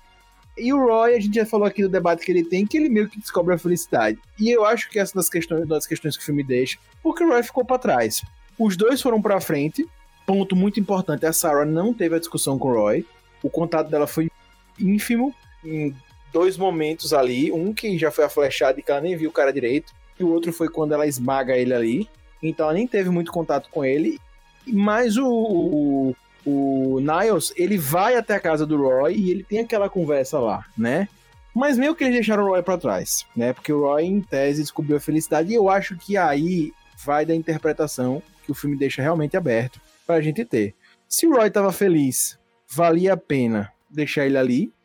E 0.57 0.72
o 0.72 0.79
Roy, 0.79 1.14
a 1.14 1.20
gente 1.20 1.35
já 1.35 1.45
falou 1.45 1.66
aqui 1.66 1.83
do 1.83 1.89
debate 1.89 2.24
que 2.24 2.31
ele 2.31 2.45
tem, 2.45 2.64
que 2.64 2.77
ele 2.77 2.89
meio 2.89 3.09
que 3.09 3.18
descobre 3.18 3.55
a 3.55 3.59
felicidade. 3.59 4.18
E 4.39 4.49
eu 4.49 4.64
acho 4.64 4.89
que 4.89 4.99
essa 4.99 5.14
das 5.14 5.29
questões, 5.29 5.66
das 5.66 5.87
questões 5.87 6.16
que 6.16 6.22
o 6.22 6.27
filme 6.27 6.43
deixa, 6.43 6.79
porque 7.03 7.24
o 7.24 7.29
Roy 7.29 7.43
ficou 7.43 7.64
pra 7.64 7.79
trás. 7.79 8.22
Os 8.59 8.77
dois 8.77 9.03
foram 9.03 9.20
pra 9.20 9.41
frente. 9.41 9.87
Ponto 10.24 10.57
muito 10.57 10.81
importante, 10.81 11.27
a 11.27 11.33
Sarah 11.33 11.64
não 11.64 11.93
teve 11.93 12.16
a 12.16 12.18
discussão 12.18 12.59
com 12.59 12.68
o 12.68 12.74
Roy. 12.74 13.05
O 13.43 13.51
contato 13.51 13.91
dela 13.91 14.07
foi 14.07 14.31
ínfimo 14.79 15.35
em 15.64 15.95
dois 16.37 16.59
momentos 16.59 17.14
ali. 17.14 17.51
Um 17.51 17.72
que 17.72 17.97
já 17.97 18.11
foi 18.11 18.26
a 18.26 18.28
flechada 18.28 18.78
e 18.78 18.82
que 18.82 18.91
ela 18.91 19.01
nem 19.01 19.16
viu 19.16 19.30
o 19.30 19.32
cara 19.32 19.51
direito. 19.51 19.95
E 20.20 20.22
o 20.22 20.28
outro 20.28 20.53
foi 20.53 20.68
quando 20.68 20.93
ela 20.93 21.07
esmaga 21.07 21.57
ele 21.57 21.72
ali. 21.72 22.11
Então 22.43 22.66
ela 22.66 22.74
nem 22.74 22.87
teve 22.87 23.09
muito 23.09 23.32
contato 23.32 23.70
com 23.70 23.82
ele. 23.82 24.18
Mas 24.66 25.16
o, 25.16 25.26
o, 25.26 26.16
o 26.45 27.01
Niles, 27.01 27.55
ele 27.57 27.78
vai 27.78 28.16
até 28.16 28.34
a 28.34 28.41
casa 28.41 28.66
do 28.66 28.76
Roy 28.76 29.14
e 29.16 29.30
ele 29.30 29.45
tem 29.45 29.61
aquela 29.61 29.89
conversa 29.89 30.39
lá, 30.39 30.66
né? 30.76 31.09
Mas 31.55 31.78
meio 31.78 31.95
que 31.95 32.05
eles 32.05 32.16
deixaram 32.16 32.45
o 32.45 32.49
Roy 32.49 32.62
pra 32.62 32.76
trás, 32.76 33.24
né? 33.34 33.55
Porque 33.55 33.72
o 33.72 33.87
Roy, 33.87 34.05
em 34.05 34.20
tese, 34.20 34.61
descobriu 34.61 34.99
a 34.99 35.01
felicidade. 35.01 35.51
E 35.51 35.55
eu 35.55 35.70
acho 35.70 35.97
que 35.97 36.18
aí 36.18 36.70
vai 37.03 37.24
da 37.24 37.34
interpretação 37.34 38.22
que 38.45 38.53
o 38.53 38.55
filme 38.55 38.76
deixa 38.76 39.01
realmente 39.01 39.39
aberto 39.39 39.80
pra 40.07 40.20
gente 40.20 40.45
ter. 40.45 40.74
Se 41.09 41.26
o 41.26 41.34
Roy 41.34 41.51
tava 41.51 41.72
feliz, 41.72 42.39
valia 42.68 43.14
a 43.14 43.16
pena 43.16 43.72
deixar 43.89 44.26
ele 44.26 44.37
ali? 44.37 44.76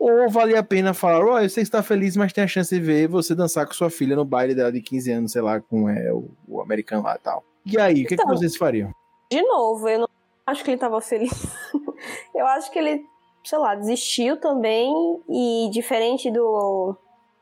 Ou 0.00 0.30
valia 0.30 0.60
a 0.60 0.62
pena 0.62 0.94
falar, 0.94 1.22
Roy, 1.22 1.46
você 1.46 1.60
está 1.60 1.82
feliz, 1.82 2.16
mas 2.16 2.32
tem 2.32 2.42
a 2.42 2.48
chance 2.48 2.74
de 2.74 2.80
ver 2.80 3.06
você 3.06 3.34
dançar 3.34 3.66
com 3.66 3.74
sua 3.74 3.90
filha 3.90 4.16
no 4.16 4.24
baile 4.24 4.54
dela 4.54 4.72
de 4.72 4.80
15 4.80 5.12
anos, 5.12 5.32
sei 5.32 5.42
lá, 5.42 5.60
com 5.60 5.90
é, 5.90 6.10
o, 6.10 6.30
o 6.48 6.62
americano 6.62 7.02
lá 7.02 7.16
e 7.16 7.18
tal. 7.18 7.44
E 7.66 7.78
aí, 7.78 8.04
o 8.04 8.06
que, 8.06 8.16
que 8.16 8.22
Então. 8.22 8.28
vocês 8.28 8.56
fariam? 8.56 8.94
De 9.30 9.42
novo, 9.42 9.86
eu 9.86 9.98
não 9.98 10.08
acho 10.46 10.64
que 10.64 10.70
ele 10.70 10.78
tava 10.78 10.98
feliz. 11.02 11.30
eu 12.34 12.46
acho 12.46 12.70
que 12.70 12.78
ele, 12.78 13.04
sei 13.44 13.58
lá, 13.58 13.74
desistiu 13.74 14.38
também. 14.38 14.90
E 15.28 15.68
diferente 15.70 16.30
do 16.30 16.96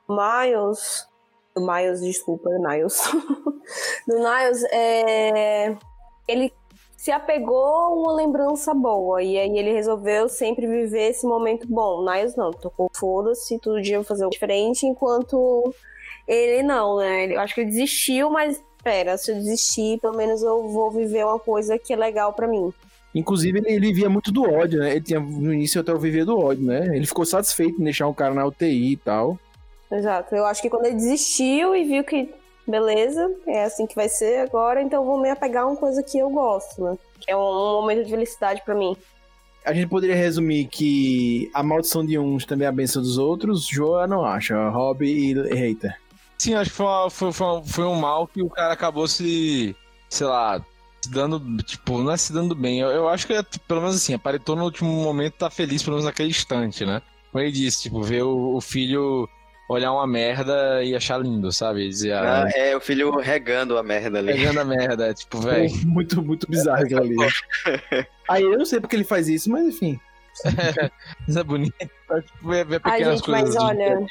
Miles. 0.09 1.07
Do 1.55 1.65
Miles, 1.65 2.01
desculpa, 2.01 2.51
do 2.51 2.59
Niles. 2.59 3.01
do 4.05 4.17
Niles, 4.17 4.65
é, 4.73 5.77
ele 6.27 6.53
se 6.99 7.13
apegou 7.13 7.65
a 7.65 7.95
uma 7.95 8.13
lembrança 8.13 8.75
boa. 8.75 9.23
E 9.23 9.39
aí 9.39 9.57
ele 9.57 9.73
resolveu 9.73 10.29
sempre 10.29 10.67
viver 10.67 11.11
esse 11.11 11.25
momento 11.25 11.65
bom. 11.69 12.01
O 12.03 12.05
Niles 12.13 12.35
não, 12.35 12.51
tocou 12.51 12.91
foda-se, 12.93 13.57
todo 13.61 13.81
dia 13.81 13.95
eu 13.95 14.01
vou 14.01 14.09
fazer 14.09 14.27
o 14.27 14.31
diferente, 14.31 14.85
enquanto 14.85 15.73
ele 16.27 16.61
não, 16.65 16.97
né? 16.97 17.23
Ele- 17.25 17.35
Eu 17.37 17.41
acho 17.41 17.55
que 17.55 17.61
ele 17.61 17.71
desistiu, 17.71 18.29
mas 18.31 18.61
pera, 18.83 19.17
se 19.17 19.31
eu 19.31 19.37
desistir, 19.37 20.01
pelo 20.01 20.17
menos 20.17 20.43
eu 20.43 20.67
vou 20.69 20.91
viver 20.91 21.25
uma 21.25 21.39
coisa 21.39 21.79
que 21.79 21.93
é 21.93 21.97
legal 21.97 22.33
pra 22.33 22.49
mim. 22.49 22.73
Inclusive, 23.15 23.59
ele, 23.61 23.73
ele 23.73 23.93
via 23.93 24.11
muito 24.11 24.33
do 24.33 24.43
ódio, 24.43 24.81
né? 24.81 24.91
Ele 24.91 25.01
tinha, 25.01 25.21
no 25.21 25.55
início 25.55 25.81
até 25.81 25.93
eu 25.93 25.99
vivia 26.01 26.27
do 26.27 26.37
ódio, 26.37 26.65
né? 26.65 26.95
Ele 26.97 27.07
ficou 27.07 27.25
satisfeito 27.25 27.81
em 27.81 27.85
deixar 27.85 28.09
um 28.09 28.13
cara 28.13 28.35
na 28.35 28.45
UTI 28.45 28.93
e 28.93 28.97
tal. 28.97 29.39
Exato. 29.91 30.35
Eu 30.35 30.45
acho 30.45 30.61
que 30.61 30.69
quando 30.69 30.87
ele 30.87 30.97
desistiu 30.97 31.75
e 31.77 31.85
viu 31.85 32.03
que, 32.05 32.29
beleza, 32.71 33.31
é 33.47 33.64
assim 33.64 33.87
que 33.87 33.95
vai 33.95 34.09
ser 34.09 34.41
agora, 34.41 34.81
então 34.83 35.03
eu 35.03 35.07
vou 35.07 35.21
me 35.21 35.31
apegar 35.31 35.64
a 35.64 35.66
uma 35.66 35.77
coisa 35.77 36.03
que 36.03 36.19
eu 36.19 36.29
gosto, 36.31 36.83
né? 36.83 36.99
Que 37.21 37.31
é 37.31 37.37
um, 37.37 37.41
um 37.41 37.81
momento 37.81 38.05
de 38.05 38.11
felicidade 38.11 38.62
pra 38.64 38.75
mim. 38.75 38.97
A 39.64 39.73
gente 39.75 39.89
poderia 39.89 40.14
resumir 40.16 40.66
que 40.66 41.51
a 41.53 41.62
maldição 41.62 42.05
de 42.05 42.19
uns 42.19 42.45
também 42.47 42.64
é 42.64 42.69
a 42.69 42.73
benção 42.73 43.03
dos 43.03 43.19
outros. 43.19 43.66
Joa 43.66 44.07
não 44.07 44.25
acha. 44.25 44.69
Hobby 44.71 45.33
e 45.33 45.55
hater. 45.55 45.95
Sim, 46.39 46.55
acho 46.55 46.71
que 46.71 46.77
foi, 46.77 46.87
uma- 46.87 47.11
foi, 47.11 47.33
foi, 47.33 47.47
um- 47.47 47.64
foi 47.64 47.85
um 47.85 47.95
mal 47.97 48.27
que 48.27 48.41
o 48.43 48.49
cara 48.49 48.73
acabou 48.73 49.07
se, 49.09 49.75
sei 50.09 50.27
lá, 50.27 50.64
se 51.03 51.11
dando, 51.11 51.41
tipo, 51.64 51.99
não 51.99 52.12
é 52.12 52.16
se 52.16 52.33
dando 52.33 52.55
bem. 52.55 52.81
Eu, 52.81 52.89
eu 52.89 53.09
acho 53.09 53.27
que, 53.27 53.33
é, 53.35 53.43
pelo 53.66 53.81
menos 53.81 53.97
assim, 53.97 54.14
aparentou 54.14 54.57
no 54.57 54.64
último 54.64 54.91
momento 54.91 55.35
tá 55.35 55.51
feliz, 55.51 55.83
pelo 55.83 55.97
menos 55.97 56.07
naquele 56.07 56.31
instante, 56.31 56.87
né? 56.87 57.03
Como 57.31 57.43
ele 57.43 57.53
disse, 57.53 57.83
tipo, 57.83 58.01
ver 58.03 58.23
o, 58.23 58.55
o 58.57 58.61
filho 58.61 59.29
olhar 59.69 59.93
uma 59.93 60.07
merda 60.07 60.83
e 60.83 60.95
achar 60.97 61.19
lindo, 61.21 61.53
sabe? 61.53 61.89
Dizer, 61.89 62.12
ah, 62.14 62.45
Ah, 62.45 62.51
é 62.59 62.75
o 62.77 62.81
filho 62.81 63.11
regando 63.19 63.77
a 63.77 63.83
merda 63.83 64.19
ali. 64.19 64.33
pegando 64.33 64.61
a 64.61 64.64
merda, 64.64 65.12
tipo, 65.14 65.39
velho. 65.43 65.71
Muito, 65.87 66.23
muito 66.23 66.51
bizarro 66.51 66.83
aquilo 66.83 67.03
ali. 67.03 67.16
Aí 68.29 68.43
eu 68.43 68.59
não 68.59 68.64
sei 68.64 68.81
porque 68.81 68.97
ele 68.97 69.05
faz 69.05 69.29
isso, 69.29 69.51
mas 69.51 69.66
enfim. 69.66 70.01
Isso 71.29 71.39
é 71.39 71.43
bonito. 71.43 71.75
É, 71.81 72.21
tipo, 72.21 72.49
ver, 72.49 72.64
ver 72.64 72.81
Ai, 72.85 72.93
pequenas 72.99 73.19
gente, 73.19 73.31
mas 73.31 73.41
coisas. 73.43 73.57
do 73.57 73.64
olha, 73.64 74.07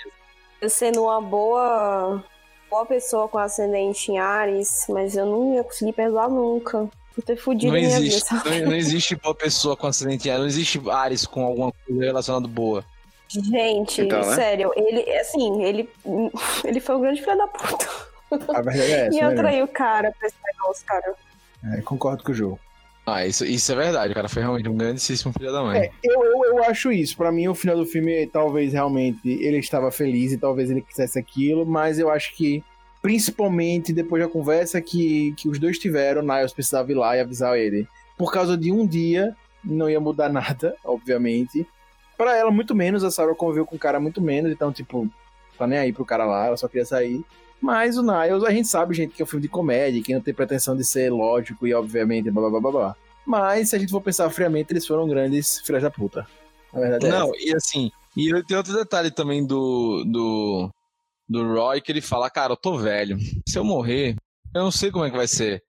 eu 0.62 0.70
sendo 0.70 1.04
uma 1.04 1.22
boa, 1.22 2.24
boa 2.70 2.86
pessoa 2.86 3.28
com 3.30 3.38
ascendente 3.38 4.12
em 4.12 4.20
Ares, 4.20 4.86
mas 4.90 5.16
eu 5.16 5.26
não 5.26 5.54
ia 5.56 5.64
conseguir 5.64 5.94
perdoar 5.94 6.30
nunca. 6.30 6.90
Por 7.16 7.24
ter 7.24 7.38
fudido 7.38 7.72
Não 7.74 7.80
minha 7.80 7.98
existe, 7.98 8.32
vida, 8.36 8.50
não, 8.60 8.66
não 8.68 8.76
existe 8.76 9.16
boa 9.16 9.34
pessoa 9.34 9.76
com 9.78 9.88
acidente 9.88 10.30
aéreo, 10.30 10.42
não 10.42 10.48
existe 10.48 10.80
Ares 10.92 11.26
com 11.26 11.44
alguma 11.46 11.72
coisa 11.72 12.04
relacionada 12.04 12.48
boa. 12.48 12.84
Gente, 13.30 14.02
Então, 14.02 14.22
né? 14.22 14.36
sério, 14.36 14.72
ele, 14.76 15.10
assim, 15.20 15.64
ele, 15.64 15.90
ele 16.64 16.80
foi 16.80 16.96
um 16.96 17.02
grande 17.02 17.22
filho 17.22 17.38
da 17.38 17.48
puta. 17.48 17.88
A 18.32 18.62
verdade 18.62 18.92
é 18.92 19.00
essa, 19.08 19.18
e 19.18 19.22
né, 19.22 19.26
eu 19.32 19.36
traí 19.36 19.64
o 19.64 19.68
cara 19.68 20.14
pra 20.18 20.28
esse 20.28 20.38
negócio, 20.46 20.86
cara. 20.86 21.14
É, 21.74 21.82
concordo 21.82 22.24
com 22.24 22.32
o 22.32 22.36
jogo. 22.36 22.60
Ah, 23.06 23.26
isso, 23.26 23.46
isso 23.46 23.72
é 23.72 23.76
verdade, 23.76 24.12
o 24.12 24.16
cara 24.16 24.28
foi 24.28 24.42
realmente 24.42 24.68
um 24.68 24.76
grandíssimo 24.76 25.32
filho 25.32 25.52
da 25.52 25.64
mãe. 25.64 25.80
É, 25.80 25.92
eu, 26.04 26.24
eu, 26.26 26.44
eu 26.44 26.64
acho 26.66 26.92
isso. 26.92 27.16
Pra 27.16 27.32
mim, 27.32 27.48
o 27.48 27.56
final 27.56 27.78
do 27.78 27.86
filme, 27.86 28.28
talvez 28.28 28.74
realmente 28.74 29.30
ele 29.30 29.60
estava 29.60 29.90
feliz 29.92 30.34
e 30.34 30.38
talvez 30.38 30.70
ele 30.70 30.82
quisesse 30.82 31.18
aquilo, 31.18 31.66
mas 31.66 32.00
eu 32.00 32.10
acho 32.10 32.36
que, 32.36 32.62
principalmente 33.02 33.94
depois 33.94 34.22
da 34.22 34.28
conversa 34.30 34.82
que, 34.82 35.34
que 35.38 35.48
os 35.48 35.58
dois 35.58 35.80
tiveram, 35.80 36.22
Niles 36.22 36.52
precisava 36.52 36.92
ir 36.92 36.96
lá 36.96 37.16
e 37.16 37.22
avisar 37.22 37.58
ele. 37.58 37.88
Por 38.18 38.30
causa 38.30 38.58
de 38.58 38.74
um 38.74 38.86
dia, 38.86 39.34
não 39.64 39.90
ia 39.90 40.02
mudar 40.02 40.28
nada, 40.30 40.76
obviamente. 40.84 41.66
Pra 42.18 42.36
ela, 42.36 42.50
muito 42.52 42.74
menos. 42.74 43.04
A 43.04 43.12
Sarah 43.12 43.36
conviveu 43.36 43.66
com 43.66 43.76
o 43.76 43.80
cara 43.80 44.00
muito 44.00 44.22
menos, 44.22 44.52
então, 44.52 44.72
tipo, 44.72 45.10
tá 45.58 45.68
nem 45.68 45.80
aí 45.80 45.94
pro 45.94 46.06
cara 46.06 46.26
lá, 46.26 46.48
ela 46.48 46.58
só 46.58 46.68
queria 46.68 46.86
sair. 46.86 47.24
Mas 47.62 47.98
o 47.98 48.04
Niles, 48.04 48.44
a 48.44 48.52
gente 48.52 48.68
sabe, 48.68 48.94
gente, 48.94 49.16
que 49.16 49.22
é 49.22 49.26
um 49.26 49.28
filme 49.28 49.42
de 49.42 49.50
comédia, 49.50 50.02
que 50.02 50.14
não 50.14 50.22
tem 50.22 50.34
pretensão 50.34 50.76
de 50.76 50.84
ser 50.84 51.12
lógico 51.12 51.66
e, 51.66 51.74
obviamente, 51.74 52.30
blá 52.30 52.50
blá 52.50 52.60
blá 52.60 52.72
blá. 52.72 52.96
Mas, 53.26 53.70
se 53.70 53.76
a 53.76 53.80
gente 53.80 53.92
for 53.92 54.02
pensar 54.02 54.30
friamente, 54.30 54.72
eles 54.72 54.86
foram 54.86 55.08
grandes 55.08 55.60
filhas 55.60 55.84
da 55.84 55.92
puta. 55.92 56.28
Na 56.74 56.80
verdade 56.80 57.06
é 57.06 57.10
Não, 57.10 57.32
e 57.36 57.54
assim, 57.56 57.92
e 58.16 58.44
tem 58.44 58.58
outro 58.58 58.74
detalhe 58.74 59.12
também 59.12 59.46
do, 59.46 60.04
do, 60.06 60.72
do 61.28 61.54
Roy 61.54 61.82
que 61.82 61.92
ele 61.92 62.02
fala, 62.02 62.30
cara, 62.30 62.54
eu 62.54 62.58
tô 62.58 62.78
velho. 62.78 63.18
Se 63.48 63.58
eu 63.58 63.64
morrer, 63.64 64.16
eu 64.56 64.64
não 64.64 64.72
sei 64.72 64.92
como 64.92 65.06
é 65.06 65.10
que 65.10 65.18
vai 65.18 65.28
ser. 65.28 65.64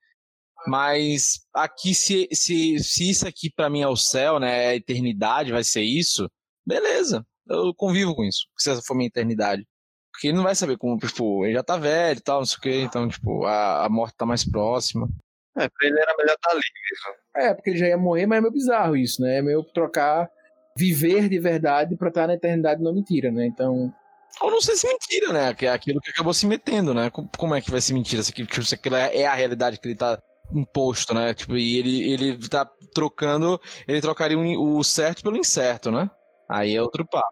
Mas 0.66 1.40
aqui, 1.54 1.94
se, 1.94 2.28
se, 2.32 2.78
se 2.78 3.10
isso 3.10 3.26
aqui 3.26 3.50
pra 3.50 3.70
mim 3.70 3.80
é 3.80 3.88
o 3.88 3.96
céu, 3.96 4.38
né? 4.38 4.64
É 4.64 4.68
a 4.68 4.76
eternidade, 4.76 5.52
vai 5.52 5.64
ser 5.64 5.82
isso, 5.82 6.28
beleza. 6.68 7.26
Eu 7.48 7.72
convivo 7.74 8.14
com 8.14 8.22
isso, 8.24 8.40
se 8.56 8.70
essa 8.70 8.82
for 8.86 8.94
minha 8.94 9.08
eternidade. 9.08 9.66
Porque 10.12 10.28
ele 10.28 10.36
não 10.36 10.44
vai 10.44 10.54
saber 10.54 10.76
como, 10.76 10.98
tipo, 10.98 11.44
ele 11.44 11.54
já 11.54 11.62
tá 11.62 11.76
velho 11.76 12.18
e 12.18 12.22
tal, 12.22 12.38
não 12.40 12.46
sei 12.46 12.58
o 12.58 12.60
quê, 12.60 12.80
então, 12.82 13.08
tipo, 13.08 13.44
a, 13.46 13.84
a 13.86 13.88
morte 13.88 14.16
tá 14.16 14.26
mais 14.26 14.44
próxima. 14.48 15.08
É, 15.56 15.68
pra 15.68 15.88
ele 15.88 15.98
era 16.00 16.14
melhor 16.16 16.34
estar 16.34 16.50
ali 16.50 16.60
mesmo. 16.60 17.20
É, 17.48 17.54
porque 17.54 17.70
ele 17.70 17.78
já 17.78 17.86
ia 17.88 17.96
morrer, 17.96 18.26
mas 18.26 18.38
é 18.38 18.40
meio 18.40 18.52
bizarro 18.52 18.96
isso, 18.96 19.22
né? 19.22 19.38
É 19.38 19.42
meio 19.42 19.62
trocar 19.64 20.28
viver 20.76 21.28
de 21.28 21.38
verdade 21.38 21.96
pra 21.96 22.08
estar 22.08 22.26
na 22.26 22.34
eternidade 22.34 22.82
não 22.82 22.94
mentira, 22.94 23.30
né? 23.30 23.46
Então, 23.46 23.92
Ou 24.40 24.50
não 24.50 24.60
sei 24.60 24.76
se 24.76 24.86
mentira, 24.86 25.32
né? 25.32 25.54
Que 25.54 25.66
é 25.66 25.70
aquilo 25.72 26.00
que 26.00 26.10
acabou 26.10 26.32
se 26.34 26.46
metendo, 26.46 26.92
né? 26.94 27.10
Co- 27.10 27.28
Como 27.36 27.54
é 27.54 27.60
que 27.60 27.70
vai 27.70 27.80
ser 27.80 27.94
mentira? 27.94 28.22
Se 28.22 28.30
aquilo, 28.30 28.46
tipo, 28.48 28.64
se 28.64 28.74
aquilo 28.74 28.94
é 28.96 29.16
é 29.16 29.26
a 29.26 29.34
realidade 29.34 29.78
que 29.80 29.88
ele 29.88 29.96
tá 29.96 30.20
imposto, 30.54 31.12
né? 31.14 31.34
Tipo, 31.34 31.56
e 31.56 31.76
ele, 31.78 32.12
ele 32.12 32.48
tá 32.48 32.64
trocando, 32.94 33.60
ele 33.86 34.00
trocaria 34.00 34.38
o 34.38 34.82
certo 34.84 35.22
pelo 35.22 35.36
incerto, 35.36 35.90
né? 35.90 36.08
Aí 36.48 36.74
é 36.74 36.82
outro 36.82 37.06
papo. 37.06 37.26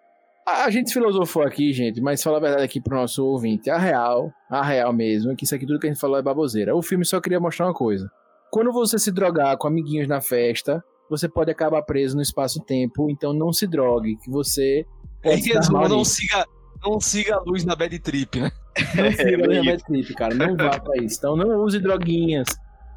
a 0.47 0.71
gente 0.71 0.93
filosofou 0.93 1.43
aqui, 1.43 1.73
gente, 1.73 2.01
mas 2.01 2.23
fala 2.23 2.37
a 2.37 2.41
verdade 2.41 2.65
aqui 2.65 2.81
pro 2.81 2.97
nosso 2.97 3.25
ouvinte. 3.25 3.71
A 3.71 3.79
real, 3.79 4.31
a 4.51 4.63
real 4.63 4.93
mesmo, 4.93 5.33
é 5.33 5.35
que 5.35 5.45
isso 5.45 5.55
aqui 5.55 5.67
tudo 5.67 5.79
que 5.81 5.87
a 5.87 5.91
gente 5.91 6.01
falou 6.01 6.19
é 6.19 6.23
baboseira. 6.23 6.77
O 6.77 6.83
filme 6.83 7.05
só 7.05 7.21
queria 7.21 7.41
mostrar 7.41 7.67
uma 7.67 7.75
coisa. 7.75 8.11
Quando 8.51 8.73
você 8.73 8.99
se 8.99 9.11
drogar 9.11 9.57
com 9.59 9.67
amiguinhos 9.67 10.07
na 10.07 10.21
festa, 10.21 10.83
você 11.11 11.29
pode 11.29 11.51
acabar 11.51 11.83
preso 11.83 12.15
no 12.17 12.23
espaço-tempo, 12.23 13.11
então 13.11 13.33
não 13.33 13.53
se 13.53 13.67
drogue, 13.67 14.17
que 14.23 14.31
você 14.31 14.85
dar 15.25 15.31
resumo, 15.35 15.79
mal 15.79 15.89
não 15.89 16.05
siga, 16.05 16.45
não 16.85 17.01
siga 17.01 17.37
a 17.37 17.41
luz 17.41 17.65
na 17.65 17.75
bad 17.75 17.99
trip, 17.99 18.39
né? 18.41 18.51
Não 18.95 19.11
siga 19.11 19.31
É, 19.31 19.35
a 19.35 19.39
bonito. 19.39 19.65
Bad 19.65 19.85
Trip, 19.85 20.15
cara. 20.15 20.35
Não 20.35 20.57
vá 20.57 20.79
pra 20.79 20.97
isso. 21.03 21.17
Então 21.19 21.35
não 21.37 21.63
use 21.65 21.81
droguinhas. 21.81 22.47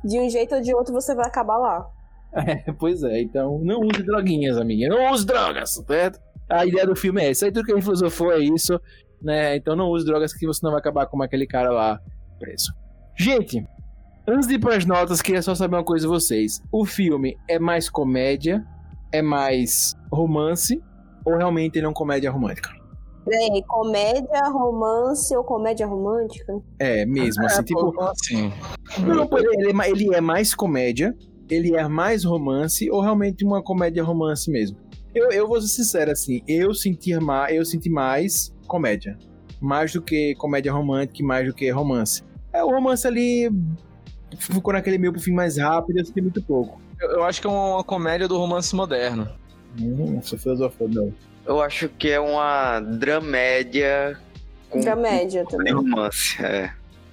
De 0.03 0.19
um 0.19 0.29
jeito 0.29 0.53
ou 0.55 0.61
de 0.61 0.73
outro 0.73 0.93
você 0.93 1.15
vai 1.15 1.25
acabar 1.25 1.57
lá. 1.57 1.85
É, 2.33 2.71
pois 2.73 3.03
é, 3.03 3.21
então 3.21 3.59
não 3.59 3.81
use 3.81 4.03
droguinhas, 4.03 4.57
amiguinha. 4.57 4.89
Não 4.89 5.11
use 5.11 5.25
drogas, 5.25 5.83
certo? 5.87 6.19
A 6.49 6.65
ideia 6.65 6.85
do 6.85 6.95
filme 6.95 7.21
é 7.21 7.29
essa. 7.29 7.45
Aí 7.45 7.51
tudo 7.51 7.65
que 7.65 7.71
ele 7.71 7.81
filosofou 7.81 8.31
é 8.31 8.39
isso, 8.39 8.79
né? 9.21 9.55
Então 9.55 9.75
não 9.75 9.89
use 9.89 10.05
drogas 10.05 10.33
que 10.33 10.45
você 10.45 10.59
não 10.63 10.71
vai 10.71 10.79
acabar 10.79 11.05
como 11.07 11.23
aquele 11.23 11.47
cara 11.47 11.71
lá 11.71 11.99
preso. 12.39 12.73
Gente, 13.17 13.65
antes 14.27 14.47
de 14.47 14.55
ir 14.55 14.59
para 14.59 14.75
as 14.75 14.85
notas, 14.85 15.21
queria 15.21 15.41
só 15.41 15.53
saber 15.53 15.75
uma 15.75 15.83
coisa 15.83 16.05
de 16.05 16.09
vocês. 16.09 16.61
O 16.71 16.85
filme 16.85 17.37
é 17.47 17.59
mais 17.59 17.89
comédia, 17.89 18.65
é 19.11 19.21
mais 19.21 19.95
romance, 20.11 20.81
ou 21.25 21.35
realmente 21.35 21.77
ele 21.77 21.85
é 21.85 21.89
uma 21.89 21.93
comédia 21.93 22.31
romântica? 22.31 22.69
Peraí, 23.25 23.61
comédia, 23.67 24.49
romance 24.49 25.35
ou 25.35 25.43
comédia 25.43 25.85
romântica? 25.85 26.53
É, 26.79 27.05
mesmo, 27.05 27.45
assim, 27.45 27.63
tipo... 27.63 28.01
Assim. 28.01 28.53
Não, 29.05 29.27
pô, 29.27 29.37
ele, 29.37 29.67
é, 29.67 29.89
ele 29.89 30.15
é 30.15 30.21
mais 30.21 30.55
comédia, 30.55 31.15
ele 31.49 31.75
é 31.75 31.87
mais 31.87 32.23
romance, 32.23 32.89
ou 32.89 33.01
realmente 33.01 33.43
uma 33.43 33.61
comédia 33.61 34.03
romance 34.03 34.49
mesmo? 34.49 34.77
Eu, 35.13 35.31
eu 35.31 35.47
vou 35.47 35.59
ser 35.61 35.67
sincero, 35.67 36.11
assim, 36.11 36.41
eu 36.47 36.73
senti, 36.73 37.13
mais, 37.19 37.55
eu 37.55 37.65
senti 37.65 37.89
mais 37.89 38.53
comédia. 38.67 39.17
Mais 39.59 39.91
do 39.91 40.01
que 40.01 40.35
comédia 40.35 40.71
romântica 40.71 41.21
e 41.21 41.25
mais 41.25 41.47
do 41.47 41.53
que 41.53 41.69
romance. 41.69 42.23
É, 42.53 42.63
o 42.63 42.69
romance 42.69 43.05
ali 43.05 43.49
ficou 44.37 44.73
naquele 44.73 44.97
meio 44.97 45.11
pro 45.11 45.21
fim 45.21 45.31
mais 45.33 45.57
rápido, 45.57 45.99
eu 45.99 46.05
senti 46.05 46.21
muito 46.21 46.41
pouco. 46.41 46.79
Eu, 46.99 47.09
eu 47.11 47.23
acho 47.23 47.41
que 47.41 47.47
é 47.47 47.49
uma 47.49 47.83
comédia 47.83 48.27
do 48.27 48.37
romance 48.37 48.75
moderno. 48.75 49.27
Hum, 49.79 50.21
sou 50.21 50.37
filosofou, 50.37 50.87
não. 50.87 51.13
Eu 51.45 51.61
acho 51.61 51.89
que 51.89 52.09
é 52.09 52.19
uma 52.19 52.79
dramédia 52.79 54.17
com 54.69 54.79
Dramédia 54.79 55.45
também. 55.45 55.73
romance. 55.73 56.41
É. 56.43 56.71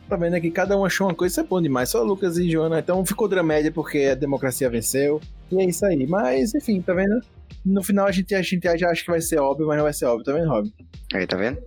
Tá 0.09 0.17
vendo 0.17 0.35
aqui? 0.35 0.51
Cada 0.51 0.77
um 0.77 0.85
achou 0.85 1.09
uma 1.09 1.15
coisa, 1.15 1.33
isso 1.33 1.41
é 1.41 1.45
bom 1.45 1.61
demais. 1.61 1.91
Só 1.91 2.03
Lucas 2.03 2.39
e 2.39 2.49
Joana. 2.49 2.79
Então 2.79 3.05
ficou 3.05 3.27
dramédia 3.27 3.73
porque 3.73 3.99
a 4.13 4.15
democracia 4.15 4.71
venceu. 4.71 5.21
E 5.51 5.61
é 5.61 5.65
isso 5.65 5.85
aí. 5.85 6.07
Mas, 6.07 6.55
enfim, 6.55 6.81
tá 6.81 6.95
vendo? 6.95 7.21
No 7.65 7.83
final 7.83 8.07
a 8.07 8.13
gente, 8.13 8.35
a 8.35 8.43
gente 8.43 8.63
já 8.79 8.91
acha 8.91 9.03
que 9.03 9.11
vai 9.11 9.21
ser 9.21 9.41
óbvio, 9.41 9.67
mas 9.67 9.77
não 9.77 9.85
vai 9.85 9.93
ser 9.93 10.05
óbvio, 10.07 10.25
tá 10.25 10.33
vendo, 10.33 10.49
Rob? 10.49 10.73
Aí, 11.13 11.27
tá 11.27 11.37
vendo? 11.37 11.59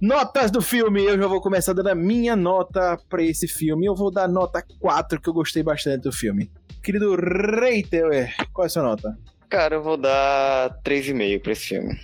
Notas 0.00 0.50
do 0.50 0.60
filme, 0.60 1.04
eu 1.04 1.16
já 1.16 1.26
vou 1.26 1.40
começar 1.40 1.72
dando 1.72 1.88
a 1.88 1.94
minha 1.94 2.36
nota 2.36 2.98
pra 3.08 3.22
esse 3.22 3.48
filme. 3.48 3.86
Eu 3.86 3.94
vou 3.94 4.10
dar 4.10 4.28
nota 4.28 4.64
4, 4.80 5.20
que 5.20 5.28
eu 5.28 5.34
gostei 5.34 5.62
bastante 5.62 6.02
do 6.02 6.12
filme. 6.12 6.50
Querido 6.82 7.16
Reiter, 7.16 8.34
qual 8.52 8.64
é 8.64 8.66
a 8.66 8.68
sua 8.68 8.82
nota? 8.82 9.16
Cara, 9.48 9.76
eu 9.76 9.82
vou 9.82 9.96
dar 9.96 10.76
3,5 10.84 11.42
pra 11.42 11.52
esse 11.52 11.66
filme. 11.66 11.96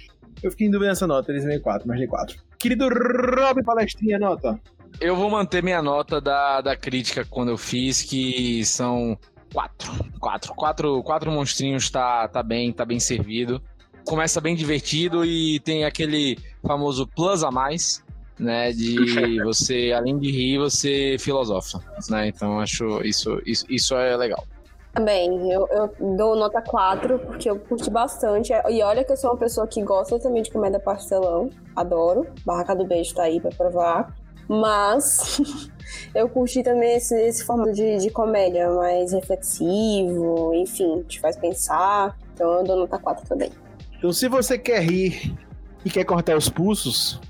Eu 0.42 0.50
fiquei 0.50 0.66
em 0.66 0.70
dúvida 0.70 0.90
nessa 0.90 1.06
nota, 1.06 1.32
3,4, 1.32 1.82
mas 1.86 1.98
dei 1.98 2.06
4. 2.06 2.36
Querido 2.58 2.88
Rob 2.88 3.64
Palestrinha, 3.64 4.18
nota. 4.18 4.60
Eu 5.00 5.14
vou 5.14 5.30
manter 5.30 5.62
minha 5.62 5.80
nota 5.80 6.20
da, 6.20 6.60
da 6.60 6.76
crítica 6.76 7.24
quando 7.24 7.50
eu 7.50 7.58
fiz, 7.58 8.02
que 8.02 8.64
são 8.64 9.16
quatro. 9.52 9.92
Quatro. 10.18 10.54
Quatro, 10.54 11.02
quatro 11.02 11.30
monstrinhos 11.30 11.90
tá, 11.90 12.26
tá 12.28 12.42
bem, 12.42 12.72
tá 12.72 12.84
bem 12.84 12.98
servido. 13.00 13.62
Começa 14.04 14.40
bem 14.40 14.54
divertido 14.54 15.24
e 15.24 15.60
tem 15.60 15.84
aquele 15.84 16.38
famoso 16.66 17.06
plus 17.06 17.44
a 17.44 17.50
mais, 17.50 18.02
né? 18.38 18.72
De 18.72 19.40
você, 19.44 19.92
além 19.96 20.18
de 20.18 20.30
rir, 20.30 20.58
você 20.58 21.16
filosofa, 21.18 21.80
né? 22.08 22.28
Então 22.28 22.60
acho 22.60 23.00
isso, 23.04 23.40
isso, 23.44 23.66
isso 23.68 23.94
é 23.94 24.16
legal. 24.16 24.44
Também, 24.92 25.52
eu, 25.52 25.68
eu 25.70 26.16
dou 26.16 26.34
nota 26.34 26.60
4, 26.60 27.18
porque 27.20 27.48
eu 27.48 27.58
curti 27.58 27.88
bastante. 27.90 28.52
E 28.68 28.82
olha 28.82 29.04
que 29.04 29.12
eu 29.12 29.16
sou 29.16 29.30
uma 29.30 29.36
pessoa 29.36 29.66
que 29.66 29.80
gosta 29.82 30.18
também 30.18 30.42
de 30.42 30.50
comédia 30.50 30.80
pastelão. 30.80 31.50
Adoro. 31.76 32.26
Barraca 32.44 32.74
do 32.74 32.84
Beijo 32.84 33.14
tá 33.14 33.22
aí 33.22 33.40
pra 33.40 33.50
provar. 33.50 34.12
Mas 34.48 35.70
eu 36.14 36.28
curti 36.28 36.62
também 36.62 36.96
esse, 36.96 37.14
esse 37.20 37.44
formato 37.44 37.72
de, 37.72 37.98
de 37.98 38.10
comédia 38.10 38.70
mais 38.70 39.12
reflexivo, 39.12 40.52
enfim, 40.54 41.02
te 41.02 41.20
faz 41.20 41.36
pensar. 41.36 42.16
Então 42.34 42.58
eu 42.58 42.64
dou 42.64 42.76
nota 42.76 42.98
4 42.98 43.28
também. 43.28 43.50
Então, 43.98 44.12
se 44.12 44.28
você 44.28 44.56
quer 44.56 44.80
rir 44.80 45.36
e 45.84 45.90
quer 45.90 46.04
cortar 46.04 46.36
os 46.36 46.48
pulsos, 46.48 47.20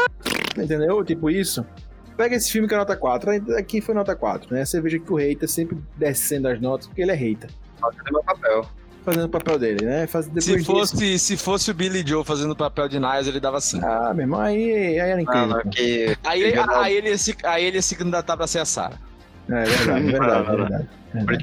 entendeu? 0.56 1.04
Tipo 1.04 1.30
isso. 1.30 1.64
Pega 2.16 2.36
esse 2.36 2.50
filme 2.50 2.68
que 2.68 2.74
é 2.74 2.78
nota 2.78 2.96
4. 2.96 3.56
Aqui 3.58 3.80
foi 3.80 3.94
nota 3.94 4.14
4, 4.14 4.54
né? 4.54 4.64
Você 4.64 4.80
veja 4.80 4.98
que 4.98 5.12
o 5.12 5.16
hater 5.16 5.48
sempre 5.48 5.76
descendo 5.96 6.48
as 6.48 6.60
notas, 6.60 6.86
porque 6.86 7.02
ele 7.02 7.10
é 7.10 7.14
hater. 7.14 7.50
Fazendo 7.80 8.12
meu 8.12 8.22
papel. 8.22 8.64
Fazendo 9.04 9.24
o 9.24 9.28
papel 9.28 9.58
dele, 9.58 9.84
né? 9.84 10.06
Faz, 10.06 10.24
Se 10.24 10.30
disso- 10.30 10.64
fosse, 10.64 11.18
se 11.18 11.36
fosse 11.36 11.70
o 11.70 11.74
Billy 11.74 12.02
Joe 12.06 12.24
fazendo 12.24 12.52
o 12.52 12.56
papel 12.56 12.88
de 12.88 12.98
Niles, 12.98 13.26
ele 13.26 13.38
dava 13.38 13.58
assim. 13.58 13.78
Ah, 13.84 14.12
meu 14.14 14.22
irmão, 14.24 14.40
aí, 14.40 14.72
aí 14.72 14.96
era 15.10 15.20
incrível. 15.20 15.46
Não, 15.48 15.56
não, 15.58 15.70
que... 15.70 16.16
Aí, 16.24 16.50
já 16.52 16.66
não- 16.66 16.80
aí, 16.80 16.94
ele 16.96 17.08
ia 17.10 17.18
se, 17.18 17.34
aí 17.44 17.64
ele 17.66 17.82
se 17.82 17.94
candidatar 17.96 18.34
pra 18.36 18.46
ser 18.46 18.60
a 18.60 18.64
Sarah. 18.64 18.96
É 19.50 19.64
verdade, 19.64 20.04
verdade, 20.10 20.56
verdade. 20.56 20.88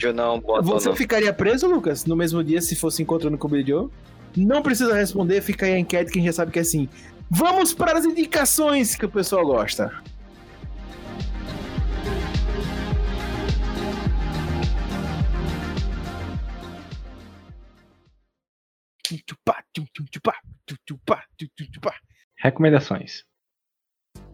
Eu 0.05 0.13
não 0.13 0.41
Você 0.63 0.89
não. 0.89 0.95
ficaria 0.95 1.31
preso, 1.31 1.67
Lucas, 1.67 2.03
no 2.05 2.15
mesmo 2.15 2.43
dia 2.43 2.61
se 2.61 2.75
fosse 2.75 3.03
encontrando 3.03 3.37
com 3.37 3.47
o 3.47 3.51
Billy 3.51 3.69
Joe? 3.69 3.87
Não 4.35 4.61
precisa 4.63 4.95
responder, 4.95 5.39
fica 5.41 5.65
aí 5.67 5.73
a 5.73 5.79
enquete 5.79 6.11
que 6.11 6.17
a 6.17 6.21
gente 6.21 6.31
já 6.31 6.37
sabe 6.37 6.51
que 6.51 6.57
é 6.59 6.63
assim. 6.63 6.89
Vamos 7.29 7.73
para 7.73 7.97
as 7.97 8.05
indicações 8.05 8.95
que 8.95 9.05
o 9.05 9.09
pessoal 9.09 9.45
gosta. 9.45 9.91
Recomendações. 22.37 23.23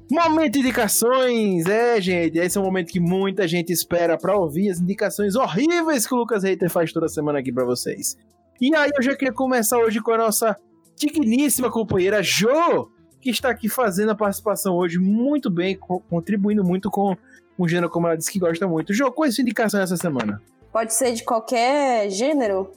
Momento 0.10 0.54
de 0.54 0.60
indicações! 0.60 1.66
É, 1.66 2.00
gente, 2.00 2.38
esse 2.38 2.58
é 2.58 2.62
um 2.62 2.64
momento 2.64 2.92
que 2.92 3.00
muita 3.00 3.46
gente 3.48 3.74
espera 3.74 4.18
pra 4.18 4.38
ouvir 4.38 4.70
as 4.70 4.80
indicações 4.80 5.36
horríveis 5.36 6.08
que 6.08 6.14
o 6.14 6.18
Lucas 6.18 6.44
Reiter 6.44 6.70
faz 6.70 6.94
toda 6.94 7.10
semana 7.10 7.40
aqui 7.40 7.52
pra 7.52 7.66
vocês. 7.66 8.16
E 8.62 8.74
aí 8.74 8.90
eu 8.96 9.04
já 9.04 9.16
queria 9.16 9.34
começar 9.34 9.78
hoje 9.78 10.00
com 10.00 10.12
a 10.12 10.18
nossa 10.18 10.56
digníssima 10.96 11.70
companheira 11.70 12.24
Jo, 12.24 12.90
que 13.20 13.30
está 13.30 13.50
aqui 13.50 13.68
fazendo 13.68 14.12
a 14.12 14.16
participação 14.16 14.76
hoje 14.76 14.98
muito 14.98 15.50
bem, 15.50 15.78
co- 15.78 16.00
contribuindo 16.10 16.64
muito 16.64 16.90
com 16.90 17.16
um 17.60 17.68
gênero 17.68 17.90
como 17.90 18.08
ela 18.08 18.16
disse 18.16 18.32
que 18.32 18.40
gosta 18.40 18.66
muito. 18.66 18.94
Jo, 18.94 19.12
qual 19.12 19.26
é 19.26 19.30
a 19.30 19.32
sua 19.32 19.42
indicação 19.42 19.82
essa 19.82 19.98
semana? 19.98 20.42
Pode 20.72 20.94
ser 20.94 21.12
de 21.14 21.24
qualquer 21.24 22.10
gênero? 22.10 22.72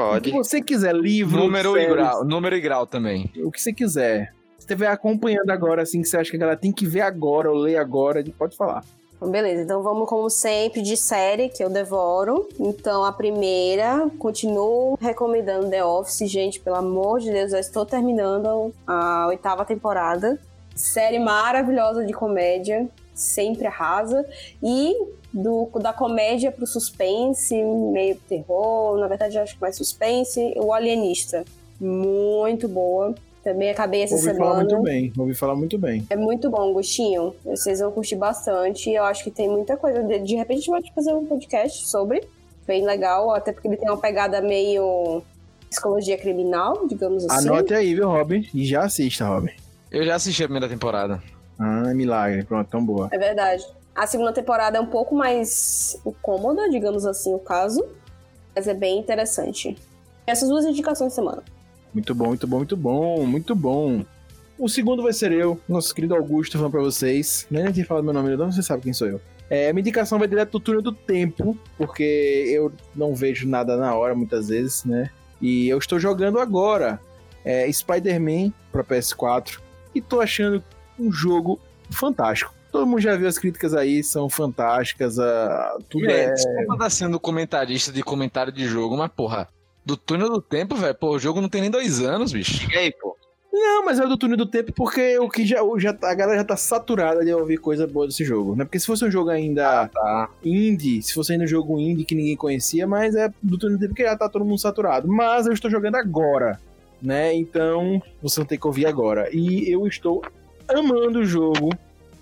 O 0.00 0.20
que 0.20 0.30
Pode. 0.30 0.48
você 0.48 0.62
quiser, 0.62 0.94
livro, 0.94 1.38
Número 1.38 1.76
e 1.76 1.80
séries, 1.80 1.94
grau, 1.96 2.24
número 2.24 2.56
e 2.56 2.60
grau 2.60 2.86
também. 2.86 3.30
o 3.36 3.50
que 3.50 3.60
você 3.60 3.72
quiser. 3.72 4.32
Se 4.58 4.66
você 4.66 4.72
estiver 4.74 4.86
acompanhando 4.86 5.50
agora, 5.50 5.82
assim, 5.82 6.00
que 6.02 6.08
você 6.08 6.16
acha 6.16 6.30
que 6.30 6.36
a 6.36 6.40
galera 6.40 6.58
tem 6.58 6.72
que 6.72 6.86
ver 6.86 7.00
agora 7.02 7.50
ou 7.50 7.56
ler 7.56 7.76
agora, 7.76 8.24
pode 8.38 8.56
falar. 8.56 8.84
Então, 9.16 9.30
beleza, 9.30 9.62
então 9.62 9.82
vamos 9.84 10.08
como 10.08 10.28
sempre 10.28 10.82
de 10.82 10.96
série 10.96 11.48
que 11.48 11.62
eu 11.62 11.70
devoro. 11.70 12.48
Então 12.58 13.04
a 13.04 13.12
primeira, 13.12 14.10
continuo 14.18 14.98
recomendando 15.00 15.70
The 15.70 15.84
Office, 15.84 16.28
gente, 16.28 16.58
pelo 16.58 16.76
amor 16.76 17.20
de 17.20 17.30
Deus, 17.30 17.52
já 17.52 17.60
estou 17.60 17.86
terminando 17.86 18.72
a 18.86 19.26
oitava 19.28 19.64
temporada. 19.64 20.40
Série 20.74 21.18
maravilhosa 21.18 22.04
de 22.04 22.12
comédia, 22.12 22.88
sempre 23.14 23.66
arrasa. 23.66 24.24
E 24.62 24.94
do, 25.32 25.70
da 25.80 25.92
comédia 25.92 26.52
pro 26.52 26.66
suspense, 26.66 27.54
meio 27.62 28.16
terror, 28.28 28.98
na 28.98 29.08
verdade 29.08 29.38
acho 29.38 29.54
que 29.54 29.60
mais 29.60 29.76
suspense, 29.76 30.54
o 30.56 30.72
Alienista. 30.72 31.44
Muito 31.80 32.68
boa. 32.68 33.14
Também 33.42 33.70
acabei 33.70 34.02
essa 34.02 34.14
Ouvi 34.14 34.26
semana. 34.26 34.44
falar 34.44 34.56
muito 34.56 34.82
bem, 34.82 35.12
ouvi 35.18 35.34
falar 35.34 35.56
muito 35.56 35.78
bem. 35.78 36.06
É 36.08 36.16
muito 36.16 36.48
bom, 36.48 36.72
Gostinho. 36.72 37.34
Vocês 37.44 37.80
vão 37.80 37.90
curtir 37.90 38.14
bastante. 38.14 38.88
Eu 38.88 39.02
acho 39.02 39.24
que 39.24 39.32
tem 39.32 39.48
muita 39.48 39.76
coisa. 39.76 40.00
De, 40.04 40.20
de 40.20 40.36
repente 40.36 40.58
a 40.58 40.60
gente 40.60 40.70
pode 40.70 40.94
fazer 40.94 41.12
um 41.12 41.26
podcast 41.26 41.88
sobre. 41.88 42.22
Bem 42.64 42.84
legal, 42.86 43.34
até 43.34 43.52
porque 43.52 43.66
ele 43.66 43.76
tem 43.76 43.90
uma 43.90 44.00
pegada 44.00 44.40
meio 44.40 45.22
psicologia 45.68 46.16
criminal, 46.16 46.86
digamos 46.86 47.24
assim. 47.24 47.48
Anote 47.48 47.74
aí, 47.74 47.94
viu, 47.94 48.08
Robin? 48.08 48.48
E 48.54 48.64
já 48.64 48.84
assista, 48.84 49.26
Robin. 49.26 49.50
Eu 49.90 50.04
já 50.04 50.14
assisti 50.14 50.44
a 50.44 50.46
primeira 50.46 50.68
temporada. 50.68 51.20
Ah, 51.62 51.94
milagre. 51.94 52.42
Pronto, 52.44 52.68
tão 52.68 52.84
boa. 52.84 53.08
É 53.12 53.18
verdade. 53.18 53.64
A 53.94 54.04
segunda 54.04 54.32
temporada 54.32 54.78
é 54.78 54.80
um 54.80 54.86
pouco 54.86 55.14
mais 55.14 55.96
cômoda, 56.20 56.68
digamos 56.68 57.06
assim, 57.06 57.32
o 57.32 57.38
caso. 57.38 57.86
Mas 58.54 58.66
é 58.66 58.74
bem 58.74 58.98
interessante. 58.98 59.76
Essas 60.26 60.48
duas 60.48 60.64
indicações 60.64 61.10
de 61.10 61.14
semana. 61.14 61.42
Muito 61.94 62.14
bom, 62.14 62.26
muito 62.28 62.46
bom, 62.46 62.56
muito 62.56 62.76
bom, 62.76 63.24
muito 63.24 63.54
bom. 63.54 64.04
O 64.58 64.68
segundo 64.68 65.02
vai 65.02 65.12
ser 65.12 65.30
eu, 65.30 65.60
nosso 65.68 65.94
querido 65.94 66.16
Augusto, 66.16 66.56
falando 66.56 66.72
pra 66.72 66.80
vocês. 66.80 67.46
Nem 67.48 67.70
tinha 67.70 67.86
falado 67.86 68.04
meu 68.04 68.12
nome, 68.12 68.36
não, 68.36 68.50
você 68.50 68.62
sabe 68.62 68.82
quem 68.82 68.92
sou 68.92 69.06
eu. 69.06 69.20
É, 69.48 69.72
minha 69.72 69.82
indicação 69.82 70.18
vai 70.18 70.26
direto 70.26 70.52
do 70.52 70.60
túnel 70.60 70.82
do 70.82 70.92
tempo, 70.92 71.56
porque 71.76 72.46
eu 72.48 72.72
não 72.94 73.14
vejo 73.14 73.46
nada 73.46 73.76
na 73.76 73.94
hora 73.94 74.14
muitas 74.14 74.48
vezes, 74.48 74.84
né? 74.84 75.10
E 75.40 75.68
eu 75.68 75.78
estou 75.78 75.98
jogando 75.98 76.38
agora 76.38 77.00
é, 77.44 77.70
Spider-Man 77.70 78.52
pra 78.70 78.82
PS4 78.82 79.60
e 79.94 80.00
tô 80.00 80.20
achando 80.20 80.62
um 80.98 81.12
jogo 81.12 81.58
fantástico. 81.90 82.52
Todo 82.70 82.86
mundo 82.86 83.00
já 83.00 83.14
viu 83.16 83.28
as 83.28 83.38
críticas 83.38 83.74
aí, 83.74 84.02
são 84.02 84.28
fantásticas, 84.30 85.18
ah, 85.18 85.76
tudo 85.90 86.06
É, 86.10 86.24
é... 86.24 86.32
Desculpa 86.32 86.72
estar 86.74 86.90
sendo 86.90 87.20
comentarista 87.20 87.92
de 87.92 88.02
comentário 88.02 88.52
de 88.52 88.64
jogo, 88.66 88.96
mas 88.96 89.10
porra, 89.14 89.48
do 89.84 89.96
túnel 89.96 90.30
do 90.30 90.40
tempo, 90.40 90.74
velho, 90.74 90.94
pô, 90.94 91.10
o 91.10 91.18
jogo 91.18 91.40
não 91.40 91.48
tem 91.50 91.60
nem 91.60 91.70
dois 91.70 92.00
anos, 92.00 92.32
bicho. 92.32 92.66
E 92.72 92.76
aí, 92.76 92.92
pô? 92.92 93.16
Não, 93.52 93.84
mas 93.84 94.00
é 94.00 94.06
do 94.06 94.16
túnel 94.16 94.38
do 94.38 94.46
tempo 94.46 94.72
porque 94.72 95.18
o 95.18 95.28
que 95.28 95.44
já, 95.44 95.62
o- 95.62 95.78
já 95.78 95.92
tá- 95.92 96.10
a 96.10 96.14
galera 96.14 96.38
já 96.38 96.44
tá 96.44 96.56
saturada 96.56 97.22
de 97.22 97.30
ouvir 97.34 97.58
coisa 97.58 97.86
boa 97.86 98.06
desse 98.06 98.24
jogo, 98.24 98.56
né? 98.56 98.64
Porque 98.64 98.80
se 98.80 98.86
fosse 98.86 99.04
um 99.04 99.10
jogo 99.10 99.28
ainda 99.28 99.88
Tá. 99.88 100.30
indie, 100.42 101.02
se 101.02 101.12
fosse 101.12 101.32
ainda 101.32 101.44
um 101.44 101.48
jogo 101.48 101.78
indie 101.78 102.06
que 102.06 102.14
ninguém 102.14 102.34
conhecia, 102.36 102.86
mas 102.86 103.14
é 103.14 103.30
do 103.42 103.58
túnel 103.58 103.76
do 103.76 103.82
tempo 103.82 103.94
que 103.94 104.02
já 104.04 104.16
tá 104.16 104.26
todo 104.30 104.42
mundo 104.46 104.58
saturado. 104.58 105.06
Mas 105.06 105.46
eu 105.46 105.52
estou 105.52 105.70
jogando 105.70 105.96
agora. 105.96 106.58
né? 107.02 107.34
Então 107.34 108.00
você 108.22 108.38
não 108.38 108.46
tem 108.46 108.56
que 108.56 108.64
ouvir 108.66 108.86
agora. 108.86 109.28
E 109.32 109.68
eu 109.68 109.86
estou 109.88 110.22
amando 110.72 111.20
o 111.20 111.24
jogo. 111.24 111.70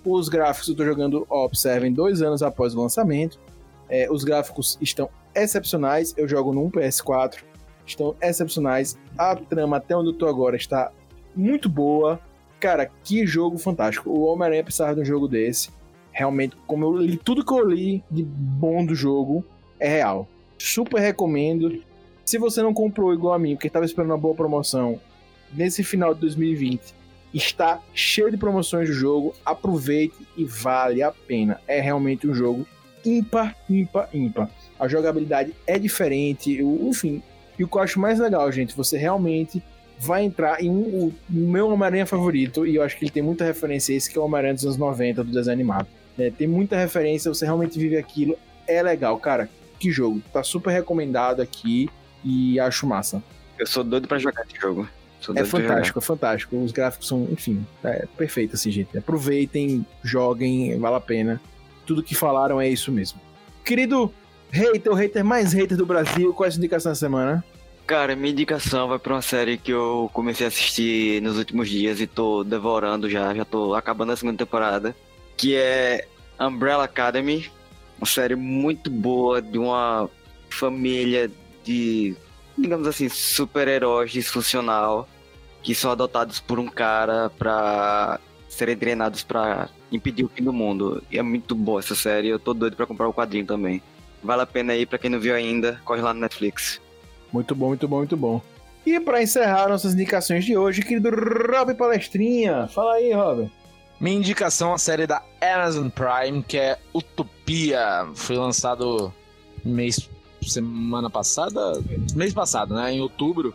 Os 0.03 0.29
gráficos 0.29 0.67
eu 0.67 0.73
estou 0.73 0.85
jogando 0.85 1.25
Observem 1.29 1.93
dois 1.93 2.21
anos 2.21 2.41
após 2.41 2.73
o 2.73 2.81
lançamento. 2.81 3.39
É, 3.89 4.11
os 4.11 4.23
gráficos 4.23 4.77
estão 4.81 5.09
excepcionais. 5.35 6.13
Eu 6.17 6.27
jogo 6.27 6.53
num 6.53 6.69
PS4. 6.69 7.43
Estão 7.85 8.15
excepcionais. 8.21 8.97
A 9.17 9.35
trama, 9.35 9.77
até 9.77 9.95
onde 9.95 10.09
eu 10.09 10.13
tô 10.13 10.27
agora, 10.27 10.55
está 10.55 10.91
muito 11.35 11.69
boa. 11.69 12.19
Cara, 12.59 12.89
que 13.03 13.25
jogo 13.25 13.57
fantástico. 13.57 14.09
O 14.09 14.23
Homem-Aranha 14.25 14.63
precisava 14.63 14.95
de 14.95 15.01
um 15.01 15.05
jogo 15.05 15.27
desse. 15.27 15.69
Realmente, 16.11 16.55
como 16.67 16.85
eu 16.85 16.97
li 16.97 17.17
tudo 17.17 17.45
que 17.45 17.53
eu 17.53 17.67
li 17.67 18.03
de 18.09 18.23
bom 18.23 18.85
do 18.85 18.93
jogo, 18.93 19.45
é 19.79 19.87
real. 19.87 20.27
Super 20.57 20.99
recomendo. 20.99 21.81
Se 22.25 22.37
você 22.37 22.61
não 22.61 22.73
comprou 22.73 23.13
igual 23.13 23.33
a 23.33 23.39
mim, 23.39 23.55
porque 23.55 23.67
estava 23.67 23.85
esperando 23.85 24.11
uma 24.11 24.17
boa 24.17 24.35
promoção, 24.35 24.99
nesse 25.53 25.83
final 25.83 26.13
de 26.13 26.21
2020, 26.21 26.93
está 27.33 27.81
cheio 27.93 28.31
de 28.31 28.37
promoções 28.37 28.87
do 28.87 28.93
jogo. 28.93 29.33
Aproveite 29.45 30.15
e 30.35 30.45
vale 30.45 31.01
a 31.01 31.11
pena. 31.11 31.59
É 31.67 31.79
realmente 31.79 32.27
um 32.27 32.33
jogo 32.33 32.67
ímpar, 33.05 33.55
ímpar, 33.69 34.09
ímpar. 34.13 34.49
A 34.79 34.87
jogabilidade 34.87 35.53
é 35.65 35.77
diferente, 35.77 36.61
enfim. 36.61 37.21
E 37.57 37.63
o 37.63 37.67
que 37.67 37.77
eu 37.77 37.81
acho 37.81 37.99
mais 37.99 38.19
legal, 38.19 38.51
gente, 38.51 38.75
você 38.75 38.97
realmente 38.97 39.61
vai 39.99 40.23
entrar 40.23 40.63
em 40.63 40.69
um, 40.69 41.07
o 41.07 41.13
meu 41.29 41.69
Homem-Aranha 41.69 42.07
favorito, 42.07 42.65
e 42.65 42.75
eu 42.75 42.81
acho 42.81 42.97
que 42.97 43.03
ele 43.03 43.11
tem 43.11 43.21
muita 43.21 43.45
referência 43.45 43.93
a 43.93 43.97
esse, 43.97 44.09
que 44.09 44.17
é 44.17 44.21
o 44.21 44.25
Homem-Aranha 44.25 44.55
dos 44.55 44.65
anos 44.65 44.77
90, 44.77 45.23
do 45.23 45.31
desenho 45.31 45.53
animado. 45.53 45.87
É, 46.17 46.31
tem 46.31 46.47
muita 46.47 46.75
referência, 46.75 47.31
você 47.31 47.45
realmente 47.45 47.77
vive 47.77 47.97
aquilo. 47.97 48.35
É 48.67 48.81
legal, 48.81 49.17
cara. 49.19 49.47
Que 49.79 49.91
jogo. 49.91 50.21
Tá 50.33 50.43
super 50.43 50.71
recomendado 50.71 51.41
aqui 51.41 51.89
e 52.23 52.59
acho 52.59 52.87
massa. 52.87 53.21
Eu 53.57 53.67
sou 53.67 53.83
doido 53.83 54.07
pra 54.07 54.17
jogar 54.17 54.43
esse 54.43 54.59
jogo. 54.59 54.87
Sou 55.21 55.37
É 55.37 55.45
fantástico, 55.45 55.99
é 55.99 56.01
fantástico. 56.01 56.57
Os 56.57 56.71
gráficos 56.71 57.07
são, 57.07 57.27
enfim, 57.31 57.65
é 57.83 58.07
perfeito 58.17 58.55
assim, 58.55 58.71
gente. 58.71 58.97
Aproveitem, 58.97 59.85
joguem, 60.03 60.77
vale 60.79 60.95
a 60.95 60.99
pena. 60.99 61.39
Tudo 61.85 62.03
que 62.03 62.15
falaram 62.15 62.59
é 62.59 62.67
isso 62.67 62.91
mesmo. 62.91 63.21
Querido 63.63 64.11
hater, 64.49 64.91
o 64.91 64.95
hater 64.95 65.23
mais 65.23 65.53
hater 65.53 65.77
do 65.77 65.85
Brasil, 65.85 66.33
qual 66.33 66.45
é 66.45 66.49
a 66.49 66.51
sua 66.51 66.57
indicação 66.57 66.91
da 66.91 66.95
semana? 66.95 67.43
Cara, 67.85 68.15
minha 68.15 68.31
indicação 68.31 68.87
vai 68.87 68.97
pra 68.97 69.13
uma 69.13 69.21
série 69.21 69.57
que 69.57 69.71
eu 69.71 70.09
comecei 70.13 70.45
a 70.45 70.49
assistir 70.49 71.21
nos 71.21 71.37
últimos 71.37 71.69
dias 71.69 71.99
e 71.99 72.07
tô 72.07 72.43
devorando 72.43 73.09
já, 73.09 73.33
já 73.33 73.45
tô 73.45 73.75
acabando 73.75 74.11
a 74.11 74.15
segunda 74.15 74.37
temporada, 74.37 74.95
que 75.37 75.55
é 75.55 76.07
Umbrella 76.39 76.85
Academy, 76.85 77.49
uma 77.97 78.07
série 78.07 78.35
muito 78.35 78.89
boa 78.89 79.41
de 79.41 79.57
uma 79.57 80.09
família 80.49 81.29
de, 81.63 82.15
digamos 82.57 82.87
assim, 82.87 83.09
super-heróis 83.09 84.11
disfuncional 84.11 85.07
que 85.61 85.75
são 85.75 85.91
adotados 85.91 86.39
por 86.39 86.59
um 86.59 86.67
cara 86.67 87.29
pra 87.37 88.19
serem 88.49 88.75
treinados 88.75 89.23
pra 89.23 89.69
impedir 89.91 90.23
o 90.23 90.29
fim 90.29 90.43
do 90.43 90.53
mundo. 90.53 91.03
E 91.11 91.17
é 91.17 91.21
muito 91.21 91.55
boa 91.55 91.79
essa 91.79 91.95
série, 91.95 92.29
eu 92.29 92.39
tô 92.39 92.53
doido 92.53 92.75
pra 92.75 92.85
comprar 92.85 93.07
o 93.07 93.13
quadrinho 93.13 93.45
também. 93.45 93.81
Vale 94.23 94.41
a 94.41 94.45
pena 94.45 94.73
aí, 94.73 94.85
pra 94.85 94.99
quem 94.99 95.09
não 95.09 95.19
viu 95.19 95.33
ainda, 95.33 95.81
corre 95.83 96.01
lá 96.01 96.13
no 96.13 96.19
Netflix. 96.19 96.79
Muito 97.31 97.55
bom, 97.55 97.69
muito 97.69 97.87
bom, 97.87 97.97
muito 97.97 98.17
bom. 98.17 98.41
E 98.85 98.99
para 98.99 99.21
encerrar 99.21 99.69
nossas 99.69 99.93
indicações 99.93 100.43
de 100.43 100.57
hoje, 100.57 100.81
querido 100.81 101.09
Rob 101.09 101.73
Palestrinha. 101.75 102.67
Fala 102.67 102.93
aí, 102.95 103.13
Rob. 103.13 103.49
Minha 103.99 104.17
indicação 104.17 104.71
é 104.71 104.75
a 104.75 104.77
série 104.79 105.05
da 105.05 105.21
Amazon 105.39 105.87
Prime, 105.89 106.43
que 106.43 106.57
é 106.57 106.79
Utopia. 106.93 108.07
Foi 108.15 108.35
lançado 108.35 109.13
mês 109.63 110.09
semana 110.41 111.09
passada, 111.09 111.79
mês 112.15 112.33
passado, 112.33 112.73
né, 112.73 112.91
em 112.91 113.01
outubro. 113.01 113.53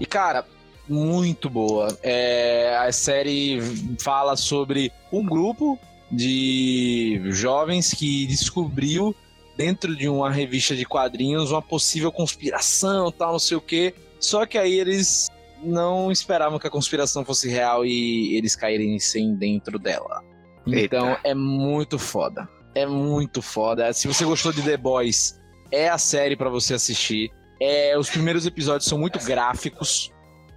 E 0.00 0.06
cara, 0.06 0.46
muito 0.88 1.48
boa. 1.48 1.96
É, 2.02 2.76
a 2.78 2.90
série 2.92 3.60
fala 4.00 4.36
sobre 4.36 4.92
um 5.12 5.24
grupo 5.24 5.78
de 6.10 7.20
jovens 7.30 7.94
que 7.94 8.26
descobriu 8.26 9.14
dentro 9.56 9.94
de 9.96 10.08
uma 10.08 10.30
revista 10.30 10.74
de 10.74 10.84
quadrinhos 10.84 11.50
uma 11.50 11.62
possível 11.62 12.10
conspiração, 12.10 13.10
tal, 13.10 13.32
não 13.32 13.38
sei 13.38 13.56
o 13.56 13.60
quê. 13.60 13.94
Só 14.20 14.46
que 14.46 14.58
aí 14.58 14.78
eles 14.78 15.28
não 15.62 16.10
esperavam 16.10 16.58
que 16.58 16.66
a 16.66 16.70
conspiração 16.70 17.24
fosse 17.24 17.48
real 17.48 17.84
e 17.86 18.36
eles 18.36 18.56
caírem 18.56 18.98
sem 18.98 19.34
dentro 19.34 19.78
dela. 19.78 20.22
Então 20.66 21.10
Eita. 21.10 21.20
é 21.24 21.34
muito 21.34 21.98
foda. 21.98 22.48
É 22.74 22.86
muito 22.86 23.42
foda. 23.42 23.92
Se 23.92 24.08
você 24.08 24.24
gostou 24.24 24.52
de 24.52 24.62
The 24.62 24.76
Boys, 24.76 25.40
é 25.70 25.88
a 25.88 25.98
série 25.98 26.36
pra 26.36 26.48
você 26.48 26.74
assistir. 26.74 27.30
É, 27.60 27.96
os 27.98 28.10
primeiros 28.10 28.46
episódios 28.46 28.88
são 28.88 28.98
muito 28.98 29.18
gráficos, 29.20 30.10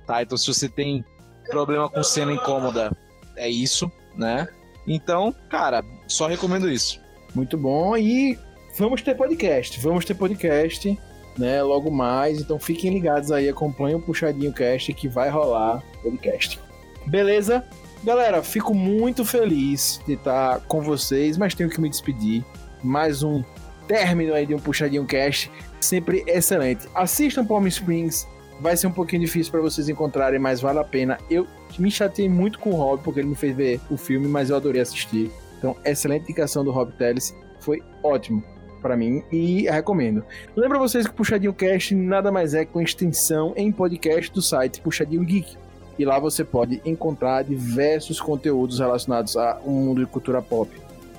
tá? 0.05 0.21
Então 0.21 0.37
se 0.37 0.47
você 0.47 0.69
tem 0.69 1.03
problema 1.49 1.89
com 1.89 2.03
cena 2.03 2.31
incômoda, 2.31 2.91
é 3.35 3.49
isso, 3.49 3.91
né? 4.15 4.47
Então, 4.87 5.33
cara, 5.49 5.83
só 6.07 6.27
recomendo 6.27 6.69
isso. 6.69 6.99
Muito 7.33 7.57
bom. 7.57 7.97
E 7.97 8.37
vamos 8.77 9.01
ter 9.01 9.15
podcast. 9.15 9.79
Vamos 9.79 10.05
ter 10.05 10.13
podcast, 10.13 10.97
né? 11.37 11.61
Logo 11.63 11.91
mais. 11.91 12.39
Então 12.39 12.59
fiquem 12.59 12.93
ligados 12.93 13.31
aí, 13.31 13.49
acompanhem 13.49 13.97
o 13.97 14.01
Puxadinho 14.01 14.53
Cast 14.53 14.93
que 14.93 15.07
vai 15.07 15.29
rolar 15.29 15.83
podcast. 16.01 16.59
Beleza? 17.05 17.63
Galera, 18.03 18.43
fico 18.43 18.73
muito 18.73 19.25
feliz 19.25 19.99
de 20.05 20.13
estar 20.13 20.59
com 20.61 20.81
vocês, 20.81 21.37
mas 21.37 21.55
tenho 21.55 21.69
que 21.69 21.81
me 21.81 21.89
despedir. 21.89 22.43
Mais 22.83 23.23
um 23.23 23.43
término 23.87 24.33
aí 24.33 24.45
de 24.45 24.53
um 24.53 24.59
Puxadinho 24.59 25.05
Cast, 25.05 25.51
sempre 25.79 26.23
excelente. 26.27 26.87
Assistam 26.93 27.45
Palm 27.45 27.65
Springs, 27.67 28.27
vai 28.59 28.77
ser 28.77 28.87
um 28.87 28.91
pouquinho 28.91 29.21
difícil 29.21 29.51
para 29.51 29.61
vocês 29.61 29.89
encontrarem, 29.89 30.39
mas 30.39 30.61
vale 30.61 30.79
a 30.79 30.83
pena. 30.83 31.17
Eu 31.29 31.47
me 31.77 31.91
chateei 31.91 32.29
muito 32.29 32.59
com 32.59 32.71
o 32.71 32.75
Rob, 32.75 33.01
porque 33.03 33.19
ele 33.19 33.29
me 33.29 33.35
fez 33.35 33.55
ver 33.55 33.79
o 33.89 33.97
filme, 33.97 34.27
mas 34.27 34.49
eu 34.49 34.55
adorei 34.55 34.81
assistir. 34.81 35.31
Então, 35.57 35.75
excelente 35.83 36.23
indicação 36.23 36.63
do 36.63 36.71
Rob 36.71 36.91
Teles, 36.93 37.35
foi 37.59 37.81
ótimo 38.03 38.43
para 38.81 38.95
mim 38.95 39.23
e 39.31 39.63
recomendo. 39.63 40.23
Lembra 40.55 40.77
vocês 40.77 41.07
que 41.07 41.11
o 41.11 41.15
Puxadinho 41.15 41.53
Cast 41.53 41.95
nada 41.95 42.31
mais 42.31 42.53
é 42.53 42.65
que 42.65 42.75
uma 42.75 42.83
extensão 42.83 43.51
em 43.55 43.71
podcast 43.71 44.31
do 44.31 44.41
site 44.41 44.79
Puxadinho 44.79 45.23
Geek. 45.23 45.57
E 45.97 46.05
lá 46.05 46.19
você 46.19 46.43
pode 46.43 46.81
encontrar 46.85 47.43
diversos 47.43 48.21
conteúdos 48.21 48.79
relacionados 48.79 49.35
a 49.37 49.59
um 49.65 49.71
mundo 49.71 50.05
de 50.05 50.11
cultura 50.11 50.41
pop. 50.41 50.69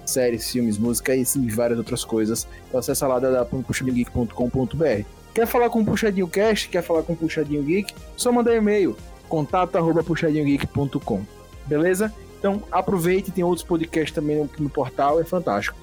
Séries, 0.04 0.48
filmes, 0.48 0.78
música 0.78 1.16
e 1.16 1.24
várias 1.50 1.78
outras 1.78 2.04
coisas. 2.04 2.46
Então 2.68 2.78
acessa 2.78 3.08
lá 3.08 3.18
www.puxadinhogeek.com.br. 3.18 5.15
Quer 5.36 5.46
falar 5.46 5.68
com 5.68 5.82
o 5.82 5.84
Puxadinho 5.84 6.26
Cast? 6.26 6.66
Quer 6.70 6.82
falar 6.82 7.02
com 7.02 7.12
o 7.12 7.16
Puxadinho 7.16 7.62
Geek? 7.62 7.92
Só 8.16 8.32
mandar 8.32 8.56
e-mail 8.56 8.96
contato 9.28 9.76
arroba 9.76 10.02
puxadinhogeek.com. 10.02 11.26
Beleza? 11.66 12.10
Então 12.38 12.62
aproveite, 12.72 13.30
tem 13.30 13.44
outros 13.44 13.62
podcasts 13.62 14.12
também 14.12 14.38
no, 14.38 14.48
no 14.58 14.70
portal, 14.70 15.20
é 15.20 15.24
fantástico. 15.24 15.76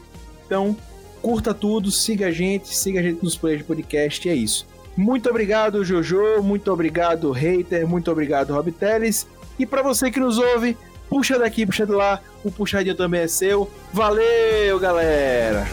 Então, 0.44 0.76
curta 1.22 1.54
tudo, 1.54 1.92
siga 1.92 2.30
a 2.30 2.32
gente, 2.32 2.76
siga 2.76 3.00
a 3.00 3.04
gente 3.04 3.24
nos 3.24 3.38
players 3.38 3.62
de 3.62 3.68
podcast, 3.68 4.28
e 4.28 4.32
é 4.32 4.34
isso. 4.34 4.66
Muito 4.98 5.30
obrigado, 5.30 5.86
Jojo, 5.86 6.42
muito 6.42 6.74
obrigado, 6.74 7.30
hater, 7.30 7.88
muito 7.88 8.10
obrigado, 8.10 8.56
Rob 8.56 8.72
Teles. 8.72 9.28
E 9.60 9.68
para 9.68 9.84
você 9.84 10.10
que 10.10 10.20
nos 10.20 10.40
ouve, 10.40 10.76
puxa 11.08 11.38
daqui, 11.38 11.64
puxa 11.64 11.86
de 11.86 11.92
lá, 11.92 12.20
o 12.44 12.52
puxadinho 12.52 12.96
também 12.96 13.22
é 13.22 13.28
seu. 13.28 13.70
Valeu, 13.94 14.80
galera! 14.80 15.68